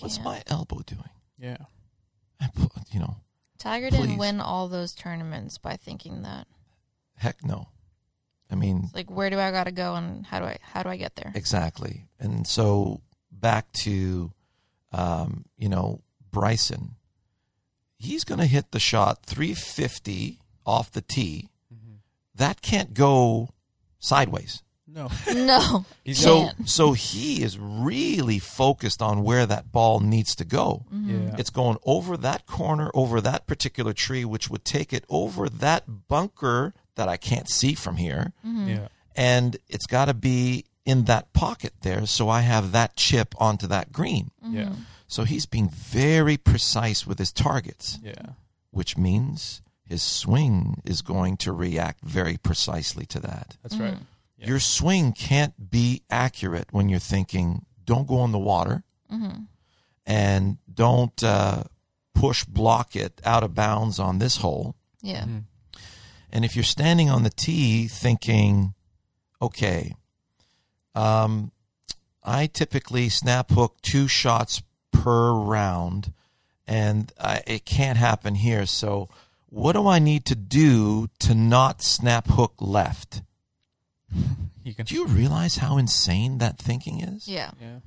What's 0.00 0.16
Can't. 0.16 0.24
my 0.24 0.42
elbow 0.46 0.80
doing? 0.86 1.10
Yeah. 1.38 1.56
You 2.92 3.00
know, 3.00 3.16
Tiger 3.58 3.88
Please. 3.88 4.00
didn't 4.02 4.18
win 4.18 4.40
all 4.40 4.68
those 4.68 4.92
tournaments 4.92 5.58
by 5.58 5.76
thinking 5.76 6.22
that. 6.22 6.46
heck 7.16 7.44
no. 7.44 7.68
I 8.50 8.54
mean, 8.56 8.90
Like, 8.94 9.10
where 9.10 9.30
do 9.30 9.38
I 9.40 9.50
got 9.50 9.64
to 9.64 9.72
go, 9.72 9.94
and 9.94 10.24
how 10.26 10.38
do 10.38 10.44
I 10.44 10.58
how 10.60 10.82
do 10.82 10.90
I 10.90 10.96
get 10.96 11.16
there? 11.16 11.32
Exactly. 11.34 12.06
And 12.20 12.46
so 12.46 13.00
back 13.32 13.72
to, 13.84 14.32
um, 14.92 15.46
you 15.56 15.68
know, 15.68 16.02
Bryson, 16.30 16.96
he's 17.98 18.22
going 18.24 18.38
to 18.40 18.46
hit 18.46 18.70
the 18.70 18.78
shot 18.78 19.24
350 19.24 20.40
off 20.66 20.92
the 20.92 21.00
tee. 21.00 21.48
That 22.36 22.62
can't 22.62 22.94
go 22.94 23.50
sideways. 24.04 24.62
No. 24.86 25.08
No, 25.34 25.84
He's 26.04 26.18
So, 26.18 26.44
Can't. 26.44 26.68
so 26.68 26.92
he 26.92 27.42
is 27.42 27.58
really 27.58 28.38
focused 28.38 29.00
on 29.02 29.24
where 29.24 29.46
that 29.46 29.72
ball 29.72 29.98
needs 30.00 30.34
to 30.36 30.44
go. 30.44 30.84
Mm-hmm. 30.92 31.28
yeah. 31.28 31.36
It's 31.38 31.50
going 31.50 31.78
over 31.84 32.16
that 32.18 32.46
corner, 32.46 32.90
over 32.94 33.20
that 33.20 33.46
particular 33.46 33.92
tree, 33.92 34.24
which 34.24 34.48
would 34.50 34.64
take 34.64 34.92
it 34.92 35.04
over 35.08 35.48
that 35.48 36.08
bunker 36.08 36.74
that 36.96 37.08
I 37.08 37.16
can't 37.16 37.48
see 37.48 37.74
from 37.74 37.96
here 37.96 38.32
mm-hmm. 38.46 38.68
yeah. 38.68 38.88
and 39.16 39.56
it's 39.68 39.86
got 39.86 40.04
to 40.04 40.14
be 40.14 40.64
in 40.86 41.04
that 41.06 41.32
pocket 41.32 41.72
there 41.80 42.06
so 42.06 42.28
I 42.28 42.42
have 42.42 42.70
that 42.72 42.94
chip 42.94 43.34
onto 43.38 43.66
that 43.66 43.90
green. 43.90 44.30
Mm-hmm. 44.44 44.56
Yeah. 44.56 44.72
So 45.08 45.24
he's 45.24 45.46
being 45.46 45.68
very 45.68 46.36
precise 46.36 47.06
with 47.06 47.18
his 47.18 47.32
targets, 47.32 47.98
Yeah. 48.02 48.34
which 48.70 48.96
means 48.96 49.62
his 49.86 50.02
swing 50.02 50.80
is 50.84 51.02
going 51.02 51.36
to 51.38 51.52
react 51.52 52.02
very 52.02 52.36
precisely 52.36 53.06
to 53.06 53.20
that. 53.20 53.56
That's 53.62 53.76
right. 53.76 53.94
Mm-hmm. 53.94 54.02
Yeah. 54.38 54.48
Your 54.48 54.60
swing 54.60 55.12
can't 55.12 55.70
be 55.70 56.02
accurate 56.10 56.68
when 56.72 56.88
you're 56.88 56.98
thinking, 56.98 57.64
don't 57.84 58.06
go 58.08 58.24
in 58.24 58.32
the 58.32 58.38
water 58.38 58.82
and 60.06 60.58
don't 60.72 61.22
uh, 61.22 61.64
push 62.14 62.44
block 62.44 62.96
it 62.96 63.20
out 63.24 63.42
of 63.44 63.54
bounds 63.54 63.98
on 64.00 64.18
this 64.18 64.38
hole. 64.38 64.74
yeah, 65.00 65.24
And 66.32 66.44
if 66.44 66.56
you're 66.56 66.64
standing 66.64 67.08
on 67.10 67.22
the 67.22 67.30
tee 67.30 67.86
thinking, 67.86 68.74
okay, 69.40 69.94
um, 70.94 71.52
I 72.24 72.46
typically 72.46 73.08
snap 73.08 73.50
hook 73.50 73.76
two 73.82 74.08
shots 74.08 74.62
per 74.90 75.32
round, 75.32 76.12
and 76.66 77.12
I, 77.20 77.42
it 77.46 77.64
can't 77.64 77.98
happen 77.98 78.34
here. 78.36 78.66
So, 78.66 79.08
what 79.54 79.72
do 79.72 79.86
I 79.86 79.98
need 79.98 80.24
to 80.26 80.34
do 80.34 81.08
to 81.20 81.34
not 81.34 81.82
snap 81.82 82.26
hook 82.28 82.54
left? 82.60 83.22
You 84.64 84.72
can. 84.74 84.86
Do 84.86 84.94
you 84.94 85.06
realize 85.06 85.56
how 85.56 85.76
insane 85.76 86.38
that 86.38 86.56
thinking 86.58 87.00
is? 87.00 87.28
yeah, 87.28 87.50
Yeah. 87.60 87.80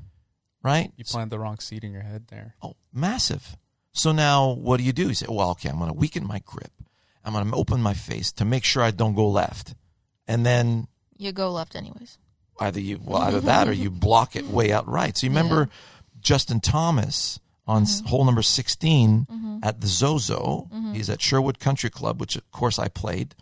Right? 0.61 0.91
You 0.95 1.05
planted 1.05 1.31
the 1.31 1.39
wrong 1.39 1.57
seed 1.57 1.83
in 1.83 1.91
your 1.91 2.03
head 2.03 2.27
there. 2.27 2.53
Oh, 2.61 2.75
massive. 2.93 3.57
So 3.93 4.11
now 4.11 4.51
what 4.51 4.77
do 4.77 4.83
you 4.83 4.93
do? 4.93 5.07
You 5.07 5.15
say, 5.15 5.25
well, 5.27 5.49
okay, 5.51 5.69
I'm 5.69 5.77
going 5.79 5.89
to 5.89 5.97
weaken 5.97 6.27
my 6.27 6.39
grip. 6.45 6.71
I'm 7.25 7.33
going 7.33 7.49
to 7.49 7.55
open 7.55 7.81
my 7.81 7.95
face 7.95 8.31
to 8.33 8.45
make 8.45 8.63
sure 8.63 8.83
I 8.83 8.91
don't 8.91 9.15
go 9.15 9.27
left. 9.27 9.73
And 10.27 10.45
then 10.45 10.87
you 11.17 11.31
go 11.31 11.51
left 11.51 11.75
anyways. 11.75 12.19
either 12.59 12.79
you 12.79 12.99
well 13.03 13.23
either 13.23 13.41
that 13.41 13.67
or 13.67 13.73
you 13.73 13.89
block 13.89 14.35
it 14.35 14.45
way 14.45 14.71
out 14.71 14.87
right. 14.87 15.17
So 15.17 15.25
you 15.25 15.31
remember 15.31 15.69
Justin 16.21 16.59
Thomas 16.59 17.39
on 17.67 17.83
s 17.83 18.01
hole 18.05 18.23
number 18.25 18.41
16 18.41 19.59
at 19.63 19.81
the 19.81 19.87
Zozo. 19.87 20.67
He's 20.93 21.09
at 21.09 21.21
Sherwood 21.21 21.59
Country 21.59 21.89
Club, 21.89 22.19
which 22.19 22.35
of 22.35 22.49
course 22.51 22.79
I 22.79 22.87
played. 22.87 23.35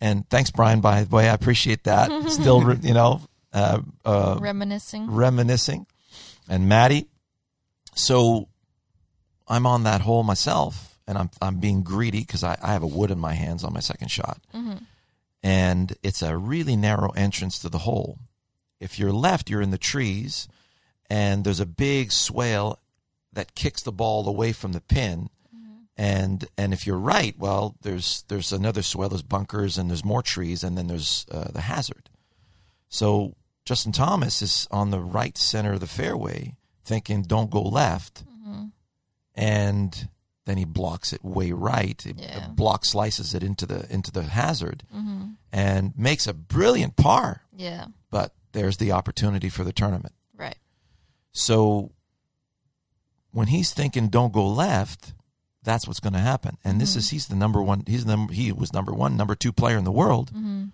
And 0.00 0.28
thanks, 0.28 0.50
Brian. 0.50 0.80
By 0.80 1.04
the 1.04 1.14
way, 1.14 1.28
I 1.28 1.34
appreciate 1.34 1.84
that. 1.84 2.10
Still, 2.30 2.74
you 2.82 2.92
know, 2.94 3.22
uh, 3.52 3.80
uh, 4.04 4.36
Reminiscing. 4.40 5.10
reminiscing. 5.10 5.86
And 6.48 6.68
Maddie, 6.68 7.06
so 7.94 8.48
I'm 9.48 9.66
on 9.66 9.84
that 9.84 10.02
hole 10.02 10.22
myself, 10.22 10.98
and 11.06 11.16
I'm 11.16 11.30
I'm 11.40 11.58
being 11.60 11.82
greedy 11.82 12.20
because 12.20 12.44
I, 12.44 12.58
I 12.62 12.72
have 12.72 12.82
a 12.82 12.86
wood 12.86 13.10
in 13.10 13.18
my 13.18 13.34
hands 13.34 13.64
on 13.64 13.72
my 13.72 13.80
second 13.80 14.10
shot, 14.10 14.40
and 15.42 15.94
it's 16.02 16.22
a 16.22 16.36
really 16.36 16.76
narrow 16.76 17.10
entrance 17.10 17.58
to 17.60 17.68
the 17.68 17.78
hole. 17.78 18.18
If 18.80 18.98
you're 18.98 19.12
left, 19.12 19.48
you're 19.48 19.62
in 19.62 19.70
the 19.70 19.78
trees, 19.78 20.46
and 21.08 21.44
there's 21.44 21.60
a 21.60 21.66
big 21.66 22.12
swale 22.12 22.78
that 23.36 23.54
kicks 23.54 23.82
the 23.82 23.92
ball 23.92 24.26
away 24.28 24.52
from 24.52 24.72
the 24.72 24.80
pin. 24.80 25.28
And 25.98 26.46
and 26.58 26.74
if 26.74 26.86
you're 26.86 26.98
right, 27.16 27.34
well, 27.38 27.74
there's 27.80 28.24
there's 28.28 28.52
another 28.52 28.82
swell, 28.82 29.08
there's 29.08 29.22
bunkers, 29.22 29.78
and 29.78 29.88
there's 29.88 30.04
more 30.04 30.22
trees, 30.22 30.62
and 30.64 30.76
then 30.76 30.88
there's 30.88 31.24
uh, 31.30 31.50
the 31.52 31.62
hazard. 31.62 32.10
So 32.90 33.32
Justin 33.64 33.92
Thomas 33.92 34.42
is 34.42 34.68
on 34.70 34.90
the 34.90 35.00
right 35.00 35.38
center 35.38 35.72
of 35.72 35.80
the 35.80 35.86
fairway, 35.86 36.56
thinking, 36.84 37.22
"Don't 37.22 37.50
go 37.50 37.62
left," 37.62 38.24
and 39.34 40.08
then 40.44 40.56
he 40.58 40.64
blocks 40.64 41.12
it 41.12 41.24
way 41.24 41.52
right. 41.52 42.04
It, 42.06 42.18
Yeah. 42.18 42.48
block 42.48 42.84
slices 42.84 43.34
it 43.34 43.42
into 43.42 43.66
the 43.66 43.90
into 43.92 44.10
the 44.10 44.22
hazard, 44.24 44.84
and 45.52 45.96
makes 45.98 46.26
a 46.26 46.34
brilliant 46.34 46.96
par. 46.96 47.42
Yeah, 47.56 47.86
But 48.10 48.34
there's 48.52 48.76
the 48.76 48.92
opportunity 48.92 49.48
for 49.48 49.64
the 49.64 49.72
tournament. 49.72 50.14
right. 50.36 50.58
So 51.32 51.92
when 53.36 53.48
he's 53.48 53.72
thinking, 53.72 54.08
"Don't 54.08 54.32
go 54.32 54.46
left," 54.46 55.12
that's 55.62 55.86
what's 55.86 56.00
going 56.00 56.14
to 56.14 56.18
happen. 56.18 56.56
And 56.64 56.80
this 56.80 56.90
mm-hmm. 56.90 57.00
is 57.00 57.10
he's 57.10 57.26
the 57.26 57.36
number 57.36 57.60
one. 57.62 57.82
He's 57.86 58.04
the 58.06 58.16
number. 58.16 58.32
He 58.32 58.50
was 58.50 58.72
number 58.72 58.92
one, 58.92 59.16
number 59.16 59.34
two 59.34 59.52
player 59.52 59.76
in 59.76 59.84
the 59.84 59.92
world. 59.92 60.30
Mm-hmm. 60.32 60.64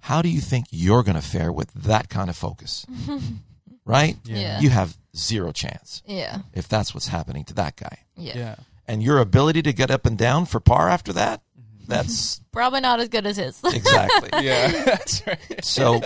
How 0.00 0.22
do 0.22 0.28
you 0.28 0.40
think 0.40 0.66
you're 0.70 1.02
going 1.02 1.16
to 1.16 1.26
fare 1.26 1.50
with 1.50 1.72
that 1.72 2.08
kind 2.08 2.30
of 2.30 2.36
focus? 2.36 2.86
right? 3.84 4.16
Yeah. 4.24 4.60
You 4.60 4.70
have 4.70 4.96
zero 5.16 5.50
chance 5.52 6.02
Yeah, 6.06 6.38
if 6.52 6.68
that's 6.68 6.94
what's 6.94 7.08
happening 7.08 7.44
to 7.44 7.54
that 7.54 7.76
guy. 7.76 7.98
yeah. 8.16 8.36
Yeah. 8.36 8.54
And 8.86 9.02
your 9.02 9.18
ability 9.18 9.62
to 9.62 9.72
get 9.72 9.90
up 9.90 10.04
and 10.04 10.18
down 10.18 10.44
for 10.44 10.60
par 10.60 10.90
after 10.90 11.10
that, 11.14 11.40
that's 11.86 12.40
Probably 12.52 12.80
not 12.80 13.00
as 13.00 13.08
good 13.08 13.26
as 13.26 13.36
his. 13.36 13.60
exactly. 13.64 14.30
Yeah. 14.40 14.68
That's 14.84 15.26
right. 15.26 15.64
So, 15.64 16.00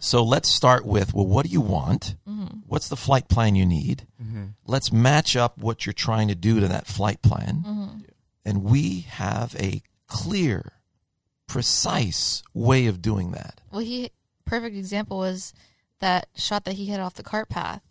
so 0.00 0.22
let's 0.22 0.50
start 0.50 0.84
with 0.84 1.14
well, 1.14 1.26
what 1.26 1.46
do 1.46 1.50
you 1.50 1.62
want? 1.62 2.14
Mm-hmm. 2.28 2.58
What's 2.66 2.88
the 2.88 2.96
flight 2.96 3.28
plan 3.28 3.54
you 3.54 3.64
need? 3.64 4.06
Mm-hmm. 4.22 4.44
Let's 4.66 4.92
match 4.92 5.34
up 5.34 5.58
what 5.58 5.86
you're 5.86 5.94
trying 5.94 6.28
to 6.28 6.34
do 6.34 6.60
to 6.60 6.68
that 6.68 6.86
flight 6.86 7.22
plan, 7.22 7.62
mm-hmm. 7.66 7.98
and 8.44 8.64
we 8.64 9.00
have 9.08 9.56
a 9.58 9.82
clear, 10.08 10.72
precise 11.46 12.42
way 12.52 12.86
of 12.86 13.00
doing 13.00 13.32
that. 13.32 13.60
well, 13.70 13.80
he 13.80 14.10
perfect 14.44 14.76
example 14.76 15.18
was 15.18 15.54
that 16.00 16.28
shot 16.36 16.64
that 16.64 16.74
he 16.74 16.86
hit 16.86 17.00
off 17.00 17.14
the 17.14 17.22
cart 17.22 17.48
path. 17.48 17.82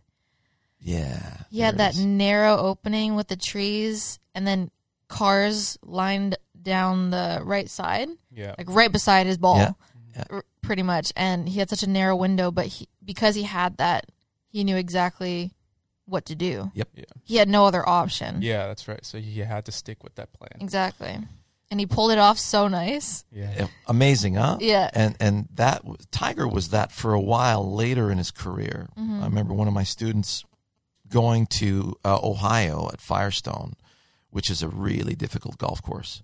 Yeah, 0.79 1.37
He 1.49 1.61
had 1.61 1.77
there 1.77 1.91
that 1.91 1.99
narrow 1.99 2.57
opening 2.57 3.15
with 3.15 3.27
the 3.27 3.35
trees, 3.35 4.19
and 4.35 4.45
then 4.45 4.69
cars 5.07 5.77
lined 5.83 6.37
down 6.61 7.09
the 7.11 7.39
right 7.43 7.69
side, 7.69 8.09
Yeah. 8.31 8.55
like 8.57 8.69
right 8.69 8.91
beside 8.91 9.25
his 9.27 9.37
ball, 9.37 9.57
Yeah, 9.57 9.71
yeah. 10.15 10.23
r- 10.29 10.45
pretty 10.61 10.83
much. 10.83 11.13
And 11.15 11.47
he 11.47 11.59
had 11.59 11.69
such 11.69 11.83
a 11.83 11.87
narrow 11.89 12.15
window, 12.15 12.51
but 12.51 12.65
he, 12.67 12.87
because 13.03 13.35
he 13.35 13.43
had 13.43 13.77
that, 13.77 14.05
he 14.49 14.63
knew 14.63 14.75
exactly 14.75 15.51
what 16.05 16.25
to 16.25 16.35
do. 16.35 16.71
Yep. 16.73 16.89
Yeah. 16.95 17.03
He 17.23 17.35
had 17.37 17.47
no 17.49 17.65
other 17.65 17.87
option. 17.87 18.41
Yeah. 18.41 18.67
That's 18.67 18.87
right. 18.87 19.05
So 19.05 19.19
he 19.19 19.39
had 19.39 19.65
to 19.65 19.71
stick 19.71 20.03
with 20.03 20.15
that 20.15 20.33
plan. 20.33 20.51
Exactly. 20.59 21.17
And 21.69 21.79
he 21.81 21.85
pulled 21.85 22.11
it 22.11 22.17
off 22.17 22.39
so 22.39 22.69
nice. 22.69 23.25
Yeah. 23.29 23.53
Yeah, 23.57 23.67
amazing, 23.87 24.35
huh? 24.35 24.57
Yeah. 24.61 24.89
And 24.93 25.17
and 25.19 25.49
that 25.55 25.81
Tiger 26.11 26.47
was 26.47 26.69
that 26.69 26.93
for 26.93 27.13
a 27.13 27.19
while 27.19 27.69
later 27.75 28.09
in 28.09 28.17
his 28.17 28.31
career. 28.31 28.87
I 28.97 29.25
remember 29.25 29.53
one 29.53 29.67
of 29.67 29.73
my 29.73 29.83
students 29.83 30.45
going 31.09 31.45
to 31.47 31.95
uh, 32.05 32.19
Ohio 32.23 32.89
at 32.93 33.01
Firestone, 33.01 33.73
which 34.37 34.51
is 34.51 34.61
a 34.61 34.67
really 34.67 35.15
difficult 35.15 35.57
golf 35.57 35.81
course, 35.81 36.21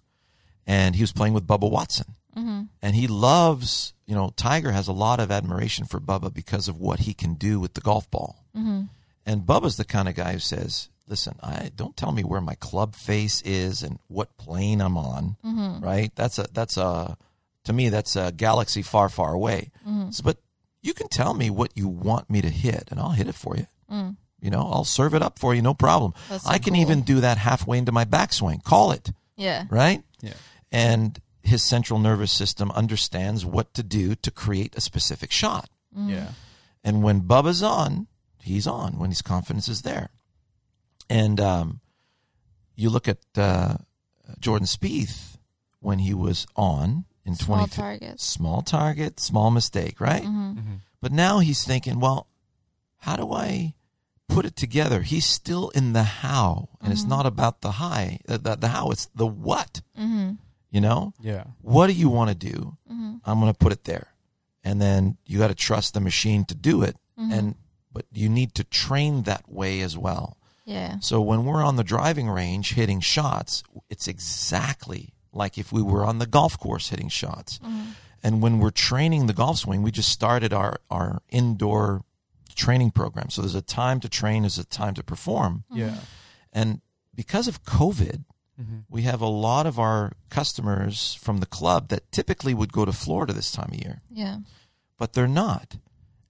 and 0.68 0.96
he 0.96 1.02
was 1.02 1.12
playing 1.12 1.34
with 1.34 1.48
Bubba 1.48 1.68
Watson. 1.68 2.14
Mm-hmm. 2.38 2.62
And 2.80 2.96
he 2.96 3.08
loves, 3.08 3.94
you 4.06 4.14
know, 4.14 4.32
Tiger 4.36 4.72
has 4.72 4.88
a 4.88 4.94
lot 4.94 5.20
of 5.20 5.32
admiration 5.32 5.86
for 5.86 6.00
Bubba 6.00 6.32
because 6.32 6.68
of 6.68 6.80
what 6.80 7.00
he 7.00 7.16
can 7.16 7.34
do 7.34 7.60
with 7.60 7.74
the 7.74 7.82
golf 7.82 8.12
ball. 8.12 8.46
Mm-hmm. 8.56 8.82
And 9.26 9.42
Bubba's 9.48 9.78
the 9.78 9.84
kind 9.84 10.08
of 10.08 10.14
guy 10.14 10.34
who 10.34 10.38
says, 10.38 10.90
"Listen, 11.08 11.40
I 11.42 11.72
don't 11.76 11.98
tell 11.98 12.12
me 12.12 12.24
where 12.24 12.40
my 12.40 12.54
club 12.54 12.94
face 12.94 13.42
is 13.42 13.82
and 13.82 13.98
what 14.10 14.38
plane 14.38 14.80
I'm 14.80 14.96
on. 14.96 15.38
Mm-hmm. 15.44 15.84
Right? 15.84 16.12
That's 16.14 16.38
a 16.38 16.46
that's 16.54 16.78
a 16.78 17.18
to 17.64 17.74
me 17.74 17.90
that's 17.90 18.16
a 18.16 18.32
galaxy 18.32 18.84
far 18.84 19.10
far 19.10 19.34
away. 19.34 19.72
So, 20.12 20.22
but 20.24 20.38
you 20.84 20.94
can 20.94 21.08
tell 21.08 21.34
me 21.34 21.50
what 21.50 21.72
you 21.74 21.88
want 21.88 22.30
me 22.30 22.42
to 22.42 22.50
hit, 22.52 22.90
and 22.92 23.00
I'll 23.00 23.18
hit 23.18 23.28
it 23.28 23.36
for 23.36 23.58
you. 23.58 23.66
Mm. 23.92 24.18
You 24.44 24.50
know, 24.52 24.62
I'll 24.72 24.84
serve 24.84 25.16
it 25.16 25.22
up 25.24 25.40
for 25.40 25.56
you, 25.56 25.62
no 25.62 25.74
problem. 25.74 26.14
That's 26.30 26.44
so 26.44 26.50
I 26.52 26.60
can 26.60 26.74
cool. 26.74 26.82
even 26.82 27.02
do 27.02 27.22
that 27.22 27.38
halfway 27.38 27.78
into 27.78 27.92
my 27.94 28.04
backswing. 28.06 28.62
Call 28.64 28.92
it 28.92 29.12
Yeah. 29.38 29.66
right? 29.72 30.04
Yeah. 30.22 30.34
And 30.72 31.20
his 31.42 31.64
central 31.64 31.98
nervous 31.98 32.32
system 32.32 32.70
understands 32.72 33.46
what 33.46 33.74
to 33.76 33.84
do 33.84 34.16
to 34.16 34.30
create 34.32 34.76
a 34.76 34.82
specific 34.82 35.32
shot. 35.32 35.70
Yeah. 35.96 36.30
And 36.84 37.04
when 37.04 37.22
Bubba's 37.22 37.64
on, 37.64 38.08
he's 38.42 38.68
on 38.68 39.00
when 39.00 39.10
his 39.12 39.22
confidence 39.22 39.70
is 39.70 39.84
there. 39.84 40.10
And 41.10 41.40
um, 41.40 41.80
you 42.76 42.90
look 42.90 43.08
at 43.08 43.20
uh, 43.38 43.76
Jordan 44.40 44.68
Spieth 44.68 45.38
when 45.80 46.00
he 46.00 46.14
was 46.14 46.46
on 46.58 47.06
in 47.26 47.36
Small 47.36 47.68
20 47.68 47.72
targets. 47.72 48.24
small 48.26 48.62
target, 48.62 49.20
small 49.20 49.52
mistake, 49.52 50.02
right? 50.02 50.24
Mm-hmm. 50.24 50.76
But 51.02 51.12
now 51.14 51.40
he's 51.40 51.64
thinking, 51.64 52.00
well, 52.02 52.28
how 52.98 53.16
do 53.16 53.32
I 53.32 53.74
put 54.34 54.46
it 54.46 54.56
together, 54.56 55.02
he's 55.02 55.26
still 55.26 55.70
in 55.70 55.94
the 55.94 56.04
how, 56.04 56.70
and 56.82 56.92
it's 56.92 57.04
not 57.06 57.26
about 57.26 57.62
the 57.62 57.72
high, 57.74 58.20
uh, 58.28 58.38
the, 58.38 58.56
the 58.56 58.68
how. 58.70 58.92
It's 58.92 59.06
the 59.16 59.28
what. 59.28 59.82
Mm-hmm. 60.00 60.32
You 60.72 60.82
know, 60.82 61.14
Yeah. 61.22 61.44
what 61.62 61.88
do 61.88 61.94
you 61.94 62.10
want 62.10 62.30
to 62.30 62.36
do? 62.36 62.78
Mm-hmm. 62.92 63.18
I'm 63.26 63.40
going 63.40 63.52
to 63.54 63.58
put 63.58 63.72
it 63.72 63.84
there, 63.84 64.08
and 64.64 64.82
then 64.82 65.18
you 65.26 65.38
got 65.40 65.50
to 65.50 65.56
trust 65.56 65.94
the 65.94 66.00
machine 66.00 66.46
to 66.46 66.56
do 66.56 66.82
it, 66.84 66.96
Mm-hmm. 67.20 67.32
and 67.32 67.56
but 67.92 68.06
you 68.12 68.28
need 68.28 68.56
to 68.56 68.64
train 68.64 69.22
that 69.24 69.48
way 69.48 69.82
as 69.82 69.96
well. 69.96 70.38
Yeah. 70.66 70.98
So 71.00 71.22
when 71.22 71.46
we're 71.46 71.64
on 71.64 71.76
the 71.76 71.84
driving 71.84 72.28
range 72.28 72.74
hitting 72.74 73.02
shots, 73.02 73.62
it's 73.88 74.08
exactly 74.08 75.14
like 75.32 75.58
if 75.60 75.72
we 75.72 75.82
were 75.84 76.04
on 76.04 76.18
the 76.20 76.26
golf 76.26 76.58
course 76.60 76.90
hitting 76.90 77.10
shots. 77.10 77.60
And 78.24 78.42
when 78.42 78.60
we're 78.60 78.72
training 78.72 79.28
the 79.28 79.34
golf 79.34 79.58
swing, 79.60 79.84
we 79.84 79.92
just 79.92 80.10
started 80.10 80.54
our, 80.54 80.78
our 80.90 81.22
indoor 81.30 82.04
training 82.56 82.92
program. 82.92 83.30
So 83.30 83.42
there's 83.42 83.56
a 83.56 83.62
time 83.62 84.00
to 84.02 84.10
train, 84.10 84.44
there's 84.44 84.58
a 84.58 84.66
time 84.66 84.94
to 84.96 85.04
perform. 85.04 85.64
Yeah. 85.72 85.96
And 86.52 86.82
because 87.16 87.48
of 87.48 87.64
COVID, 87.64 88.24
Mm-hmm. 88.62 88.82
we 88.88 89.02
have 89.02 89.20
a 89.20 89.26
lot 89.28 89.66
of 89.66 89.80
our 89.80 90.12
customers 90.30 91.16
from 91.16 91.40
the 91.40 91.48
club 91.48 91.88
that 91.88 92.12
typically 92.12 92.54
would 92.54 92.72
go 92.72 92.86
to 92.86 92.94
Florida 92.94 93.34
this 93.34 93.52
time 93.52 93.70
of 93.74 93.80
year, 93.84 94.02
Yeah. 94.12 94.38
but 95.00 95.14
they're 95.14 95.28
not. 95.28 95.78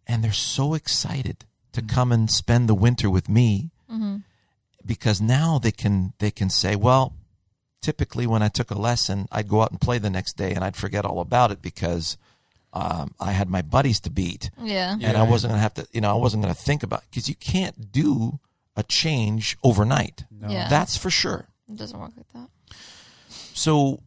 And 0.07 0.23
they're 0.23 0.31
so 0.31 0.73
excited 0.73 1.43
to 1.73 1.81
come 1.81 2.13
and 2.13 2.31
spend 2.31 2.69
the 2.69 2.75
winter 2.75 3.09
with 3.09 3.27
me 3.27 3.71
Mm-hmm. 3.91 4.17
because 4.85 5.19
now 5.19 5.59
they 5.59 5.71
can 5.73 6.13
they 6.19 6.31
can 6.31 6.49
say, 6.49 6.77
well, 6.77 7.13
typically 7.81 8.25
when 8.25 8.41
I 8.41 8.47
took 8.47 8.71
a 8.71 8.79
lesson, 8.79 9.27
I'd 9.29 9.49
go 9.49 9.61
out 9.61 9.71
and 9.71 9.81
play 9.81 9.97
the 9.97 10.09
next 10.09 10.37
day 10.37 10.53
and 10.53 10.63
I'd 10.63 10.77
forget 10.77 11.03
all 11.03 11.19
about 11.19 11.51
it 11.51 11.61
because 11.61 12.17
um, 12.73 13.13
I 13.19 13.31
had 13.31 13.49
my 13.49 13.61
buddies 13.61 13.99
to 14.01 14.09
beat 14.09 14.49
Yeah. 14.61 14.95
Yeah. 14.99 15.09
and 15.09 15.17
I 15.17 15.23
wasn't 15.23 15.51
gonna 15.51 15.61
have 15.61 15.75
to, 15.75 15.87
you 15.91 16.01
know, 16.01 16.09
I 16.11 16.19
wasn't 16.19 16.41
gonna 16.43 16.53
think 16.55 16.83
about 16.83 17.03
because 17.09 17.29
you 17.29 17.35
can't 17.35 17.91
do 17.91 18.39
a 18.75 18.83
change 18.83 19.55
overnight. 19.63 20.25
No. 20.31 20.49
Yeah. 20.49 20.67
That's 20.69 20.97
for 20.97 21.09
sure. 21.11 21.47
It 21.69 21.77
doesn't 21.77 21.99
work 21.99 22.11
like 22.17 22.31
that. 22.33 22.49
So, 23.53 24.01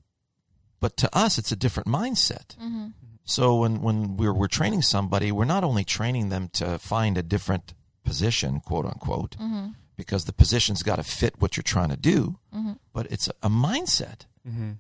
but 0.81 0.97
to 0.99 1.17
us, 1.17 1.39
it's 1.39 1.53
a 1.53 1.57
different 1.57 1.89
mindset. 1.89 2.57
Mm-hmm. 2.57 2.89
So 3.25 3.57
when 3.57 3.81
when 3.83 4.17
we're 4.17 4.33
we're 4.35 4.49
training 4.49 4.83
somebody, 4.83 5.33
we're 5.33 5.45
not 5.45 5.65
only 5.65 5.85
training 5.85 6.29
them 6.29 6.49
to 6.55 6.79
find 6.79 7.17
a 7.19 7.23
different 7.23 7.75
position, 8.05 8.61
quote 8.61 8.85
unquote, 8.87 9.37
Mm-hmm. 9.39 9.69
because 9.97 10.25
the 10.27 10.33
position's 10.33 10.83
got 10.83 10.97
to 10.97 11.03
fit 11.03 11.35
what 11.41 11.57
you're 11.57 11.63
trying 11.75 11.91
to 11.91 11.97
do, 11.97 12.39
Mm-hmm. 12.55 12.73
but 12.93 13.11
it's 13.11 13.29
a, 13.29 13.33
a 13.43 13.49
mindset. 13.49 14.27
Mm-hmm. 14.47 14.73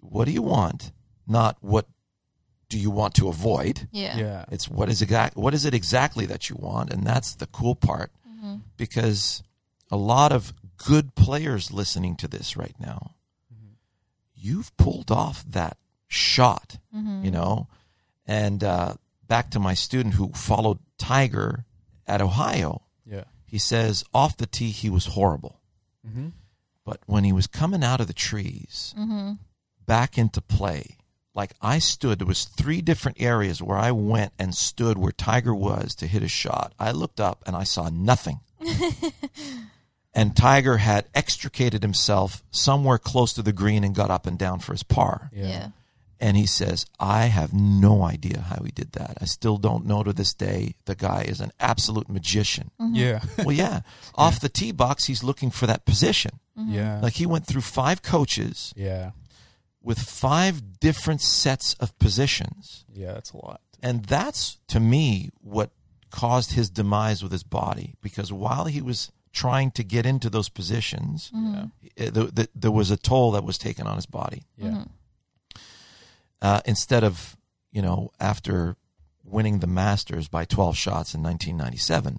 What 0.00 0.26
do 0.26 0.32
you 0.32 0.42
want? 0.42 0.92
Not 1.26 1.56
what 1.60 1.86
do 2.68 2.78
you 2.78 2.90
want 2.90 3.14
to 3.14 3.28
avoid. 3.28 3.88
Yeah. 3.92 4.16
Yeah. 4.16 4.44
It's 4.50 4.68
what 4.68 4.88
is 4.88 5.00
exact 5.02 5.36
what 5.36 5.54
is 5.54 5.64
it 5.64 5.74
exactly 5.74 6.26
that 6.26 6.48
you 6.50 6.56
want, 6.58 6.90
and 6.92 7.04
that's 7.06 7.34
the 7.34 7.46
cool 7.46 7.74
part 7.74 8.10
Mm-hmm. 8.28 8.56
because 8.76 9.42
a 9.90 9.96
lot 9.96 10.30
of 10.32 10.52
good 10.76 11.14
players 11.14 11.72
listening 11.72 12.16
to 12.16 12.28
this 12.28 12.56
right 12.56 12.74
now, 12.78 13.14
you've 14.34 14.76
pulled 14.76 15.10
off 15.10 15.44
that 15.48 15.76
shot, 16.08 16.78
Mm-hmm. 16.94 17.24
you 17.24 17.30
know, 17.30 17.68
and 18.26 18.62
uh, 18.64 18.94
back 19.26 19.50
to 19.50 19.58
my 19.60 19.74
student 19.74 20.14
who 20.14 20.30
followed 20.32 20.78
Tiger 20.98 21.64
at 22.06 22.20
Ohio. 22.20 22.82
Yeah. 23.04 23.24
He 23.44 23.58
says 23.58 24.04
off 24.12 24.36
the 24.36 24.46
tee 24.46 24.70
he 24.70 24.90
was 24.90 25.06
horrible, 25.06 25.60
Mm-hmm. 26.06 26.28
but 26.84 27.00
when 27.06 27.24
he 27.24 27.32
was 27.32 27.46
coming 27.46 27.82
out 27.84 28.00
of 28.00 28.06
the 28.06 28.12
trees 28.12 28.94
Mm-hmm. 28.98 29.32
back 29.86 30.18
into 30.18 30.40
play, 30.40 30.96
like 31.36 31.52
I 31.60 31.78
stood, 31.78 32.18
there 32.18 32.26
was 32.26 32.44
three 32.44 32.80
different 32.80 33.20
areas 33.20 33.62
where 33.62 33.76
I 33.76 33.92
went 33.92 34.32
and 34.38 34.54
stood 34.54 34.96
where 34.96 35.12
Tiger 35.12 35.54
was 35.54 35.94
to 35.96 36.06
hit 36.06 36.22
a 36.22 36.28
shot. 36.28 36.72
I 36.80 36.92
looked 36.92 37.20
up 37.20 37.44
and 37.46 37.54
I 37.54 37.64
saw 37.64 37.90
nothing. 37.90 38.40
and 40.14 40.34
Tiger 40.34 40.78
had 40.78 41.04
extricated 41.14 41.82
himself 41.82 42.42
somewhere 42.50 42.98
close 42.98 43.34
to 43.34 43.42
the 43.42 43.52
green 43.52 43.84
and 43.84 43.94
got 43.94 44.10
up 44.10 44.26
and 44.26 44.38
down 44.38 44.60
for 44.60 44.72
his 44.72 44.82
par. 44.82 45.30
Yeah. 45.32 45.46
Yeah. 45.46 45.68
And 46.18 46.38
he 46.38 46.46
says, 46.46 46.86
I 46.98 47.26
have 47.26 47.52
no 47.52 48.02
idea 48.02 48.40
how 48.40 48.62
he 48.64 48.72
did 48.72 48.92
that. 48.92 49.18
I 49.20 49.26
still 49.26 49.58
don't 49.58 49.84
know 49.84 50.02
to 50.02 50.14
this 50.14 50.32
day. 50.32 50.74
The 50.86 50.94
guy 50.94 51.24
is 51.28 51.42
an 51.42 51.52
absolute 51.60 52.08
magician. 52.08 52.70
Mm-hmm. 52.80 52.94
Yeah. 52.94 53.20
well, 53.44 53.52
yeah. 53.52 53.80
Off 54.14 54.40
the 54.40 54.48
tee 54.48 54.72
box, 54.72 55.04
he's 55.04 55.22
looking 55.22 55.50
for 55.50 55.66
that 55.66 55.84
position. 55.84 56.40
Mm-hmm. 56.58 56.72
Yeah. 56.72 57.00
Like 57.00 57.12
he 57.12 57.26
went 57.26 57.46
through 57.46 57.60
five 57.60 58.00
coaches 58.00 58.72
yeah. 58.74 59.10
With 59.86 59.98
five 60.00 60.80
different 60.80 61.20
sets 61.22 61.74
of 61.74 61.96
positions. 62.00 62.84
Yeah. 62.92 63.12
That's 63.12 63.30
a 63.32 63.36
lot. 63.36 63.60
And 63.82 64.04
that's, 64.04 64.58
to 64.68 64.80
me, 64.80 65.30
what 65.40 65.70
caused 66.10 66.52
his 66.52 66.68
demise 66.70 67.22
with 67.22 67.30
his 67.30 67.44
body. 67.44 67.94
Because 68.02 68.32
while 68.32 68.64
he 68.64 68.82
was 68.82 69.12
trying 69.32 69.70
to 69.72 69.84
get 69.84 70.04
into 70.04 70.28
those 70.28 70.48
positions, 70.48 71.30
Yeah. 71.32 71.66
eh, 71.96 72.10
the, 72.10 72.24
the, 72.24 72.48
there 72.54 72.72
was 72.72 72.90
a 72.90 72.96
toll 72.96 73.30
that 73.32 73.44
was 73.44 73.58
taken 73.58 73.86
on 73.86 73.94
his 73.96 74.06
body. 74.06 74.42
Yeah. 74.56 74.84
uh, 76.42 76.60
instead 76.64 77.04
of 77.04 77.36
you 77.72 77.82
know 77.82 78.10
after 78.20 78.76
winning 79.24 79.58
the 79.60 79.66
Masters 79.66 80.28
by 80.28 80.44
12 80.44 80.76
shots 80.76 81.14
in 81.14 81.22
1997, 81.22 82.18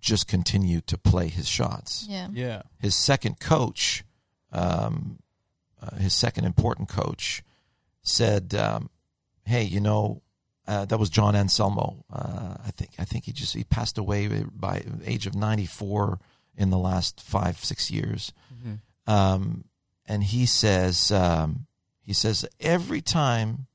just 0.00 0.26
continue 0.28 0.80
to 0.82 0.96
play 0.98 1.28
his 1.28 1.48
shots. 1.48 2.06
Yeah. 2.08 2.28
Yeah. 2.32 2.62
His 2.78 2.94
second 2.96 3.38
coach, 3.40 4.04
um, 4.52 5.18
uh, 5.82 5.96
his 5.96 6.12
second 6.14 6.44
important 6.44 6.88
coach, 6.88 7.42
said, 8.02 8.54
um, 8.54 8.90
"Hey, 9.44 9.62
you 9.64 9.80
know." 9.80 10.22
Uh, 10.66 10.84
that 10.84 10.98
was 10.98 11.08
John 11.08 11.34
Anselmo. 11.34 12.04
Uh, 12.12 12.56
I 12.62 12.70
think 12.72 12.90
I 12.98 13.06
think 13.06 13.24
he 13.24 13.32
just 13.32 13.54
he 13.54 13.64
passed 13.64 13.96
away 13.96 14.28
by 14.52 14.82
age 15.02 15.26
of 15.26 15.34
94 15.34 16.18
in 16.58 16.68
the 16.68 16.76
last 16.76 17.22
five 17.22 17.56
six 17.64 17.90
years. 17.90 18.34
Mm-hmm. 18.54 19.10
Um, 19.10 19.64
and 20.04 20.24
he 20.24 20.44
says, 20.44 21.10
um, 21.10 21.66
he 22.02 22.12
says 22.12 22.44
every 22.60 23.00
time 23.00 23.66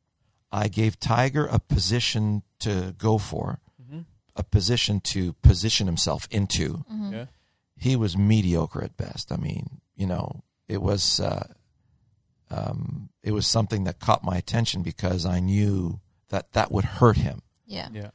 I 0.52 0.68
gave 0.68 1.00
Tiger 1.00 1.48
a 1.48 1.58
position 1.58 2.44
to 2.60 2.94
go 2.96 3.18
for, 3.18 3.60
Mm-hmm. 3.82 4.02
a 4.36 4.44
position 4.44 5.00
to 5.00 5.34
position 5.42 5.88
himself 5.88 6.28
into, 6.30 6.86
Mm-hmm. 6.92 7.12
Yeah. 7.14 7.26
he 7.76 7.96
was 7.96 8.16
mediocre 8.16 8.84
at 8.84 8.98
best. 8.98 9.32
I 9.32 9.38
mean, 9.38 9.82
you 9.96 10.06
know, 10.06 10.44
it 10.68 10.80
was, 10.84 11.20
uh, 11.20 11.48
um, 12.54 13.10
it 13.24 13.32
was 13.32 13.48
something 13.48 13.84
that 13.86 14.00
caught 14.00 14.24
my 14.24 14.38
attention 14.38 14.84
because 14.84 15.26
I 15.26 15.40
knew 15.40 16.00
that 16.30 16.54
that 16.54 16.72
would 16.72 16.86
hurt 16.86 17.18
him. 17.18 17.42
Yeah. 17.66 17.90
Yeah. 17.92 18.12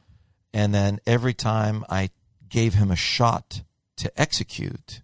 And 0.53 0.73
then 0.73 0.99
every 1.05 1.33
time 1.33 1.85
I 1.89 2.09
gave 2.47 2.75
him 2.75 2.89
a 2.91 2.95
shot 2.95 3.63
to 3.97 4.11
execute 4.19 5.01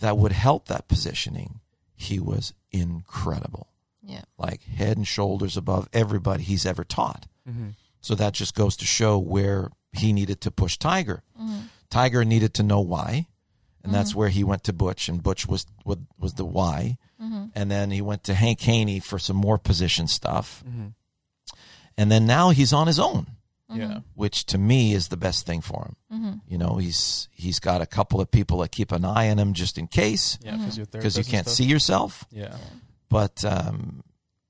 that 0.00 0.18
would 0.18 0.32
help 0.32 0.66
that 0.66 0.88
positioning, 0.88 1.60
he 1.94 2.18
was 2.18 2.52
incredible. 2.70 3.68
Yeah. 4.02 4.22
Like 4.36 4.62
head 4.62 4.96
and 4.96 5.06
shoulders 5.06 5.56
above 5.56 5.88
everybody 5.92 6.42
he's 6.42 6.66
ever 6.66 6.82
taught. 6.82 7.26
Mm-hmm. 7.48 7.70
So 8.00 8.14
that 8.16 8.34
just 8.34 8.54
goes 8.54 8.76
to 8.78 8.84
show 8.84 9.18
where 9.18 9.70
he 9.92 10.12
needed 10.12 10.40
to 10.40 10.50
push 10.50 10.76
Tiger. 10.76 11.22
Mm-hmm. 11.40 11.60
Tiger 11.88 12.24
needed 12.24 12.54
to 12.54 12.62
know 12.62 12.80
why. 12.80 13.28
And 13.84 13.92
that's 13.92 14.14
where 14.14 14.28
he 14.28 14.44
went 14.44 14.62
to 14.64 14.72
Butch, 14.72 15.08
and 15.08 15.20
Butch 15.20 15.46
was 15.48 15.66
was, 15.84 15.98
was 16.16 16.34
the 16.34 16.44
why. 16.44 16.98
Mm-hmm. 17.22 17.44
And 17.54 17.70
then 17.70 17.90
he 17.90 18.00
went 18.02 18.24
to 18.24 18.34
Hank 18.34 18.60
Haney 18.62 18.98
for 19.00 19.18
some 19.18 19.36
more 19.36 19.58
position 19.58 20.08
stuff. 20.08 20.64
Mm-hmm. 20.68 20.88
And 21.96 22.10
then 22.10 22.26
now 22.26 22.50
he's 22.50 22.72
on 22.72 22.86
his 22.86 22.98
own. 22.98 23.26
Yeah. 23.74 24.00
which 24.14 24.44
to 24.46 24.58
me 24.58 24.92
is 24.92 25.08
the 25.08 25.16
best 25.16 25.46
thing 25.46 25.62
for 25.62 25.84
him. 25.86 25.96
Mm-hmm. 26.12 26.32
You 26.46 26.58
know, 26.58 26.76
he's 26.76 27.28
he's 27.32 27.58
got 27.58 27.80
a 27.80 27.86
couple 27.86 28.20
of 28.20 28.30
people 28.30 28.58
that 28.58 28.70
keep 28.70 28.92
an 28.92 29.02
eye 29.02 29.30
on 29.30 29.38
him 29.38 29.54
just 29.54 29.78
in 29.78 29.86
case 29.86 30.38
Yeah. 30.44 30.58
Physiotherapist. 30.58 30.90
because 30.92 31.16
you 31.16 31.24
can't 31.24 31.46
stuff. 31.46 31.56
see 31.56 31.64
yourself. 31.64 32.26
Yeah. 32.30 32.54
But 33.08 33.42
um, 33.46 34.04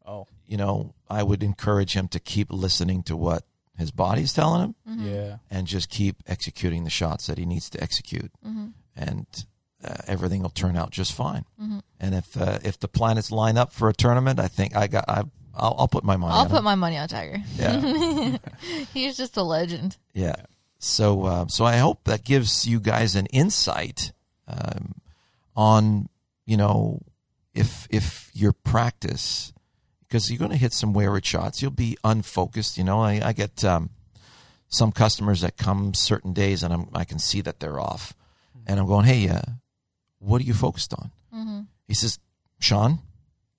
Oh. 0.04 0.26
you 0.44 0.56
know, 0.56 0.94
I 1.08 1.22
would 1.22 1.44
encourage 1.44 1.92
him 1.94 2.08
to 2.08 2.18
keep 2.18 2.50
listening 2.52 3.04
to 3.04 3.16
what 3.16 3.44
his 3.78 3.92
body's 3.92 4.32
telling 4.32 4.60
him 4.62 4.74
Mm-hmm. 4.90 5.06
Yeah. 5.14 5.36
and 5.48 5.68
just 5.68 5.88
keep 5.88 6.16
executing 6.26 6.82
the 6.82 6.90
shots 6.90 7.28
that 7.28 7.38
he 7.38 7.46
needs 7.46 7.70
to 7.70 7.80
execute, 7.80 8.32
Mm-hmm. 8.44 8.66
and 8.96 9.26
uh, 9.84 9.96
everything 10.06 10.42
will 10.42 10.50
turn 10.50 10.76
out 10.76 10.90
just 10.90 11.12
fine. 11.12 11.44
Mm-hmm. 11.60 11.78
And 12.00 12.14
if 12.14 12.40
uh, 12.40 12.58
if 12.64 12.78
the 12.78 12.88
planets 12.88 13.30
line 13.30 13.56
up 13.56 13.72
for 13.72 13.88
a 13.88 13.92
tournament, 13.92 14.38
I 14.40 14.48
think 14.48 14.76
I 14.76 14.86
got 14.86 15.04
I 15.08 15.24
I'll, 15.54 15.74
I'll 15.78 15.88
put 15.88 16.04
my 16.04 16.16
money. 16.16 16.32
I'll 16.32 16.40
on 16.40 16.48
put 16.48 16.58
him. 16.58 16.64
my 16.64 16.74
money 16.74 16.96
on 16.96 17.08
Tiger. 17.08 17.38
yeah. 17.56 18.38
He's 18.94 19.16
just 19.16 19.36
a 19.36 19.42
legend. 19.42 19.96
Yeah. 20.14 20.36
So, 20.78 21.24
uh, 21.26 21.46
so 21.46 21.64
I 21.64 21.76
hope 21.76 22.04
that 22.04 22.24
gives 22.24 22.66
you 22.66 22.80
guys 22.80 23.14
an 23.14 23.26
insight 23.26 24.12
um, 24.48 24.94
on, 25.54 26.08
you 26.44 26.56
know, 26.56 27.02
if 27.54 27.86
if 27.90 28.30
your 28.32 28.52
practice, 28.52 29.52
because 30.00 30.30
you're 30.30 30.38
going 30.38 30.50
to 30.50 30.56
hit 30.56 30.72
some 30.72 30.92
wayward 30.92 31.24
shots, 31.24 31.62
you'll 31.62 31.70
be 31.70 31.96
unfocused. 32.02 32.78
You 32.78 32.84
know, 32.84 33.00
I, 33.00 33.20
I 33.22 33.32
get 33.32 33.64
um, 33.64 33.90
some 34.68 34.90
customers 34.90 35.42
that 35.42 35.56
come 35.56 35.94
certain 35.94 36.32
days, 36.32 36.62
and 36.62 36.72
I'm, 36.72 36.88
I 36.94 37.04
can 37.04 37.18
see 37.18 37.42
that 37.42 37.60
they're 37.60 37.78
off, 37.78 38.14
and 38.66 38.80
I'm 38.80 38.86
going, 38.86 39.04
hey, 39.04 39.28
uh, 39.28 39.42
what 40.22 40.40
are 40.40 40.44
you 40.44 40.54
focused 40.54 40.92
on? 40.94 41.10
Mm-hmm. 41.34 41.60
He 41.88 41.94
says, 41.94 42.18
Sean, 42.60 43.00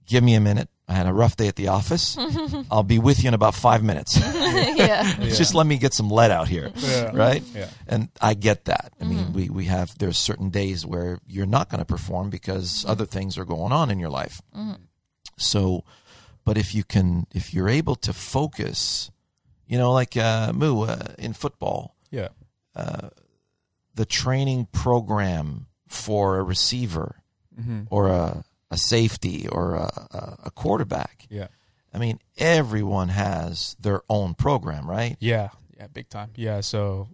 give 0.05 0.23
me 0.23 0.33
a 0.35 0.39
minute. 0.39 0.69
I 0.87 0.93
had 0.93 1.07
a 1.07 1.13
rough 1.13 1.37
day 1.37 1.47
at 1.47 1.55
the 1.55 1.69
office. 1.69 2.17
I'll 2.71 2.83
be 2.83 2.99
with 2.99 3.23
you 3.23 3.29
in 3.29 3.33
about 3.33 3.55
five 3.55 3.83
minutes. 3.83 4.17
yeah. 4.19 4.73
Yeah. 4.75 5.15
Just 5.19 5.55
let 5.55 5.65
me 5.65 5.77
get 5.77 5.93
some 5.93 6.09
lead 6.09 6.29
out 6.29 6.47
here, 6.49 6.71
Yeah. 6.75 7.11
right? 7.13 7.41
Yeah. 7.55 7.69
And 7.87 8.09
I 8.21 8.33
get 8.33 8.65
that. 8.65 8.93
I 8.99 9.05
mean, 9.05 9.31
we, 9.33 9.49
we 9.49 9.65
have, 9.65 9.97
there's 9.97 10.17
certain 10.17 10.49
days 10.49 10.85
where 10.85 11.19
you're 11.25 11.45
not 11.45 11.69
going 11.69 11.79
to 11.79 11.85
perform 11.85 12.29
because 12.29 12.85
other 12.85 13.05
things 13.05 13.37
are 13.37 13.45
going 13.45 13.71
on 13.71 13.89
in 13.89 13.97
your 13.99 14.09
life. 14.09 14.41
So, 15.37 15.83
but 16.45 16.57
if 16.57 16.75
you 16.75 16.83
can, 16.83 17.27
if 17.33 17.53
you're 17.53 17.69
able 17.69 17.95
to 17.95 18.11
focus, 18.13 19.09
you 19.65 19.77
know, 19.77 19.91
like 19.91 20.15
uh, 20.17 20.51
Moo 20.53 20.81
uh, 20.83 21.13
in 21.17 21.33
football, 21.33 21.95
Yeah. 22.11 22.29
Uh, 22.75 23.09
the 23.95 24.05
training 24.05 24.67
program 24.71 25.67
for 25.93 26.37
a 26.39 26.43
receiver 26.43 27.15
Mm-hmm. 27.59 27.81
or 27.91 28.07
a, 28.09 28.43
a 28.71 28.77
safety 28.77 29.47
or 29.47 29.75
a, 29.75 30.37
a, 30.45 30.49
quarterback. 30.49 31.27
Yeah. 31.29 31.49
I 31.93 31.99
mean, 31.99 32.17
everyone 32.35 33.09
has 33.09 33.75
their 33.79 34.01
own 34.09 34.33
program, 34.33 34.89
right? 34.89 35.15
Yeah, 35.19 35.49
yeah, 35.77 35.85
big 35.85 36.09
time. 36.09 36.31
Yeah, 36.35 36.61
so 36.61 37.09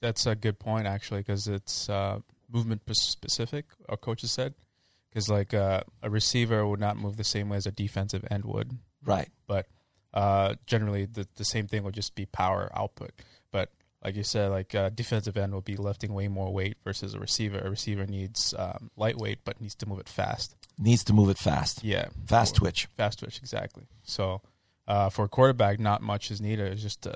that's 0.00 0.24
a 0.24 0.34
good 0.34 0.58
point 0.58 0.86
actually 0.86 1.20
because 1.20 1.46
it's 1.46 1.90
uh, 1.90 2.20
movement 2.50 2.80
specific. 2.94 3.66
Our 3.86 3.98
coaches 3.98 4.30
said 4.32 4.54
because 5.10 5.28
like 5.28 5.52
uh, 5.52 5.82
a 6.02 6.08
receiver 6.08 6.66
would 6.66 6.80
not 6.80 6.96
move 6.96 7.18
the 7.18 7.24
same 7.24 7.50
way 7.50 7.58
as 7.58 7.66
a 7.66 7.70
defensive 7.70 8.24
end 8.30 8.46
would, 8.46 8.78
Right. 9.04 9.28
but 9.46 9.66
uh, 10.14 10.54
generally 10.66 11.04
the 11.04 11.28
the 11.36 11.44
same 11.44 11.66
thing 11.68 11.82
would 11.82 11.92
just 11.94 12.14
be 12.14 12.24
power 12.24 12.70
output. 12.74 13.10
Like 14.04 14.16
you 14.16 14.24
said, 14.24 14.50
like 14.50 14.74
uh, 14.74 14.88
defensive 14.90 15.36
end 15.36 15.52
will 15.52 15.60
be 15.60 15.76
lifting 15.76 16.12
way 16.12 16.26
more 16.28 16.52
weight 16.52 16.76
versus 16.84 17.14
a 17.14 17.20
receiver. 17.20 17.58
A 17.60 17.70
receiver 17.70 18.04
needs 18.06 18.52
um, 18.58 18.90
lightweight 18.96 19.40
but 19.44 19.60
needs 19.60 19.74
to 19.76 19.86
move 19.86 20.00
it 20.00 20.08
fast. 20.08 20.56
Needs 20.78 21.04
to 21.04 21.12
move 21.12 21.28
it 21.30 21.38
fast. 21.38 21.84
Yeah, 21.84 22.08
Fast 22.26 22.56
twitch. 22.56 22.86
fast 22.96 23.20
twitch 23.20 23.38
exactly. 23.38 23.84
So 24.02 24.40
uh, 24.88 25.08
for 25.10 25.24
a 25.26 25.28
quarterback, 25.28 25.78
not 25.78 26.02
much 26.02 26.30
is 26.32 26.40
needed. 26.40 26.72
It's 26.72 26.82
just 26.82 27.06
uh, 27.06 27.12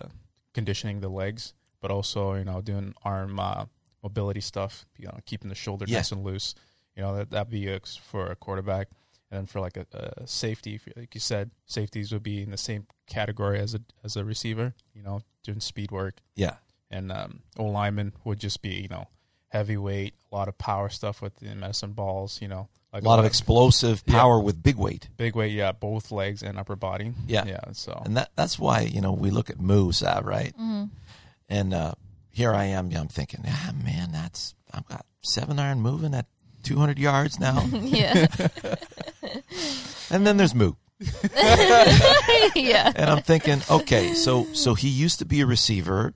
conditioning 0.54 1.00
the 1.00 1.08
legs, 1.08 1.54
but 1.80 1.90
also 1.90 2.34
you 2.34 2.44
know 2.44 2.60
doing 2.60 2.94
arm 3.04 3.40
uh, 3.40 3.64
mobility 4.02 4.40
stuff. 4.40 4.86
You 4.96 5.06
know, 5.06 5.18
keeping 5.26 5.48
the 5.48 5.54
shoulder 5.56 5.86
Yeah. 5.88 5.96
nice 5.98 6.12
and 6.12 6.22
loose. 6.22 6.54
You 6.94 7.02
know 7.02 7.16
that 7.16 7.30
that 7.30 7.50
be 7.50 7.66
for 8.04 8.30
a 8.30 8.36
quarterback, 8.36 8.88
and 9.30 9.38
then 9.38 9.46
for 9.46 9.60
like 9.60 9.76
a, 9.76 9.86
a 9.92 10.26
safety, 10.26 10.80
like 10.96 11.14
you 11.14 11.20
said, 11.20 11.50
safeties 11.66 12.12
would 12.12 12.22
be 12.22 12.42
in 12.42 12.50
the 12.52 12.56
same 12.56 12.86
category 13.08 13.58
as 13.58 13.74
a 13.74 13.80
as 14.04 14.16
a 14.16 14.24
receiver. 14.24 14.74
You 14.94 15.02
know, 15.02 15.22
doing 15.42 15.58
speed 15.60 15.90
work, 15.90 16.20
Yeah. 16.36 16.54
And 16.90 17.10
um, 17.12 17.40
O 17.58 17.64
lineman 17.64 18.12
would 18.24 18.38
just 18.40 18.62
be 18.62 18.74
you 18.74 18.88
know 18.88 19.08
heavyweight, 19.48 20.14
a 20.30 20.34
lot 20.34 20.48
of 20.48 20.58
power 20.58 20.88
stuff 20.88 21.22
with 21.22 21.36
the 21.36 21.54
medicine 21.54 21.92
balls. 21.92 22.40
You 22.42 22.48
know, 22.48 22.68
like 22.92 23.02
A 23.02 23.06
lot 23.06 23.18
of 23.18 23.24
explosive 23.24 24.02
Yeah. 24.06 24.14
power 24.14 24.40
with 24.40 24.62
big 24.62 24.76
weight. 24.76 25.08
big 25.16 25.34
weight, 25.36 25.52
yeah, 25.52 25.72
both 25.72 26.10
legs 26.10 26.42
and 26.42 26.58
upper 26.58 26.76
body. 26.76 27.12
Yeah. 27.26 27.44
yeah. 27.46 27.60
So 27.72 28.02
And 28.04 28.16
that 28.16 28.30
that's 28.36 28.58
why, 28.58 28.80
you 28.80 29.00
know, 29.00 29.12
we 29.12 29.30
look 29.30 29.48
at 29.50 29.60
Moo, 29.60 29.92
Sav, 29.92 30.26
right? 30.26 30.54
And 31.48 31.72
uh, 31.72 31.92
here 32.32 32.52
I 32.52 32.64
am, 32.64 32.90
I'm 32.94 33.08
thinking, 33.08 33.44
ah, 33.46 33.70
man, 33.84 34.10
that's, 34.12 34.54
I've 34.74 34.86
got 34.88 35.06
seven 35.22 35.58
iron 35.60 35.80
moving 35.80 36.12
at 36.12 36.26
200 36.64 36.98
yards 36.98 37.38
now. 37.38 37.64
Yeah. 37.72 38.26
and 40.10 40.26
then 40.26 40.36
there's 40.36 40.54
Moo. 40.54 40.72
yeah. 42.54 42.92
And 42.94 43.10
I'm 43.10 43.22
thinking, 43.22 43.60
okay, 43.70 44.14
so 44.14 44.46
so 44.54 44.74
he 44.74 44.88
used 44.88 45.18
to 45.20 45.24
be 45.24 45.40
a 45.40 45.46
receiver, 45.46 46.14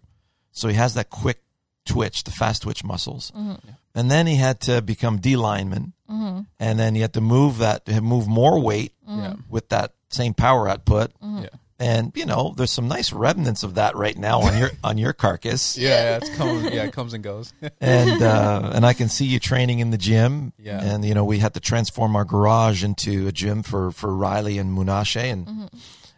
so 0.52 0.68
he 0.68 0.74
has 0.74 0.94
that 0.94 1.10
quick 1.10 1.42
twitch, 1.84 2.24
the 2.24 2.30
fast 2.30 2.62
twitch 2.62 2.84
muscles, 2.84 3.30
mm-hmm. 3.32 3.54
and 3.94 4.10
then 4.10 4.26
he 4.26 4.36
had 4.36 4.60
to 4.62 4.82
become 4.82 5.18
D 5.18 5.36
lineman, 5.36 5.92
mm-hmm. 6.10 6.40
and 6.58 6.78
then 6.78 6.94
he 6.94 7.00
had 7.00 7.14
to 7.14 7.20
move 7.20 7.58
that, 7.58 7.88
move 8.02 8.28
more 8.28 8.60
weight 8.60 8.92
mm-hmm. 9.08 9.20
yeah, 9.20 9.34
with 9.48 9.68
that 9.70 9.94
same 10.10 10.34
power 10.34 10.68
output, 10.68 11.12
yeah. 11.22 11.46
and 11.78 12.12
you 12.14 12.26
know, 12.26 12.54
there's 12.56 12.70
some 12.70 12.88
nice 12.88 13.12
remnants 13.12 13.62
of 13.62 13.74
that 13.74 13.96
right 13.96 14.16
now 14.16 14.40
on 14.40 14.58
your 14.58 14.70
on 14.84 14.98
your 14.98 15.12
carcass, 15.12 15.78
Yeah, 15.78 15.88
yeah, 15.88 16.16
it's 16.16 16.36
comes, 16.36 16.64
yeah, 16.64 16.84
it 16.84 16.92
comes 16.92 17.14
and 17.14 17.24
goes. 17.24 17.52
and 17.80 18.22
uh, 18.22 18.72
and 18.74 18.84
I 18.84 18.92
can 18.92 19.08
see 19.08 19.26
you 19.26 19.40
training 19.40 19.78
in 19.78 19.90
the 19.90 19.98
gym, 19.98 20.52
Yeah. 20.58 20.82
and 20.82 21.04
you 21.04 21.14
know, 21.14 21.24
we 21.24 21.38
had 21.38 21.54
to 21.54 21.60
transform 21.60 22.14
our 22.16 22.24
garage 22.24 22.84
into 22.84 23.26
a 23.26 23.32
gym 23.32 23.62
for 23.62 23.90
for 23.92 24.14
Riley 24.14 24.58
and 24.58 24.76
Munashe, 24.76 25.32
and 25.32 25.70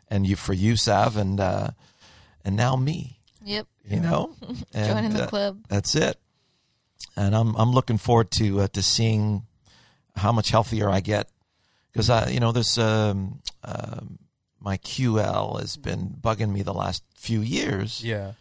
and 0.08 0.26
you 0.26 0.36
for 0.36 0.52
you, 0.52 0.76
Sav, 0.76 1.16
and 1.16 1.40
uh, 1.40 1.70
and 2.44 2.56
now 2.56 2.76
me. 2.76 3.18
Yep. 3.44 3.66
You 3.88 4.00
know, 4.00 4.34
and, 4.74 4.92
Joining 4.92 5.12
the 5.12 5.24
uh, 5.24 5.28
club. 5.28 5.64
That's 5.68 5.94
it. 5.94 6.18
And 7.16 7.34
I'm 7.34 7.54
I'm 7.56 7.72
looking 7.72 7.98
forward 7.98 8.30
to 8.32 8.60
uh, 8.62 8.68
to 8.68 8.82
seeing 8.82 9.42
how 10.16 10.32
much 10.32 10.50
healthier 10.50 10.88
I 10.88 11.00
get 11.00 11.28
because 11.92 12.08
I 12.10 12.28
you 12.30 12.40
know 12.40 12.52
this 12.52 12.78
um, 12.78 13.40
um, 13.64 14.18
my 14.60 14.76
QL 14.78 15.60
has 15.60 15.76
been 15.76 16.14
bugging 16.20 16.52
me 16.52 16.62
the 16.62 16.72
last 16.72 17.02
few 17.16 17.40
years, 17.40 18.02
yeah, 18.04 18.32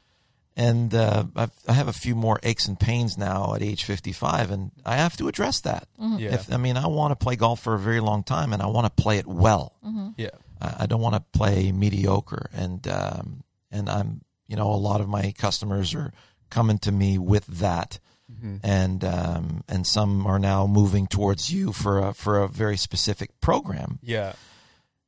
and 0.55 0.93
uh, 0.93 1.25
I've, 1.35 1.51
I 1.67 1.73
have 1.73 1.87
a 1.87 1.93
few 1.93 2.15
more 2.15 2.39
aches 2.43 2.67
and 2.67 2.79
pains 2.79 3.17
now 3.17 3.55
at 3.55 3.61
age 3.63 3.83
55, 3.83 4.51
and 4.51 4.71
I 4.85 4.97
have 4.97 5.17
to 5.17 5.27
address 5.27 5.59
that. 5.61 5.87
yeah, 5.99 6.33
If 6.33 6.53
I 6.53 6.57
mean, 6.57 6.77
I 6.77 6.87
want 6.87 7.11
to 7.11 7.15
play 7.21 7.35
golf 7.35 7.61
for 7.61 7.73
a 7.73 7.79
very 7.79 7.99
long 7.99 8.23
time, 8.23 8.53
and 8.53 8.61
I 8.61 8.67
want 8.67 8.85
to 8.85 9.01
play 9.03 9.17
it 9.17 9.27
well. 9.27 9.73
yeah, 10.17 10.29
I 10.61 10.83
I 10.83 10.85
don't 10.85 11.01
want 11.01 11.15
to 11.15 11.23
play 11.37 11.71
mediocre, 11.71 12.49
and 12.53 12.87
um, 12.87 13.43
and 13.71 13.89
I'm 13.89 14.21
you 14.51 14.57
know 14.57 14.69
a 14.69 14.75
lot 14.89 14.99
of 14.99 15.07
my 15.07 15.31
customers 15.37 15.95
are 15.95 16.11
coming 16.49 16.77
to 16.79 16.91
me 16.91 17.17
with 17.17 17.45
that, 17.47 17.99
Mm-hmm. 18.31 18.57
and 18.63 19.03
um, 19.03 19.63
and 19.67 19.85
some 19.85 20.25
are 20.25 20.39
now 20.39 20.65
moving 20.65 21.05
towards 21.07 21.51
you 21.51 21.73
for 21.73 21.99
a 21.99 22.13
for 22.13 22.41
a 22.43 22.47
very 22.47 22.77
specific 22.77 23.29
program, 23.41 23.99
yeah, 24.01 24.33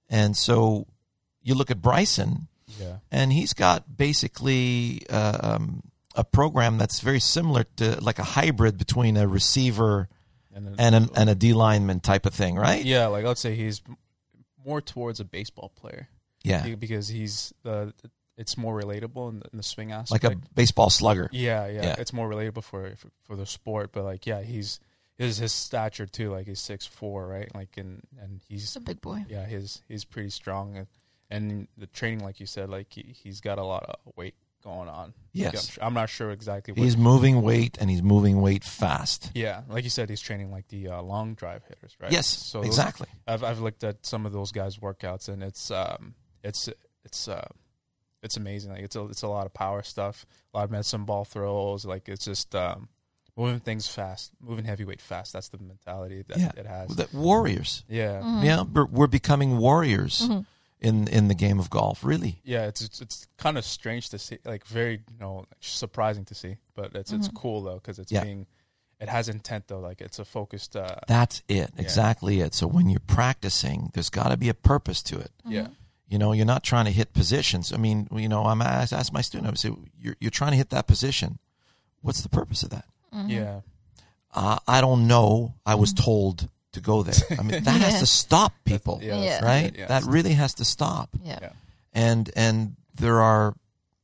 and 0.10 0.36
so 0.36 0.88
you 1.42 1.56
look 1.56 1.72
at 1.72 1.82
Bryson, 1.82 2.48
yeah, 2.80 2.98
and 3.12 3.32
he's 3.32 3.54
got 3.54 3.96
basically 3.96 5.06
uh, 5.10 5.38
um, 5.42 5.84
a 6.16 6.24
program 6.26 6.78
that's 6.78 7.00
very 7.00 7.22
similar 7.22 7.64
to 7.78 7.98
like 8.02 8.20
a 8.20 8.24
hybrid 8.24 8.78
between 8.78 9.16
a 9.16 9.26
receiver 9.26 10.10
and 10.54 10.68
then, 10.68 10.76
and 10.78 10.96
a, 10.96 11.10
and 11.20 11.30
a 11.30 11.36
D 11.36 11.54
lineman 11.54 12.02
type 12.02 12.26
of 12.26 12.34
thing, 12.34 12.56
right? 12.58 12.84
yeah, 12.84 13.08
like 13.08 13.24
let's 13.26 13.42
say 13.42 13.56
he's 13.56 13.82
more 14.66 14.82
towards 14.82 15.20
a 15.22 15.26
baseball 15.26 15.72
player. 15.76 16.10
Yeah, 16.44 16.76
because 16.76 17.08
he's 17.08 17.54
the 17.64 17.94
it's 18.38 18.58
more 18.58 18.80
relatable 18.82 19.30
in 19.30 19.40
the, 19.40 19.46
in 19.52 19.58
the 19.58 19.64
swing 19.64 19.92
aspect. 19.92 20.24
like 20.24 20.34
a 20.34 20.38
baseball 20.56 20.90
slugger. 20.90 21.30
yeah, 21.32 21.68
yeah, 21.68 21.82
Yeah. 21.84 21.96
it's 22.00 22.14
more 22.14 22.30
relatable 22.30 22.64
for, 22.64 22.96
for 22.96 23.10
for 23.24 23.36
the 23.36 23.46
sport. 23.46 23.92
But 23.92 24.04
like, 24.04 24.26
yeah, 24.26 24.42
he's 24.42 24.80
his 25.18 25.38
his 25.38 25.52
stature 25.54 26.06
too. 26.08 26.32
Like 26.32 26.48
he's 26.48 26.60
six 26.60 26.86
four, 26.86 27.28
right? 27.28 27.54
Like 27.54 27.78
and 27.78 28.02
and 28.20 28.42
he's 28.48 28.64
It's 28.64 28.76
a 28.76 28.80
big 28.80 29.02
boy. 29.02 29.26
yeah, 29.30 29.46
he's 29.46 29.82
he's 29.88 30.04
pretty 30.06 30.30
strong, 30.32 30.78
and 30.78 30.88
and 31.30 31.68
the 31.78 31.88
training, 31.88 32.20
like 32.24 32.40
you 32.40 32.46
said, 32.46 32.70
like 32.70 32.88
he, 32.94 33.16
he's 33.24 33.40
got 33.42 33.58
a 33.58 33.64
lot 33.64 33.84
of 33.84 33.96
weight 34.16 34.36
going 34.64 34.88
on. 34.88 35.08
Like, 35.08 35.54
Yes. 35.54 35.78
I'm, 35.82 35.88
I'm 35.88 35.94
not 35.94 36.10
sure 36.10 36.32
exactly. 36.32 36.74
What, 36.74 36.84
He's 36.84 36.96
moving 36.96 37.42
weight 37.42 37.78
and 37.82 37.90
he's 37.90 38.02
moving 38.04 38.40
weight 38.40 38.64
fast. 38.64 39.30
yeah, 39.36 39.62
like 39.68 39.84
you 39.84 39.90
said, 39.90 40.10
he's 40.10 40.22
training 40.22 40.52
like 40.52 40.68
the 40.70 40.88
uh, 40.90 41.02
long 41.02 41.34
drive 41.34 41.64
hitters, 41.68 41.96
right? 42.00 42.12
Yes, 42.12 42.28
so 42.28 42.60
those- 42.60 42.68
exactly. 42.68 43.08
I've 43.28 43.44
I've 43.44 43.60
looked 43.60 43.84
at 43.84 44.06
some 44.06 44.26
of 44.26 44.32
those 44.32 44.52
guys' 44.52 44.78
workouts, 44.78 45.28
and 45.30 45.44
it's 45.44 45.70
um 45.70 46.16
it's 46.44 46.70
it's 47.04 47.28
uh 47.28 47.46
it's 48.24 48.38
amazing. 48.38 48.72
Like 48.72 48.82
it's 48.84 48.96
a 48.96 49.04
it's 49.06 49.22
a 49.22 49.28
lot 49.28 49.46
of 49.46 49.54
power 49.54 49.84
stuff, 49.84 50.26
a 50.54 50.58
lot 50.58 50.64
of 50.66 50.72
medicine 50.72 51.06
ball 51.06 51.26
throws. 51.26 51.86
Like 51.86 52.10
it's 52.10 52.26
just 52.26 52.56
um 52.56 52.90
moving 53.36 53.60
things 53.60 53.88
fast, 53.88 54.32
moving 54.40 54.66
heavyweight 54.66 55.02
fast. 55.02 55.34
That's 55.34 55.50
the 55.50 55.58
mentality 55.58 56.24
that 56.28 56.38
Yeah. 56.38 56.52
it 56.56 56.66
has. 56.68 56.90
The 56.96 57.08
warriors. 57.14 57.84
yeah, 57.88 58.22
Mm-hmm. 58.22 58.46
Yeah, 58.46 58.62
we're, 58.64 58.86
we're 58.86 59.08
becoming 59.08 59.58
warriors 59.58 60.30
in 60.80 61.08
in 61.08 61.28
the 61.30 61.36
game 61.36 61.60
of 61.60 61.70
golf. 61.70 62.04
Really. 62.04 62.40
yeah. 62.44 62.66
It's 62.68 62.82
it's, 62.82 63.02
it's 63.02 63.28
kind 63.38 63.58
of 63.58 63.66
strange 63.66 64.10
to 64.10 64.20
see, 64.20 64.38
like 64.46 64.66
very 64.66 64.94
you 65.12 65.20
know 65.20 65.46
surprising 65.62 66.26
to 66.26 66.36
see, 66.36 66.58
but 66.76 66.96
it's 66.96 67.12
it's 67.12 67.28
cool 67.30 67.62
though 67.64 67.76
because 67.76 68.00
it's 68.00 68.12
Yeah. 68.12 68.24
being 68.24 68.46
it 69.00 69.10
has 69.10 69.28
intent 69.28 69.68
though. 69.68 69.80
Like 69.82 70.00
it's 70.00 70.20
a 70.20 70.26
focused. 70.26 70.76
Uh, 70.78 70.96
That's 71.08 71.42
it. 71.50 71.72
Exactly 71.78 72.40
it. 72.40 72.54
So 72.54 72.68
when 72.68 72.90
you're 72.90 73.02
practicing, 73.08 73.90
there's 73.94 74.10
got 74.10 74.30
to 74.30 74.38
be 74.38 74.48
a 74.50 74.54
purpose 74.54 75.02
to 75.04 75.20
it. 75.20 75.32
yeah, 75.46 75.68
You 76.08 76.18
know, 76.20 76.32
you're 76.32 76.46
not 76.46 76.64
trying 76.64 76.86
to 76.86 76.92
hit 76.92 77.14
positions. 77.14 77.74
I 77.74 77.78
mean, 77.78 78.08
you 78.12 78.30
know, 78.30 78.44
I'm 78.46 78.62
asked, 78.62 78.94
ask 78.94 79.12
my 79.12 79.22
student, 79.22 79.48
I 79.48 79.52
would 79.52 79.60
say, 79.60 79.72
you're, 80.00 80.16
you're 80.20 80.30
trying 80.32 80.52
to 80.52 80.58
hit 80.58 80.70
that 80.70 80.86
position. 80.86 81.40
What's 82.02 82.22
the 82.22 82.30
purpose 82.30 82.62
of 82.64 82.70
that? 82.70 82.86
yeah, 83.28 83.62
Uh, 84.34 84.58
I 84.68 84.82
don't 84.82 85.08
know. 85.08 85.54
I 85.66 85.76
was 85.76 85.94
told 85.94 86.50
to 86.74 86.82
go 86.82 87.04
there. 87.04 87.16
I 87.40 87.44
mean, 87.44 87.64
that 87.64 87.82
has 87.82 88.00
to 88.00 88.06
stop 88.06 88.54
people, 88.66 89.00
yeah, 89.02 89.22
Yeah. 89.24 89.46
right? 89.46 89.74
yeah. 89.78 89.88
that 89.88 90.04
really 90.04 90.34
has 90.34 90.54
to 90.56 90.66
stop. 90.66 91.10
Yeah. 91.24 91.40
Yeah. 91.42 91.52
and 91.94 92.30
and 92.36 92.76
there 92.96 93.22
are 93.22 93.54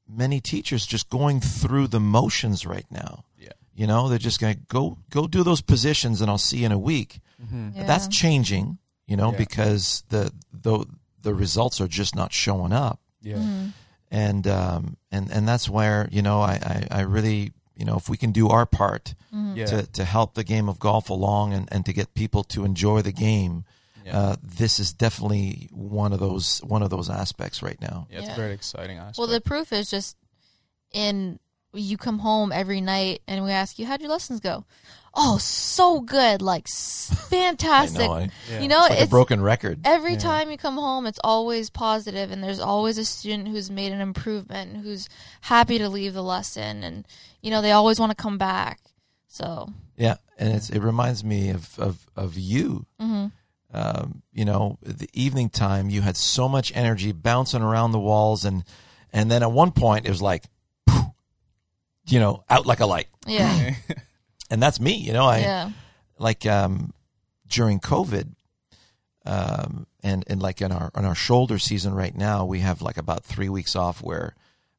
many 0.07 0.39
teachers 0.39 0.85
just 0.87 1.09
going 1.09 1.41
through 1.41 1.87
the 1.87 1.99
motions 1.99 2.65
right 2.65 2.85
now. 2.91 3.23
Yeah. 3.37 3.49
You 3.75 3.87
know, 3.87 4.07
they're 4.09 4.17
just 4.19 4.39
going 4.39 4.55
to 4.55 4.61
go 4.67 4.97
go 5.09 5.27
do 5.27 5.43
those 5.43 5.61
positions, 5.61 6.21
and 6.21 6.29
I'll 6.29 6.37
see 6.37 6.59
you 6.59 6.65
in 6.67 6.71
a 6.71 6.79
week. 6.79 7.19
Mm-hmm. 7.43 7.69
Yeah. 7.75 7.85
That's 7.85 8.07
changing, 8.07 8.77
you 9.07 9.17
know, 9.17 9.31
Yeah. 9.31 9.37
because 9.37 10.03
the 10.09 10.31
the 10.53 10.85
the 11.21 11.33
results 11.33 11.79
are 11.81 11.87
just 11.87 12.15
not 12.15 12.31
showing 12.33 12.71
up, 12.73 12.99
yeah, 13.21 13.35
Mm-hmm. 13.37 13.67
and 14.11 14.47
um 14.47 14.97
and 15.11 15.31
and 15.31 15.47
that's 15.47 15.69
where 15.69 16.07
you 16.11 16.21
know 16.21 16.41
I 16.41 16.53
I, 16.91 16.99
I 16.99 17.01
really 17.01 17.51
you 17.75 17.85
know 17.85 17.95
if 17.97 18.09
we 18.09 18.17
can 18.17 18.31
do 18.31 18.49
our 18.49 18.65
part 18.65 19.15
yeah. 19.31 19.65
to 19.67 19.85
to 19.87 20.03
help 20.05 20.33
the 20.33 20.43
game 20.43 20.67
of 20.69 20.79
golf 20.79 21.09
along 21.09 21.53
and 21.53 21.67
and 21.71 21.85
to 21.85 21.93
get 21.93 22.13
people 22.13 22.43
to 22.45 22.63
enjoy 22.65 23.01
the 23.01 23.11
game. 23.13 23.65
Yeah. 24.05 24.17
uh, 24.17 24.35
this 24.41 24.79
is 24.79 24.93
definitely 24.93 25.67
one 25.71 26.13
of 26.13 26.19
those 26.19 26.59
one 26.63 26.81
of 26.83 26.89
those 26.89 27.09
aspects 27.09 27.61
right 27.61 27.79
now. 27.81 28.07
Yeah, 28.09 28.19
it's 28.19 28.27
Yeah. 28.27 28.33
a 28.33 28.37
very 28.37 28.53
exciting 28.53 28.97
aspect. 28.97 29.17
Well, 29.17 29.27
the 29.27 29.41
proof 29.41 29.71
is 29.73 29.89
just 29.91 30.15
in 30.93 31.39
you 31.73 31.97
come 31.97 32.19
home 32.19 32.51
every 32.51 32.81
night 32.81 33.21
and 33.27 33.43
we 33.43 33.51
ask 33.51 33.77
you 33.79 33.85
how'd 33.85 34.01
your 34.01 34.09
lessons 34.09 34.39
go. 34.39 34.65
Oh, 35.13 35.37
so 35.39 36.01
good, 36.01 36.41
like 36.41 36.65
s- 36.67 37.09
I 37.11 37.15
fantastic. 37.15 38.07
know. 38.07 38.13
I, 38.13 38.29
Yeah. 38.49 38.59
You 38.61 38.67
know, 38.67 38.85
it's 38.85 38.95
like 38.99 39.07
a 39.07 39.09
broken 39.09 39.41
record. 39.41 39.79
every 39.83 40.13
Yeah. 40.13 40.19
time 40.19 40.51
you 40.51 40.57
come 40.57 40.75
home, 40.75 41.07
it's 41.07 41.19
always 41.23 41.69
positive, 41.71 42.31
and 42.31 42.43
there's 42.43 42.59
always 42.59 42.97
a 42.99 43.05
student 43.05 43.47
who's 43.47 43.71
made 43.71 43.91
an 43.91 44.01
improvement, 44.01 44.77
who's 44.77 45.09
happy 45.41 45.77
to 45.79 45.89
leave 45.89 46.13
the 46.13 46.21
lesson, 46.23 46.83
and 46.83 47.07
you 47.41 47.49
know 47.49 47.61
they 47.61 47.71
always 47.71 47.99
want 47.99 48.11
to 48.11 48.15
come 48.15 48.37
back. 48.37 48.79
So, 49.27 49.69
Yeah, 49.97 50.15
and 50.37 50.53
it's 50.53 50.69
it 50.69 50.79
reminds 50.79 51.23
me 51.23 51.49
of 51.49 51.77
of 51.79 52.05
of 52.15 52.37
you. 52.37 52.85
hmm 52.99 53.27
Um, 53.71 54.23
you 54.31 54.45
know, 54.45 54.77
the 54.81 55.09
evening 55.13 55.49
time, 55.49 55.89
you 55.89 56.01
had 56.01 56.17
so 56.17 56.47
much 56.49 56.71
energy 56.75 57.11
bouncing 57.11 57.61
around 57.63 57.91
the 57.93 57.99
walls, 57.99 58.45
and 58.45 58.63
and 59.11 59.29
then 59.31 59.41
at 59.43 59.51
one 59.51 59.71
point 59.71 60.05
it 60.05 60.09
was 60.09 60.21
like, 60.21 60.45
you 62.11 62.19
know, 62.19 62.43
out 62.49 62.65
like 62.65 62.79
a 62.79 62.85
light. 62.85 63.07
yeah, 63.27 63.75
And 64.51 64.61
that's 64.61 64.79
me. 64.79 64.95
You 64.95 65.13
know, 65.13 65.25
I 65.25 65.39
yeah, 65.39 65.71
like 66.17 66.45
um, 66.45 66.93
during 67.47 67.79
COVID, 67.79 68.29
um, 69.25 69.85
and 70.01 70.23
and 70.27 70.41
like 70.41 70.61
in 70.61 70.71
our 70.71 70.91
in 70.97 71.05
our 71.05 71.15
shoulder 71.15 71.59
season 71.59 71.93
right 71.93 72.15
now, 72.15 72.45
we 72.45 72.59
have 72.59 72.81
like 72.81 72.97
about 72.97 73.23
three 73.23 73.49
weeks 73.49 73.75
off 73.75 74.01
where 74.01 74.35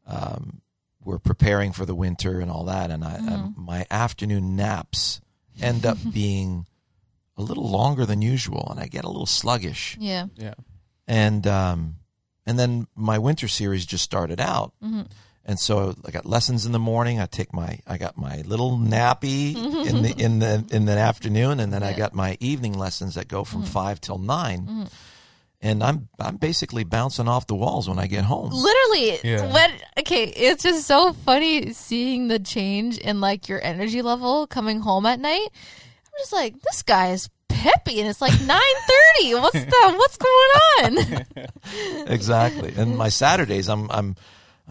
um, 0.06 0.60
we're 1.04 1.18
preparing 1.20 1.72
for 1.72 1.86
the 1.86 1.94
winter 1.94 2.40
and 2.40 2.50
all 2.50 2.64
that. 2.64 2.90
And 2.90 3.04
I, 3.04 3.16
um, 3.16 3.54
my 3.56 3.86
afternoon 3.90 4.56
naps 4.56 5.20
end 5.62 5.86
up 5.86 5.98
being 6.12 6.66
a 7.36 7.42
little 7.42 7.68
longer 7.68 8.04
than 8.04 8.22
usual, 8.22 8.68
and 8.70 8.80
I 8.80 8.86
get 8.86 9.04
a 9.04 9.08
little 9.08 9.26
sluggish. 9.26 9.96
yeah, 10.00 10.26
yeah. 10.36 10.54
And 11.06 11.46
um, 11.46 11.96
and 12.44 12.58
then 12.58 12.86
my 12.96 13.18
winter 13.18 13.46
series 13.48 13.86
just 13.86 14.02
started 14.04 14.40
out. 14.40 14.72
hmm 14.82 15.02
And 15.44 15.58
so 15.58 15.94
I 16.04 16.10
got 16.10 16.26
lessons 16.26 16.66
in 16.66 16.72
the 16.72 16.78
morning. 16.78 17.18
I 17.18 17.26
take 17.26 17.52
my 17.52 17.80
I 17.86 17.98
got 17.98 18.16
my 18.16 18.42
little 18.42 18.78
nappy 18.78 19.56
in 19.86 20.02
the 20.02 20.14
in 20.16 20.38
the 20.38 20.64
in 20.70 20.84
the 20.84 20.92
afternoon, 20.92 21.60
and 21.60 21.72
then 21.72 21.82
I 21.82 21.92
got 21.92 22.14
my 22.14 22.36
evening 22.40 22.78
lessons 22.78 23.14
that 23.14 23.26
go 23.28 23.44
from 23.44 23.62
mm-hmm. 23.62 23.72
five 23.72 24.00
till 24.00 24.18
9 24.18 24.60
mm-hmm. 24.60 24.82
And 25.62 25.82
I'm 25.82 26.08
I'm 26.18 26.36
basically 26.36 26.84
bouncing 26.84 27.28
off 27.28 27.46
the 27.46 27.54
walls 27.54 27.88
when 27.88 27.98
I 27.98 28.06
get 28.06 28.24
home. 28.24 28.50
Literally, 28.50 29.18
Yeah. 29.22 29.52
when 29.52 29.70
okay, 29.98 30.24
it's 30.24 30.62
just 30.62 30.86
so 30.86 31.12
funny 31.12 31.72
seeing 31.74 32.28
the 32.28 32.38
change 32.38 32.96
in 32.96 33.20
like 33.20 33.48
your 33.48 33.62
energy 33.62 34.00
level 34.00 34.46
coming 34.46 34.80
home 34.80 35.04
at 35.04 35.20
night. 35.20 35.48
I'm 35.52 36.18
just 36.18 36.32
like, 36.32 36.60
this 36.62 36.82
guy 36.82 37.10
is 37.10 37.28
peppy, 37.48 38.00
and 38.00 38.08
it's 38.08 38.22
like 38.22 38.40
nine 38.46 38.60
thirty. 38.88 39.34
What's 39.34 39.64
the 39.64 39.94
what's 39.96 40.16
going 40.16 40.50
on? 40.80 42.06
exactly. 42.06 42.72
And 42.76 42.96
my 42.96 43.10
Saturdays, 43.10 43.68
I'm 43.68 43.90
I'm 43.90 44.16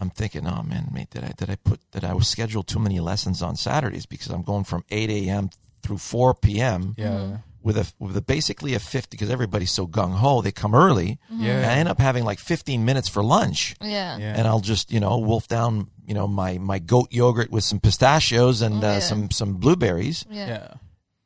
I'm 0.00 0.10
thinking, 0.10 0.46
oh 0.46 0.62
man, 0.62 0.88
mate, 0.92 1.10
did 1.10 1.24
I 1.24 1.32
did 1.36 1.50
I 1.50 1.56
put 1.56 1.78
did 1.92 2.04
I 2.04 2.14
was 2.14 2.26
scheduled 2.26 2.66
too 2.66 2.78
many 2.80 2.98
lessons 3.00 3.42
on 3.42 3.54
Saturdays 3.56 4.06
because 4.06 4.28
I'm 4.28 4.42
going 4.42 4.64
from 4.64 4.82
8 4.90 5.10
a.m. 5.10 5.50
through 5.82 5.98
4 5.98 6.34
p.m. 6.34 6.94
Yeah. 6.96 7.38
with 7.62 7.76
a 7.76 7.92
with 7.98 8.16
a 8.16 8.22
basically 8.22 8.72
a 8.74 8.78
50 8.78 9.14
because 9.16 9.28
everybody's 9.30 9.70
so 9.70 9.86
gung 9.86 10.14
ho. 10.16 10.40
They 10.40 10.52
come 10.52 10.74
early. 10.74 11.18
Yeah. 11.30 11.58
And 11.58 11.66
I 11.66 11.74
end 11.74 11.88
up 11.90 11.98
having 11.98 12.24
like 12.24 12.38
15 12.38 12.84
minutes 12.84 13.08
for 13.10 13.22
lunch. 13.22 13.76
yeah, 13.82 14.16
Yeah. 14.16 14.34
and 14.38 14.48
I'll 14.48 14.60
just 14.60 14.90
you 14.90 15.00
know 15.00 15.18
wolf 15.18 15.46
down 15.48 15.88
you 16.06 16.14
know 16.14 16.26
my 16.26 16.56
my 16.58 16.78
goat 16.78 17.08
yogurt 17.12 17.50
with 17.50 17.62
some 17.64 17.78
pistachios 17.80 18.62
and 18.62 18.82
uh, 18.82 18.86
Yeah. 18.86 18.98
some 19.00 19.30
some 19.30 19.54
blueberries, 19.54 20.24
yeah, 20.30 20.46
Yeah. 20.48 20.74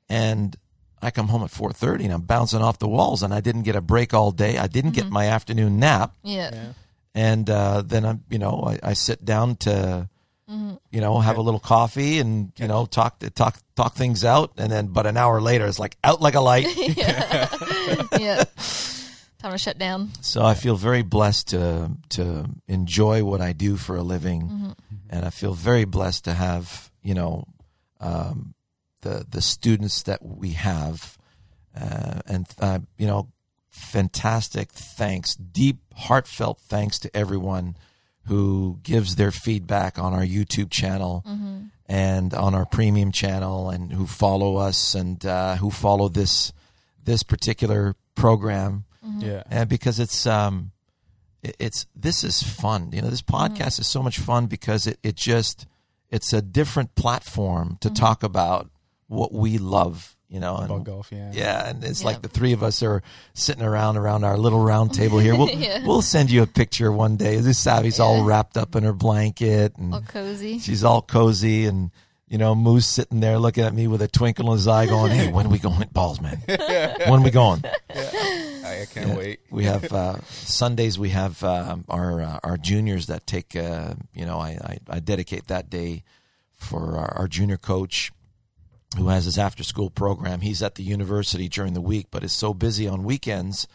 and 0.09 0.57
I 1.01 1.11
come 1.11 1.29
home 1.29 1.43
at 1.45 1.51
four 1.51 1.73
thirty 1.73 2.05
and 2.05 2.13
I'm 2.13 2.23
bouncing 2.23 2.63
off 2.63 2.79
the 2.79 2.89
walls, 2.89 3.23
and 3.23 3.33
I 3.33 3.41
didn't 3.41 3.63
get 3.63 3.77
a 3.77 3.81
break 3.81 4.13
all 4.15 4.31
day. 4.33 4.59
I 4.59 4.67
didn't 4.67 4.93
get 4.93 5.11
my 5.11 5.27
afternoon 5.27 5.79
nap, 5.79 6.15
yeah, 6.23 6.51
Yeah. 6.53 6.73
And 7.15 7.49
uh, 7.49 7.83
then 7.83 8.05
I'm 8.05 8.25
you 8.31 8.39
know 8.39 8.65
I, 8.67 8.91
I 8.91 8.93
sit 8.95 9.25
down 9.25 9.57
to. 9.57 10.09
You 10.91 11.01
know, 11.01 11.19
have 11.19 11.39
a 11.39 11.41
little 11.41 11.59
coffee 11.59 12.21
and 12.21 12.53
you 12.57 12.69
know 12.69 12.87
talk 12.87 13.19
talk 13.35 13.59
talk 13.75 13.97
things 13.97 14.25
out, 14.25 14.53
and 14.57 14.71
then 14.71 14.87
but 14.87 15.07
an 15.07 15.17
hour 15.17 15.41
later 15.41 15.67
it's 15.67 15.81
like 15.81 15.97
out 16.05 16.21
like 16.21 16.35
a 16.37 16.41
light. 16.41 16.67
yeah. 18.21 18.45
Time 19.39 19.53
to 19.53 19.59
shut 19.59 19.79
down. 19.79 20.11
So 20.21 20.45
I 20.45 20.55
feel 20.55 20.77
very 20.77 21.03
blessed 21.03 21.49
to 21.49 21.91
to 22.11 22.47
enjoy 22.69 23.25
what 23.25 23.41
I 23.41 23.53
do 23.53 23.77
for 23.77 23.97
a 23.97 24.03
living, 24.03 24.77
and 25.11 25.25
I 25.25 25.31
feel 25.31 25.55
very 25.55 25.85
blessed 25.85 26.25
to 26.27 26.35
have 26.35 26.91
you 27.03 27.15
know 27.15 27.45
um, 28.01 28.55
the 29.01 29.27
the 29.29 29.41
students 29.41 30.03
that 30.05 30.25
we 30.25 30.51
have, 30.51 31.19
uh, 31.79 32.21
and 32.27 32.47
uh, 32.61 32.79
you 32.99 33.07
know, 33.07 33.29
fantastic 33.75 34.71
thanks, 34.73 35.35
deep 35.35 35.79
heartfelt 35.95 36.59
thanks 36.61 36.99
to 37.01 37.15
everyone 37.17 37.77
who 38.27 38.79
gives 38.83 39.17
their 39.17 39.31
feedback 39.31 39.99
on 39.99 40.15
our 40.15 40.25
YouTube 40.25 40.71
channel 40.71 41.23
and 41.87 42.33
on 42.33 42.55
our 42.55 42.65
premium 42.65 43.13
channel, 43.13 43.69
and 43.69 43.93
who 43.93 44.07
follow 44.07 44.57
us 44.57 44.95
and 44.95 45.25
uh, 45.27 45.57
who 45.57 45.71
follow 45.71 46.09
this 46.09 46.53
this 47.05 47.23
particular 47.23 47.95
program. 48.15 48.85
Yeah. 49.19 49.43
and 49.51 49.69
because 49.69 50.01
it's 50.01 50.27
um 50.27 50.71
it- 51.43 51.57
it's 51.59 51.87
this 51.95 52.25
is 52.25 52.43
fun. 52.43 52.91
You 52.93 53.03
know 53.03 53.11
this 53.11 53.21
podcast 53.23 53.79
is 53.79 53.87
so 53.87 54.03
much 54.03 54.19
fun 54.19 54.47
because 54.47 54.87
it, 54.87 54.99
it 55.03 55.15
just 55.17 55.67
it's 56.11 56.33
a 56.33 56.41
different 56.41 56.95
platform 56.95 57.77
to 57.83 57.91
talk 57.91 58.23
about 58.23 58.71
what 59.09 59.33
we 59.35 59.59
love 59.59 60.17
you 60.35 60.41
know 60.41 60.57
and, 60.57 60.65
About 60.67 60.83
golf, 60.85 61.13
yeah. 61.13 61.31
yeah 61.33 61.69
and 61.71 61.85
it's 61.85 62.01
Yeah. 62.01 62.07
like 62.09 62.23
the 62.23 62.29
three 62.29 62.53
of 62.53 62.63
us 62.65 62.83
are 62.83 63.03
sitting 63.35 63.63
around 63.63 63.97
around 63.97 64.25
our 64.25 64.37
little 64.37 64.59
round 64.63 64.93
table 64.93 65.19
here 65.21 65.37
we'll 65.37 65.49
Yeah. 65.67 65.87
we'll 65.87 66.03
send 66.03 66.29
you 66.31 66.43
a 66.43 66.47
picture 66.47 66.91
one 66.91 67.17
day 67.17 67.37
this 67.37 67.59
Savvy's 67.59 68.01
all 68.01 68.25
wrapped 68.25 68.57
up 68.57 68.75
in 68.75 68.83
her 68.83 68.93
blanket 68.93 69.77
and 69.79 69.95
All 69.95 70.01
cozy. 70.03 70.59
she's 70.59 70.83
all 70.83 71.03
cozy 71.03 71.67
and 71.67 71.93
you 72.27 72.37
know 72.39 72.55
Moose 72.57 72.87
sitting 72.87 73.21
there 73.21 73.39
looking 73.39 73.63
at 73.65 73.73
me 73.75 73.87
with 73.87 74.03
a 74.03 74.09
twinkle 74.09 74.47
in 74.51 74.57
his 74.59 74.67
eye 74.67 74.87
going 74.87 75.13
hey 75.13 75.31
when 75.31 75.47
are 75.47 75.51
we 75.51 75.59
going 75.59 75.77
hit 75.77 75.93
balls 75.93 76.21
man 76.21 76.43
when 76.47 77.21
are 77.21 77.23
we 77.23 77.31
going 77.31 77.63
I, 77.95 78.81
I 78.83 78.87
can't 78.93 79.09
yeah. 79.11 79.17
wait. 79.17 79.41
We 79.51 79.65
have 79.65 79.93
uh, 79.93 80.17
Sundays. 80.31 80.99
We 80.99 81.11
have 81.11 81.45
um, 81.45 81.85
our 81.89 82.23
uh, 82.23 82.39
our 82.43 82.57
juniors 82.57 83.07
that 83.07 83.27
take. 83.27 83.55
Uh, 83.55 83.95
you 84.15 84.25
know, 84.25 84.39
I, 84.39 84.51
I 84.89 84.97
I 84.97 85.01
dedicate 85.01 85.47
that 85.49 85.69
day 85.71 86.03
for 86.57 86.97
our, 86.97 87.13
our 87.19 87.29
junior 87.29 87.59
coach, 87.59 88.11
who 88.97 89.09
has 89.09 89.25
his 89.25 89.39
after 89.39 89.63
school 89.65 89.91
program. 89.91 90.41
He's 90.41 90.63
at 90.63 90.75
the 90.77 90.83
university 90.83 91.49
during 91.49 91.75
the 91.75 91.81
week, 91.81 92.07
but 92.11 92.23
is 92.25 92.33
so 92.33 92.55
busy 92.55 92.87
on 92.89 93.05
weekends. 93.05 93.67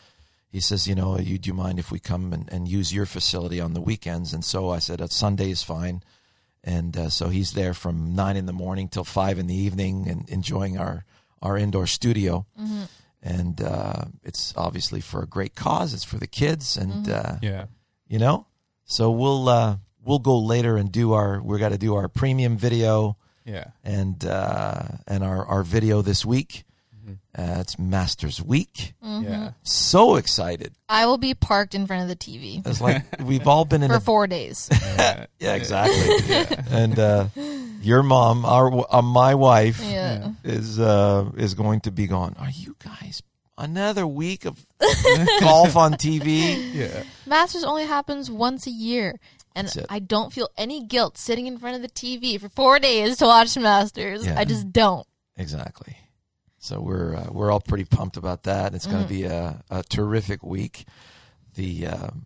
He 0.52 0.60
says, 0.60 0.88
you 0.88 0.96
know, 0.96 1.20
you, 1.20 1.38
do 1.38 1.48
you 1.48 1.54
mind 1.54 1.78
if 1.80 1.92
we 1.92 2.00
come 2.00 2.34
and, 2.34 2.52
and 2.52 2.68
use 2.68 2.94
your 2.94 3.06
facility 3.06 3.62
on 3.62 3.74
the 3.74 3.82
weekends? 3.82 4.34
And 4.34 4.44
so 4.44 4.70
I 4.70 4.80
said, 4.80 5.02
uh, 5.02 5.08
Sunday 5.08 5.52
is 5.52 5.62
fine. 5.64 6.02
And 6.64 6.98
uh, 6.98 7.10
so 7.10 7.30
he's 7.30 7.54
there 7.54 7.74
from 7.74 8.16
nine 8.16 8.36
in 8.36 8.46
the 8.46 8.54
morning 8.54 8.88
till 8.88 9.04
five 9.04 9.38
in 9.40 9.48
the 9.48 9.56
evening 9.56 10.08
and 10.10 10.28
enjoying 10.30 10.78
our, 10.78 11.06
our 11.42 11.58
indoor 11.58 11.86
studio 11.88 12.46
and 13.22 13.62
uh, 13.62 14.06
it's 14.24 14.54
obviously 14.56 15.02
for 15.02 15.22
a 15.22 15.28
great 15.28 15.54
cause. 15.54 15.94
It's 15.94 16.04
for 16.06 16.18
the 16.18 16.28
kids, 16.28 16.78
and 16.78 17.10
uh, 17.10 17.36
Yeah. 17.42 17.66
you 18.08 18.18
know, 18.18 18.48
so 18.86 19.12
we'll 19.12 19.50
uh, 19.50 19.76
we'll 20.04 20.20
go 20.20 20.40
later 20.40 20.78
and 20.78 20.90
do 20.92 21.12
our. 21.14 21.42
We 21.42 21.60
got 21.60 21.70
to 21.70 21.78
do 21.78 21.96
our 21.96 22.08
premium 22.08 22.58
video 22.58 23.18
Yeah. 23.46 23.66
and 23.84 24.24
uh, 24.26 24.84
and 25.08 25.24
our 25.24 25.46
our 25.46 25.64
video 25.64 26.02
this 26.02 26.26
week. 26.26 26.64
Uh, 27.36 27.58
it's 27.62 27.80
Masters 27.80 28.40
Week. 28.42 28.94
Yeah. 29.02 29.52
So 29.64 30.16
excited! 30.16 30.74
I 30.88 31.08
will 31.08 31.18
be 31.18 31.34
parked 31.34 31.74
in 31.74 31.88
front 31.88 32.04
of 32.04 32.08
the 32.10 32.16
TV 32.16 32.66
It's 32.68 32.82
like 32.82 33.04
we've 33.24 33.48
all 33.48 33.66
been 33.66 33.82
in 33.82 33.90
for 33.90 33.98
a 33.98 34.02
four 34.02 34.28
days. 34.28 34.70
Yeah. 34.98 35.26
yeah 35.40 35.56
exactly. 35.56 36.58
And 36.70 37.00
uh, 37.00 37.28
your 37.82 38.04
mom, 38.04 38.46
our 38.46 38.86
uh, 38.94 39.02
my 39.02 39.34
wife, 39.36 39.80
Yeah. 39.84 40.34
is 40.44 40.80
uh, 40.80 41.32
is 41.36 41.56
going 41.56 41.80
to 41.82 41.92
be 41.92 42.06
gone. 42.06 42.36
Are 42.38 42.52
you 42.52 42.76
guys 42.84 43.24
another 43.58 44.06
week 44.06 44.46
of 44.46 44.64
golf 45.40 45.76
on 45.76 45.94
TV? 45.94 46.74
Yeah. 46.74 47.04
Masters 47.26 47.64
only 47.64 47.86
happens 47.86 48.30
once 48.30 48.68
a 48.68 48.72
year. 48.72 49.20
And 49.60 49.86
I 49.90 50.00
don't 50.00 50.32
feel 50.34 50.50
any 50.58 50.86
guilt 50.86 51.18
sitting 51.18 51.48
in 51.48 51.58
front 51.58 51.76
of 51.76 51.82
the 51.82 51.90
TV 51.90 52.40
for 52.40 52.50
four 52.50 52.80
days 52.80 53.18
to 53.18 53.26
watch 53.26 53.58
Masters. 53.58 54.26
Yeah. 54.26 54.40
I 54.40 54.46
just 54.46 54.72
don't. 54.72 55.06
Exactly. 55.38 55.96
So 56.58 56.82
we're 56.82 57.16
uh, 57.16 57.28
we're 57.32 57.52
all 57.52 57.62
pretty 57.62 57.86
pumped 57.86 58.18
about 58.18 58.44
that. 58.44 58.74
It's 58.74 58.86
going 58.86 59.04
to 59.04 59.10
be 59.10 59.24
a, 59.24 59.64
a 59.70 59.84
terrific 59.84 60.44
week. 60.44 60.86
The 61.56 61.88
um, 61.88 62.26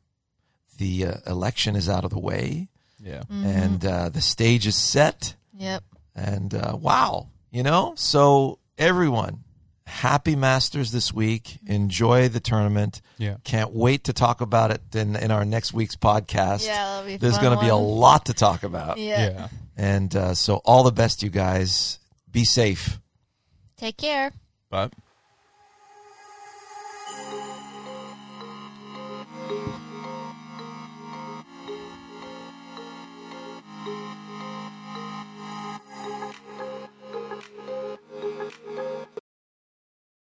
the 0.77 1.05
uh, 1.05 1.13
election 1.27 1.75
is 1.75 1.87
out 1.87 2.03
of 2.03 2.09
the 2.09 2.19
way, 2.19 2.67
Yeah. 2.99 3.23
and 3.29 3.85
uh, 3.85 4.09
the 4.09 4.21
stage 4.21 4.65
is 4.65 4.75
set. 4.75 5.35
Yep. 5.57 5.83
And 6.15 6.53
uh, 6.53 6.75
wow, 6.79 7.29
you 7.51 7.61
know, 7.63 7.93
so 7.95 8.57
everyone, 8.77 9.43
happy 9.85 10.35
Masters 10.35 10.91
this 10.91 11.13
week. 11.13 11.59
Enjoy 11.67 12.29
the 12.29 12.39
tournament. 12.39 13.01
Yeah. 13.17 13.37
Can't 13.43 13.73
wait 13.73 14.05
to 14.05 14.13
talk 14.13 14.41
about 14.41 14.71
it 14.71 14.81
in 14.95 15.15
in 15.15 15.31
our 15.31 15.45
next 15.45 15.73
week's 15.73 15.95
podcast. 15.95 16.65
Yeah, 16.65 16.85
that'll 16.85 17.07
be 17.07 17.17
There's 17.17 17.37
going 17.37 17.57
to 17.57 17.63
be 17.63 17.69
a 17.69 17.75
lot 17.75 18.27
to 18.27 18.33
talk 18.33 18.63
about. 18.63 18.97
Yeah. 18.97 19.29
Yeah. 19.29 19.47
And 19.75 20.15
uh, 20.15 20.33
so 20.35 20.61
all 20.65 20.83
the 20.83 20.91
best, 20.91 21.23
you 21.23 21.29
guys. 21.29 21.99
Be 22.31 22.45
safe. 22.45 22.99
Take 23.77 23.97
care. 23.97 24.31
But 24.69 24.91